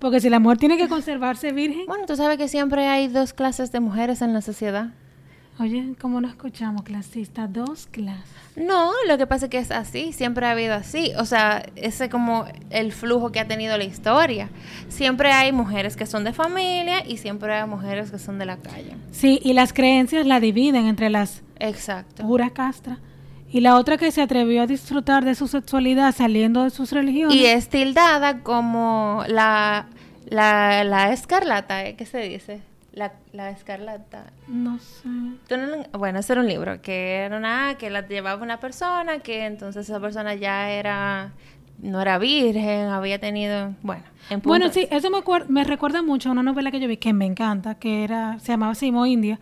Porque 0.00 0.20
si 0.20 0.30
la 0.30 0.40
mujer 0.40 0.58
tiene 0.58 0.76
que 0.76 0.88
conservarse 0.88 1.52
virgen, 1.52 1.86
Bueno, 1.86 2.06
tú 2.06 2.16
sabes 2.16 2.38
que 2.38 2.48
siempre 2.48 2.86
hay 2.88 3.06
dos 3.08 3.32
clases 3.32 3.70
de 3.72 3.80
mujeres 3.80 4.20
en 4.22 4.32
la 4.32 4.40
sociedad. 4.42 4.90
Oye, 5.58 5.94
¿cómo 5.98 6.20
no 6.20 6.28
escuchamos 6.28 6.82
clasista? 6.82 7.46
Dos 7.46 7.86
clases. 7.86 8.28
No, 8.56 8.90
lo 9.08 9.16
que 9.16 9.26
pasa 9.26 9.46
es 9.46 9.50
que 9.50 9.58
es 9.58 9.70
así, 9.70 10.12
siempre 10.12 10.44
ha 10.46 10.50
habido 10.50 10.74
así. 10.74 11.12
O 11.18 11.24
sea, 11.24 11.64
ese 11.76 12.04
es 12.04 12.10
como 12.10 12.44
el 12.68 12.92
flujo 12.92 13.32
que 13.32 13.40
ha 13.40 13.48
tenido 13.48 13.78
la 13.78 13.84
historia. 13.84 14.50
Siempre 14.88 15.32
hay 15.32 15.52
mujeres 15.52 15.96
que 15.96 16.04
son 16.04 16.24
de 16.24 16.34
familia 16.34 17.06
y 17.06 17.16
siempre 17.16 17.54
hay 17.54 17.66
mujeres 17.66 18.10
que 18.10 18.18
son 18.18 18.38
de 18.38 18.44
la 18.44 18.58
calle. 18.58 18.96
Sí, 19.12 19.40
y 19.42 19.54
las 19.54 19.72
creencias 19.72 20.26
la 20.26 20.40
dividen 20.40 20.86
entre 20.86 21.08
las 21.08 21.42
Exacto. 21.58 22.24
pura 22.24 22.50
castra 22.50 22.98
y 23.50 23.60
la 23.60 23.76
otra 23.76 23.96
que 23.96 24.10
se 24.10 24.20
atrevió 24.20 24.60
a 24.62 24.66
disfrutar 24.66 25.24
de 25.24 25.34
su 25.34 25.48
sexualidad 25.48 26.14
saliendo 26.14 26.64
de 26.64 26.70
sus 26.70 26.92
religiones. 26.92 27.34
Y 27.34 27.46
es 27.46 27.70
tildada 27.70 28.42
como 28.42 29.24
la, 29.26 29.86
la, 30.26 30.84
la 30.84 31.12
escarlata, 31.12 31.86
¿eh? 31.86 31.96
¿qué 31.96 32.04
se 32.04 32.18
dice? 32.20 32.60
La, 32.96 33.12
la 33.32 33.50
escarlata. 33.50 34.32
No 34.48 34.78
sé. 34.78 35.06
Bueno, 35.92 36.18
ese 36.18 36.32
era 36.32 36.40
un 36.40 36.48
libro 36.48 36.80
que 36.80 37.16
era 37.16 37.36
una 37.36 37.76
que 37.78 37.90
la 37.90 38.08
llevaba 38.08 38.42
una 38.42 38.58
persona 38.58 39.18
que 39.18 39.44
entonces 39.44 39.88
esa 39.88 40.00
persona 40.00 40.34
ya 40.34 40.70
era 40.70 41.32
no 41.78 42.00
era 42.00 42.18
virgen, 42.18 42.88
había 42.88 43.18
tenido, 43.18 43.74
bueno, 43.82 44.02
en 44.30 44.40
Bueno, 44.40 44.72
sí, 44.72 44.88
eso 44.90 45.10
me, 45.48 45.64
recuerda 45.64 46.02
mucho 46.02 46.28
a 46.30 46.32
una 46.32 46.42
novela 46.42 46.70
que 46.70 46.80
yo 46.80 46.88
vi 46.88 46.96
que 46.96 47.12
me 47.12 47.26
encanta, 47.26 47.74
que 47.74 48.02
era 48.02 48.38
se 48.38 48.52
llamaba 48.52 48.74
Simo 48.74 49.04
India. 49.06 49.38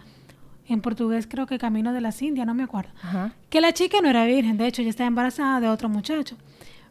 En 0.66 0.80
portugués 0.80 1.28
creo 1.30 1.46
que 1.46 1.59
Camino 1.59 1.92
de 1.92 2.00
las 2.00 2.20
Indias, 2.22 2.46
no 2.46 2.55
me 2.55 2.62
acuerdo. 2.62 2.90
Ajá. 3.02 3.32
Que 3.50 3.61
la 3.61 3.72
chica 3.72 3.98
no 4.02 4.09
era 4.09 4.24
virgen, 4.24 4.57
de 4.57 4.66
hecho, 4.66 4.82
ella 4.82 4.90
estaba 4.90 5.07
embarazada 5.07 5.61
de 5.61 5.68
otro 5.68 5.88
muchacho. 5.88 6.36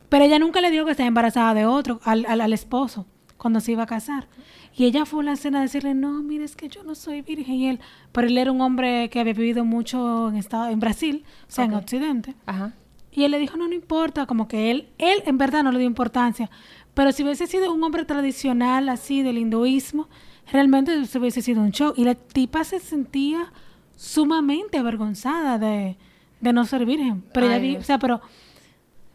Pero 0.09 0.23
ella 0.23 0.39
nunca 0.39 0.61
le 0.61 0.69
dijo 0.69 0.85
que 0.85 0.91
estaba 0.91 1.07
embarazada 1.07 1.53
de 1.55 1.65
otro, 1.65 1.99
al, 2.03 2.25
al, 2.27 2.39
al 2.39 2.53
esposo, 2.53 3.05
cuando 3.37 3.59
se 3.59 3.71
iba 3.71 3.83
a 3.83 3.87
casar. 3.87 4.27
Y 4.75 4.85
ella 4.85 5.05
fue 5.05 5.21
a 5.21 5.25
la 5.25 5.35
cena 5.35 5.59
a 5.59 5.61
decirle, 5.61 5.93
no, 5.93 6.23
mire, 6.23 6.43
es 6.43 6.55
que 6.55 6.67
yo 6.67 6.83
no 6.83 6.95
soy 6.95 7.21
virgen. 7.21 7.55
Y 7.55 7.67
él, 7.69 7.79
pero 8.11 8.27
él 8.27 8.37
era 8.37 8.51
un 8.51 8.61
hombre 8.61 9.09
que 9.09 9.19
había 9.19 9.33
vivido 9.33 9.65
mucho 9.65 10.29
en, 10.29 10.35
estado, 10.35 10.69
en 10.69 10.79
Brasil, 10.79 11.23
o 11.47 11.51
sea, 11.51 11.65
en. 11.65 11.75
Occidente. 11.75 12.35
Ajá. 12.45 12.73
Y 13.11 13.23
él 13.23 13.31
le 13.31 13.39
dijo, 13.39 13.57
no, 13.57 13.67
no 13.67 13.75
importa, 13.75 14.25
como 14.25 14.47
que 14.47 14.71
él, 14.71 14.87
él 14.97 15.21
en 15.27 15.37
verdad 15.37 15.63
no 15.63 15.71
le 15.71 15.77
dio 15.77 15.87
importancia. 15.87 16.49
Pero 16.95 17.11
si 17.11 17.23
hubiese 17.23 17.45
sido 17.45 17.71
un 17.71 17.83
hombre 17.83 18.05
tradicional 18.05 18.89
así 18.89 19.21
del 19.21 19.37
hinduismo, 19.37 20.09
realmente 20.51 20.99
eso 20.99 21.19
hubiese 21.19 21.43
sido 21.43 21.61
un 21.61 21.71
show. 21.71 21.93
Y 21.95 22.05
la 22.05 22.15
tipa 22.15 22.63
se 22.63 22.79
sentía 22.79 23.51
sumamente 23.95 24.79
avergonzada 24.79 25.59
de, 25.59 25.97
de 26.41 26.53
no 26.53 26.65
ser 26.65 26.85
virgen. 26.85 27.23
Pero 27.33 27.47
Ay, 27.47 27.77
o 27.77 27.83
sea, 27.83 27.99
pero, 27.99 28.21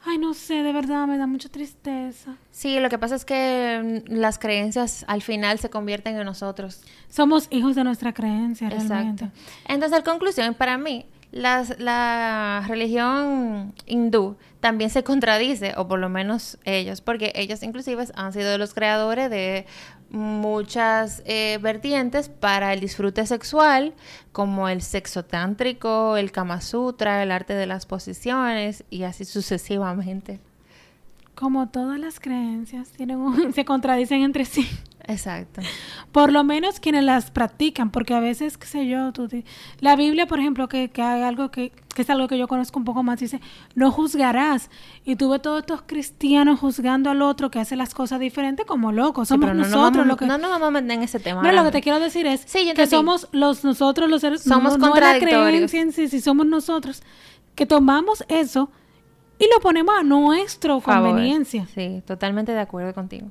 ay, 0.06 0.18
no 0.18 0.34
sé, 0.34 0.62
de 0.62 0.72
verdad 0.72 1.06
me 1.06 1.18
da 1.18 1.26
mucha 1.26 1.48
tristeza. 1.48 2.36
Sí, 2.50 2.78
lo 2.80 2.88
que 2.88 2.98
pasa 2.98 3.14
es 3.14 3.24
que 3.24 4.02
mm, 4.08 4.12
las 4.14 4.38
creencias 4.38 5.04
al 5.08 5.22
final 5.22 5.58
se 5.58 5.70
convierten 5.70 6.16
en 6.16 6.24
nosotros. 6.24 6.82
Somos 7.08 7.46
hijos 7.50 7.74
de 7.76 7.84
nuestra 7.84 8.12
creencia, 8.12 8.68
realmente. 8.70 9.24
Exacto. 9.26 9.40
Entonces, 9.66 9.98
en 9.98 10.04
conclusión, 10.04 10.54
para 10.54 10.78
mí, 10.78 11.06
las- 11.30 11.78
la 11.78 12.64
religión 12.68 13.74
hindú 13.86 14.36
también 14.60 14.88
se 14.90 15.04
contradice, 15.04 15.74
o 15.76 15.86
por 15.86 15.98
lo 15.98 16.08
menos 16.08 16.58
ellos, 16.64 17.00
porque 17.02 17.32
ellos 17.36 17.62
inclusive 17.62 18.06
han 18.14 18.32
sido 18.32 18.56
los 18.58 18.72
creadores 18.74 19.28
de 19.30 19.66
muchas 20.10 21.22
eh, 21.26 21.58
vertientes 21.60 22.28
para 22.28 22.72
el 22.72 22.80
disfrute 22.80 23.26
sexual, 23.26 23.94
como 24.32 24.68
el 24.68 24.82
sexo 24.82 25.24
tántrico, 25.24 26.16
el 26.16 26.32
Kama 26.32 26.60
Sutra, 26.60 27.22
el 27.22 27.30
arte 27.30 27.54
de 27.54 27.66
las 27.66 27.86
posiciones 27.86 28.84
y 28.90 29.02
así 29.02 29.24
sucesivamente. 29.24 30.40
Como 31.34 31.68
todas 31.68 31.98
las 31.98 32.20
creencias 32.20 32.90
tienen 32.90 33.52
se 33.54 33.64
contradicen 33.64 34.22
entre 34.22 34.44
sí. 34.44 34.68
Exacto. 35.08 35.62
Por 36.12 36.30
lo 36.32 36.44
menos 36.44 36.80
quienes 36.80 37.02
las 37.02 37.30
practican, 37.30 37.90
porque 37.90 38.12
a 38.14 38.20
veces, 38.20 38.58
qué 38.58 38.66
sé 38.66 38.86
yo, 38.86 39.10
tú 39.12 39.26
la 39.80 39.96
Biblia, 39.96 40.26
por 40.26 40.38
ejemplo, 40.38 40.68
que, 40.68 40.90
que 40.90 41.00
hay 41.00 41.22
algo 41.22 41.50
que, 41.50 41.72
que 41.94 42.02
es 42.02 42.10
algo 42.10 42.28
que 42.28 42.36
yo 42.36 42.46
conozco 42.46 42.78
un 42.78 42.84
poco 42.84 43.02
más, 43.02 43.18
dice, 43.18 43.40
no 43.74 43.90
juzgarás. 43.90 44.70
Y 45.06 45.16
tuve 45.16 45.38
todos 45.38 45.60
estos 45.60 45.80
cristianos 45.82 46.60
juzgando 46.60 47.08
al 47.08 47.22
otro 47.22 47.50
que 47.50 47.58
hace 47.58 47.74
las 47.74 47.94
cosas 47.94 48.20
diferentes 48.20 48.66
como 48.66 48.92
locos. 48.92 49.28
Somos 49.28 49.48
no 49.48 49.54
nosotros 49.54 49.82
vamos, 49.94 50.06
lo 50.06 50.16
que... 50.18 50.26
no 50.26 50.36
nos 50.36 50.50
vamos 50.50 50.68
a 50.68 50.70
meter 50.72 50.90
en 50.90 51.02
ese 51.02 51.18
tema. 51.20 51.42
No, 51.42 51.52
lo 51.52 51.64
que 51.64 51.70
te 51.70 51.80
quiero 51.80 52.00
decir 52.00 52.26
es 52.26 52.42
Sí, 52.44 52.70
que 52.76 52.86
somos 52.86 53.28
los 53.32 53.64
nosotros 53.64 54.10
los 54.10 54.20
seres 54.20 54.42
Somos 54.42 54.72
no, 54.72 54.78
no 54.78 54.86
la 54.88 54.92
contradictorios. 54.92 55.48
creencia 55.70 55.80
en 55.80 55.92
sí, 55.92 56.08
sí, 56.08 56.20
somos 56.20 56.44
nosotros 56.46 57.02
que 57.54 57.64
tomamos 57.64 58.24
eso 58.28 58.70
y 59.38 59.46
lo 59.52 59.60
ponemos 59.60 59.94
a 59.98 60.02
nuestra 60.02 60.78
conveniencia. 60.80 61.66
Sí, 61.74 62.02
totalmente 62.06 62.52
de 62.52 62.60
acuerdo 62.60 62.92
contigo. 62.92 63.28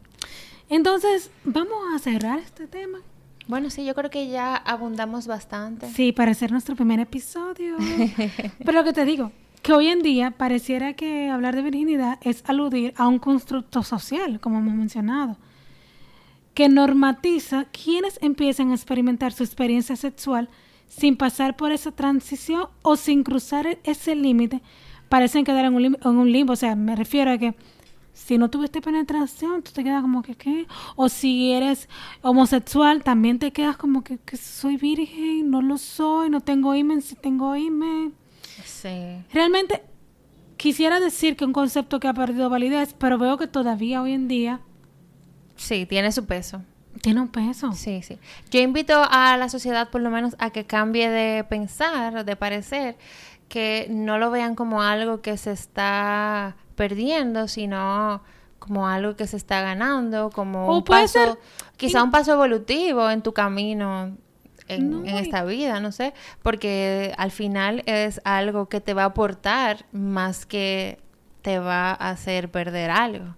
Entonces, 0.69 1.31
vamos 1.45 1.77
a 1.95 1.99
cerrar 1.99 2.39
este 2.39 2.67
tema. 2.67 2.99
Bueno, 3.47 3.69
sí, 3.69 3.85
yo 3.85 3.95
creo 3.95 4.09
que 4.09 4.27
ya 4.27 4.55
abundamos 4.55 5.25
bastante. 5.27 5.89
Sí, 5.91 6.11
para 6.11 6.31
hacer 6.31 6.51
nuestro 6.51 6.75
primer 6.75 6.99
episodio. 6.99 7.77
Pero 8.59 8.71
lo 8.73 8.83
que 8.83 8.91
te 8.93 9.05
digo, 9.05 9.31
que 9.61 9.71
hoy 9.73 9.87
en 9.87 10.01
día 10.01 10.31
pareciera 10.31 10.93
que 10.93 11.29
hablar 11.29 11.55
de 11.55 11.61
virginidad 11.61 12.19
es 12.21 12.43
aludir 12.47 12.93
a 12.97 13.07
un 13.07 13.19
constructo 13.19 13.83
social, 13.83 14.39
como 14.41 14.57
hemos 14.59 14.73
mencionado, 14.75 15.37
que 16.53 16.67
normatiza 16.67 17.65
quienes 17.71 18.19
empiezan 18.21 18.71
a 18.71 18.75
experimentar 18.75 19.31
su 19.31 19.43
experiencia 19.43 19.95
sexual 19.95 20.49
sin 20.87 21.15
pasar 21.15 21.55
por 21.55 21.71
esa 21.71 21.91
transición 21.91 22.65
o 22.81 22.95
sin 22.97 23.23
cruzar 23.23 23.77
ese 23.83 24.15
límite, 24.15 24.61
parecen 25.07 25.45
quedar 25.45 25.65
en 25.65 25.75
un, 25.75 25.83
lim- 25.83 25.97
en 26.03 26.17
un 26.17 26.31
limbo. 26.31 26.53
O 26.53 26.55
sea, 26.57 26.75
me 26.75 26.95
refiero 26.95 27.31
a 27.31 27.37
que 27.37 27.55
si 28.17 28.37
no 28.39 28.49
tuviste 28.49 28.81
penetración, 28.81 29.61
tú 29.61 29.71
te 29.71 29.83
quedas 29.83 30.01
como 30.01 30.23
que, 30.23 30.33
¿qué? 30.35 30.65
O 30.95 31.07
si 31.07 31.51
eres 31.53 31.87
homosexual, 32.23 33.03
también 33.03 33.37
te 33.37 33.51
quedas 33.53 33.77
como 33.77 34.03
que, 34.03 34.17
que 34.17 34.37
soy 34.37 34.75
virgen, 34.75 35.51
no 35.51 35.61
lo 35.61 35.77
soy, 35.77 36.29
no 36.31 36.41
tengo 36.41 36.73
imen, 36.73 37.01
si 37.03 37.15
tengo 37.15 37.55
imen. 37.55 38.13
Sí. 38.65 39.23
Realmente 39.31 39.83
quisiera 40.57 40.99
decir 40.99 41.35
que 41.35 41.45
un 41.45 41.53
concepto 41.53 41.99
que 41.99 42.07
ha 42.07 42.13
perdido 42.13 42.49
validez, 42.49 42.95
pero 42.97 43.17
veo 43.19 43.37
que 43.37 43.45
todavía 43.47 44.01
hoy 44.01 44.13
en 44.13 44.27
día 44.27 44.61
Sí, 45.55 45.85
tiene 45.85 46.11
su 46.11 46.25
peso. 46.25 46.63
tiene 47.01 47.21
un 47.21 47.27
peso. 47.29 47.71
Sí, 47.73 48.01
sí. 48.01 48.17
Yo 48.51 48.59
invito 48.59 48.95
a 49.09 49.37
la 49.37 49.47
sociedad 49.49 49.89
por 49.89 50.01
lo 50.01 50.09
menos 50.09 50.35
a 50.39 50.49
que 50.49 50.65
cambie 50.65 51.09
de 51.09 51.43
pensar, 51.43 52.25
de 52.25 52.35
parecer, 52.35 52.97
que 53.47 53.87
no 53.91 54.17
lo 54.17 54.31
vean 54.31 54.55
como 54.55 54.81
algo 54.81 55.21
que 55.21 55.37
se 55.37 55.51
está 55.51 56.55
perdiendo, 56.77 57.49
sino 57.49 58.21
como 58.59 58.87
algo 58.87 59.15
que 59.17 59.27
se 59.27 59.35
está 59.35 59.59
ganando, 59.61 60.29
como 60.29 60.67
O 60.67 60.77
un 60.77 60.83
paso, 60.85 61.13
ser- 61.19 61.37
quizá 61.75 62.01
un 62.03 62.11
paso 62.11 62.31
evolutivo 62.33 63.09
en 63.09 63.21
tu 63.21 63.33
camino 63.33 64.15
en, 64.69 64.89
No, 64.89 65.05
en 65.05 65.15
y- 65.15 65.19
esta 65.19 65.43
vida, 65.43 65.79
no 65.81 65.91
sé, 65.91 66.13
porque 66.43 67.13
al 67.17 67.31
final 67.31 67.83
es 67.85 68.21
algo 68.23 68.67
que 68.69 68.79
te 68.81 68.93
va 68.93 69.03
a 69.03 69.07
aportar 69.07 69.85
más 69.91 70.45
que 70.45 70.99
te 71.41 71.59
va 71.59 71.89
a 71.91 72.09
hacer 72.09 72.49
perder 72.51 72.89
algo. 72.91 73.35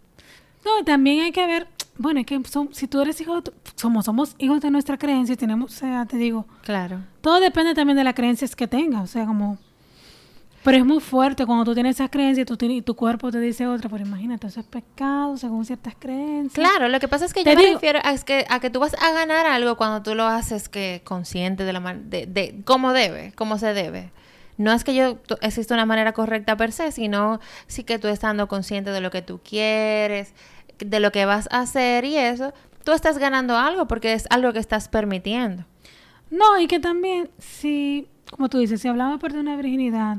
No, 0.65 0.83
también 0.85 1.21
hay 1.21 1.31
que 1.31 1.45
ver, 1.45 1.67
bueno, 1.97 2.19
es 2.21 2.25
que 2.25 2.41
son- 2.49 2.73
si 2.73 2.87
tú 2.87 2.99
eres 3.01 3.19
hijo, 3.21 3.41
somos, 3.75 4.05
somos 4.05 4.35
hijos 4.39 4.61
de 4.61 4.71
nuestra 4.71 4.97
creencia 4.97 5.33
y 5.33 5.37
tenemos, 5.37 5.73
o 5.73 5.77
sea, 5.77 6.05
te 6.05 6.17
digo, 6.17 6.45
Claro. 6.63 6.99
todo 7.21 7.39
depende 7.39 7.75
también 7.75 7.97
de 7.97 8.03
las 8.03 8.13
creencias 8.15 8.55
que 8.55 8.67
tengas, 8.67 9.03
o 9.03 9.07
sea, 9.07 9.25
como... 9.25 9.57
Pero 10.64 10.78
es 10.78 10.86
muy 10.86 10.99
fuerte 10.99 11.45
cuando 11.45 11.64
tú 11.64 11.74
tienes 11.74 11.95
esas 11.95 12.10
creencias 12.10 12.45
y 12.49 12.55
tu, 12.57 12.66
y 12.66 12.82
tu 12.82 12.95
cuerpo 12.95 13.32
te 13.32 13.39
dice 13.39 13.66
otra, 13.66 13.89
pero 13.89 14.05
imagínate, 14.05 14.47
eso 14.47 14.60
es 14.60 14.66
pecado 14.66 15.38
según 15.38 15.64
ciertas 15.66 15.95
creencias. 15.97 16.53
Claro, 16.53 16.89
lo 16.89 16.99
que 16.99 17.07
pasa 17.07 17.26
es 17.26 17.34
que 17.34 17.43
Te 17.43 17.51
yo 17.51 17.55
me 17.62 17.74
refiero 17.74 17.99
a, 18.03 18.12
es 18.12 18.26
que, 18.26 18.45
a 18.49 18.60
que 18.60 18.70
tú 18.70 18.80
vas 18.82 18.93
a 19.01 19.12
ganar 19.14 19.45
algo 19.45 19.78
cuando 19.78 20.03
tú 20.03 20.16
lo 20.16 20.26
haces 20.26 20.68
que 20.68 21.01
consciente 21.05 21.64
de 21.64 21.74
la 21.74 21.80
man- 21.80 22.10
de, 22.10 22.26
de 22.26 22.62
cómo 22.66 22.91
debe, 22.91 23.32
cómo 23.36 23.57
se 23.57 23.74
debe. 23.74 24.12
No 24.57 24.74
es 24.74 24.84
que 24.84 24.93
yo 24.93 25.20
existe 25.41 25.74
una 25.74 25.86
manera 25.86 26.12
correcta 26.12 26.57
per 26.57 26.74
se, 26.74 26.91
sino 26.91 27.39
sí 27.68 27.86
que 27.86 27.97
tú 27.97 28.10
estando 28.10 28.49
consciente 28.49 28.91
de 28.91 28.99
lo 28.99 29.12
que 29.12 29.22
tú 29.22 29.39
quieres, 29.41 30.34
de 30.78 30.99
lo 30.99 31.14
que 31.14 31.24
vas 31.24 31.47
a 31.51 31.62
hacer 31.62 32.03
y 32.03 32.18
eso, 32.18 32.53
tú 32.84 32.91
estás 32.91 33.18
ganando 33.18 33.57
algo 33.57 33.88
porque 33.88 34.12
es 34.12 34.28
algo 34.30 34.51
que 34.51 34.60
estás 34.60 34.89
permitiendo. 34.89 35.64
No, 36.30 36.60
y 36.60 36.68
que 36.68 36.80
también, 36.82 37.30
si, 37.38 38.10
como 38.30 38.49
tú 38.49 38.57
dices, 38.57 38.82
si 38.82 38.89
hablamos 38.89 39.14
de 39.16 39.20
perder 39.22 39.39
una 39.39 39.55
virginidad, 39.55 40.18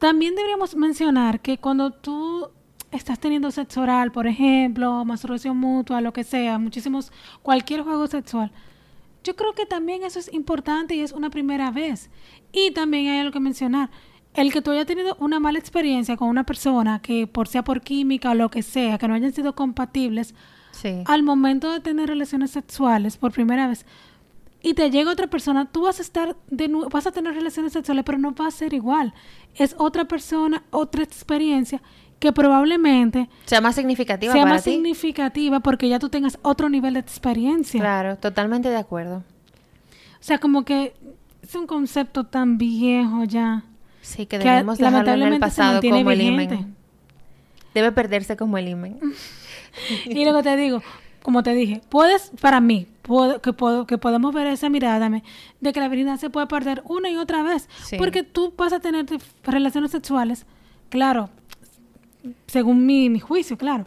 también 0.00 0.34
deberíamos 0.34 0.74
mencionar 0.74 1.38
que 1.40 1.58
cuando 1.58 1.92
tú 1.92 2.48
estás 2.90 3.20
teniendo 3.20 3.50
sexo 3.52 3.82
oral, 3.82 4.10
por 4.10 4.26
ejemplo, 4.26 5.04
masturbación 5.04 5.56
mutua, 5.56 6.00
lo 6.00 6.12
que 6.12 6.24
sea, 6.24 6.58
muchísimos, 6.58 7.12
cualquier 7.42 7.82
juego 7.82 8.08
sexual, 8.08 8.50
yo 9.22 9.36
creo 9.36 9.52
que 9.52 9.66
también 9.66 10.02
eso 10.02 10.18
es 10.18 10.32
importante 10.32 10.96
y 10.96 11.00
es 11.00 11.12
una 11.12 11.28
primera 11.30 11.70
vez. 11.70 12.10
Y 12.50 12.72
también 12.72 13.08
hay 13.08 13.18
algo 13.20 13.32
que 13.32 13.40
mencionar. 13.40 13.90
El 14.32 14.52
que 14.52 14.62
tú 14.62 14.70
hayas 14.70 14.86
tenido 14.86 15.16
una 15.20 15.38
mala 15.38 15.58
experiencia 15.58 16.16
con 16.16 16.28
una 16.28 16.44
persona 16.44 17.00
que 17.02 17.26
por 17.26 17.46
sea 17.46 17.62
por 17.62 17.82
química 17.82 18.30
o 18.30 18.34
lo 18.34 18.50
que 18.50 18.62
sea, 18.62 18.96
que 18.96 19.06
no 19.06 19.14
hayan 19.14 19.32
sido 19.34 19.54
compatibles, 19.54 20.34
Sí. 20.72 21.02
al 21.06 21.22
momento 21.24 21.70
de 21.72 21.80
tener 21.80 22.08
relaciones 22.08 22.52
sexuales 22.52 23.16
por 23.18 23.32
primera 23.32 23.66
vez 23.68 23.84
y 24.62 24.74
te 24.74 24.90
llega 24.90 25.10
otra 25.10 25.26
persona, 25.28 25.70
tú 25.70 25.82
vas 25.82 25.98
a 25.98 26.02
estar 26.02 26.36
de 26.48 26.68
nuevo, 26.68 26.88
vas 26.90 27.06
a 27.06 27.12
tener 27.12 27.34
relaciones 27.34 27.72
sexuales, 27.72 28.04
pero 28.04 28.18
no 28.18 28.34
va 28.34 28.46
a 28.46 28.50
ser 28.50 28.74
igual. 28.74 29.14
Es 29.54 29.74
otra 29.78 30.04
persona, 30.04 30.64
otra 30.70 31.02
experiencia 31.02 31.80
que 32.18 32.32
probablemente 32.32 33.30
sea 33.46 33.62
más 33.62 33.74
significativa 33.74 34.32
sea 34.32 34.42
para 34.42 34.54
más 34.56 34.64
ti. 34.64 34.72
significativa 34.72 35.60
porque 35.60 35.88
ya 35.88 35.98
tú 35.98 36.10
tengas 36.10 36.38
otro 36.42 36.68
nivel 36.68 36.94
de 36.94 37.00
experiencia. 37.00 37.80
Claro, 37.80 38.16
totalmente 38.16 38.68
de 38.68 38.76
acuerdo. 38.76 39.24
O 40.20 40.22
sea, 40.22 40.38
como 40.38 40.66
que 40.66 40.92
es 41.42 41.54
un 41.54 41.66
concepto 41.66 42.24
tan 42.24 42.58
viejo 42.58 43.24
ya. 43.24 43.64
Sí, 44.02 44.26
que 44.26 44.38
debemos 44.38 44.78
dejarlo 44.78 45.26
en 45.26 45.32
el 45.32 45.40
pasado 45.40 45.80
como 45.80 46.10
el 46.10 46.20
imen. 46.20 46.76
Debe 47.72 47.92
perderse 47.92 48.36
como 48.36 48.58
el 48.58 48.68
imen. 48.68 48.98
y 50.04 50.22
luego 50.24 50.42
te 50.42 50.56
digo, 50.56 50.82
como 51.22 51.42
te 51.42 51.54
dije, 51.54 51.82
puedes, 51.88 52.32
para 52.40 52.60
mí, 52.60 52.86
que, 53.42 53.52
puedo, 53.52 53.86
que 53.86 53.98
podemos 53.98 54.34
ver 54.34 54.46
esa 54.46 54.68
mirada 54.68 55.10
de 55.60 55.72
que 55.72 55.80
la 55.80 55.88
virginidad 55.88 56.18
se 56.18 56.30
puede 56.30 56.46
perder 56.46 56.82
una 56.86 57.10
y 57.10 57.16
otra 57.16 57.42
vez. 57.42 57.68
Porque 57.98 58.22
tú 58.22 58.52
vas 58.56 58.72
a 58.72 58.80
tener 58.80 59.06
relaciones 59.42 59.90
sexuales, 59.90 60.46
claro, 60.88 61.30
según 62.46 62.86
mi, 62.86 63.18
juicio, 63.20 63.56
claro, 63.56 63.86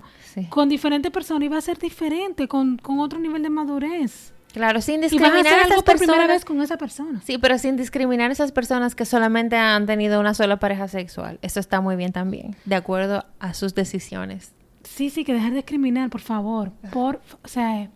con 0.49 0.69
diferentes 0.69 1.11
personas 1.11 1.43
y 1.43 1.47
va 1.49 1.57
a 1.57 1.61
ser 1.61 1.77
diferente, 1.77 2.47
con, 2.47 2.77
con 2.77 2.99
otro 2.99 3.19
nivel 3.19 3.43
de 3.43 3.49
madurez. 3.49 4.33
Claro, 4.53 4.81
sin 4.81 5.01
discriminar 5.01 5.47
a, 5.47 5.61
esas 5.63 5.81
personas. 5.81 5.97
primera 5.97 6.27
vez 6.27 6.45
con 6.45 6.61
esa 6.61 6.77
persona. 6.77 7.21
Sí, 7.25 7.39
pero 7.39 7.57
sin 7.57 7.75
discriminar 7.75 8.29
a 8.29 8.33
esas 8.33 8.51
personas 8.51 8.93
que 8.93 9.03
solamente 9.03 9.57
han 9.57 9.87
tenido 9.87 10.19
una 10.19 10.35
sola 10.35 10.57
pareja 10.59 10.87
sexual. 10.87 11.39
Eso 11.41 11.59
está 11.59 11.81
muy 11.81 11.95
bien 11.95 12.11
también, 12.11 12.55
de 12.65 12.75
acuerdo 12.75 13.25
a 13.39 13.55
sus 13.55 13.73
decisiones. 13.73 14.53
Sí, 14.95 15.09
sí, 15.09 15.23
que 15.23 15.33
dejar 15.33 15.49
de 15.49 15.57
discriminar, 15.57 16.11
por 16.11 16.21
favor. 16.21 16.71
Por, 16.91 17.19
o 17.43 17.47
sea, 17.47 17.89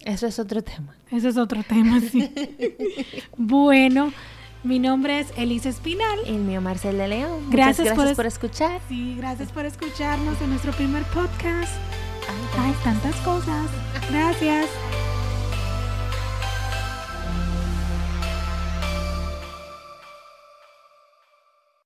eso 0.00 0.26
es 0.26 0.38
otro 0.38 0.62
tema. 0.62 0.94
Eso 1.10 1.30
es 1.30 1.38
otro 1.38 1.62
tema, 1.62 2.00
sí. 2.12 2.30
bueno, 3.38 4.12
mi 4.64 4.78
nombre 4.78 5.18
es 5.18 5.32
Elisa 5.38 5.70
Espinal. 5.70 6.18
El 6.26 6.40
mío 6.40 6.60
Marcel 6.60 6.98
de 6.98 7.08
León. 7.08 7.48
Gracias, 7.48 7.86
gracias 7.86 8.16
por, 8.16 8.26
escuchar. 8.26 8.80
Sí, 8.88 9.14
gracias 9.16 9.50
por 9.50 9.64
escucharnos 9.64 10.40
en 10.42 10.50
nuestro 10.50 10.72
primer 10.72 11.04
podcast. 11.04 11.72
Hay 12.58 12.72
tantas 12.84 13.16
cosas. 13.22 13.70
Gracias. 14.10 14.68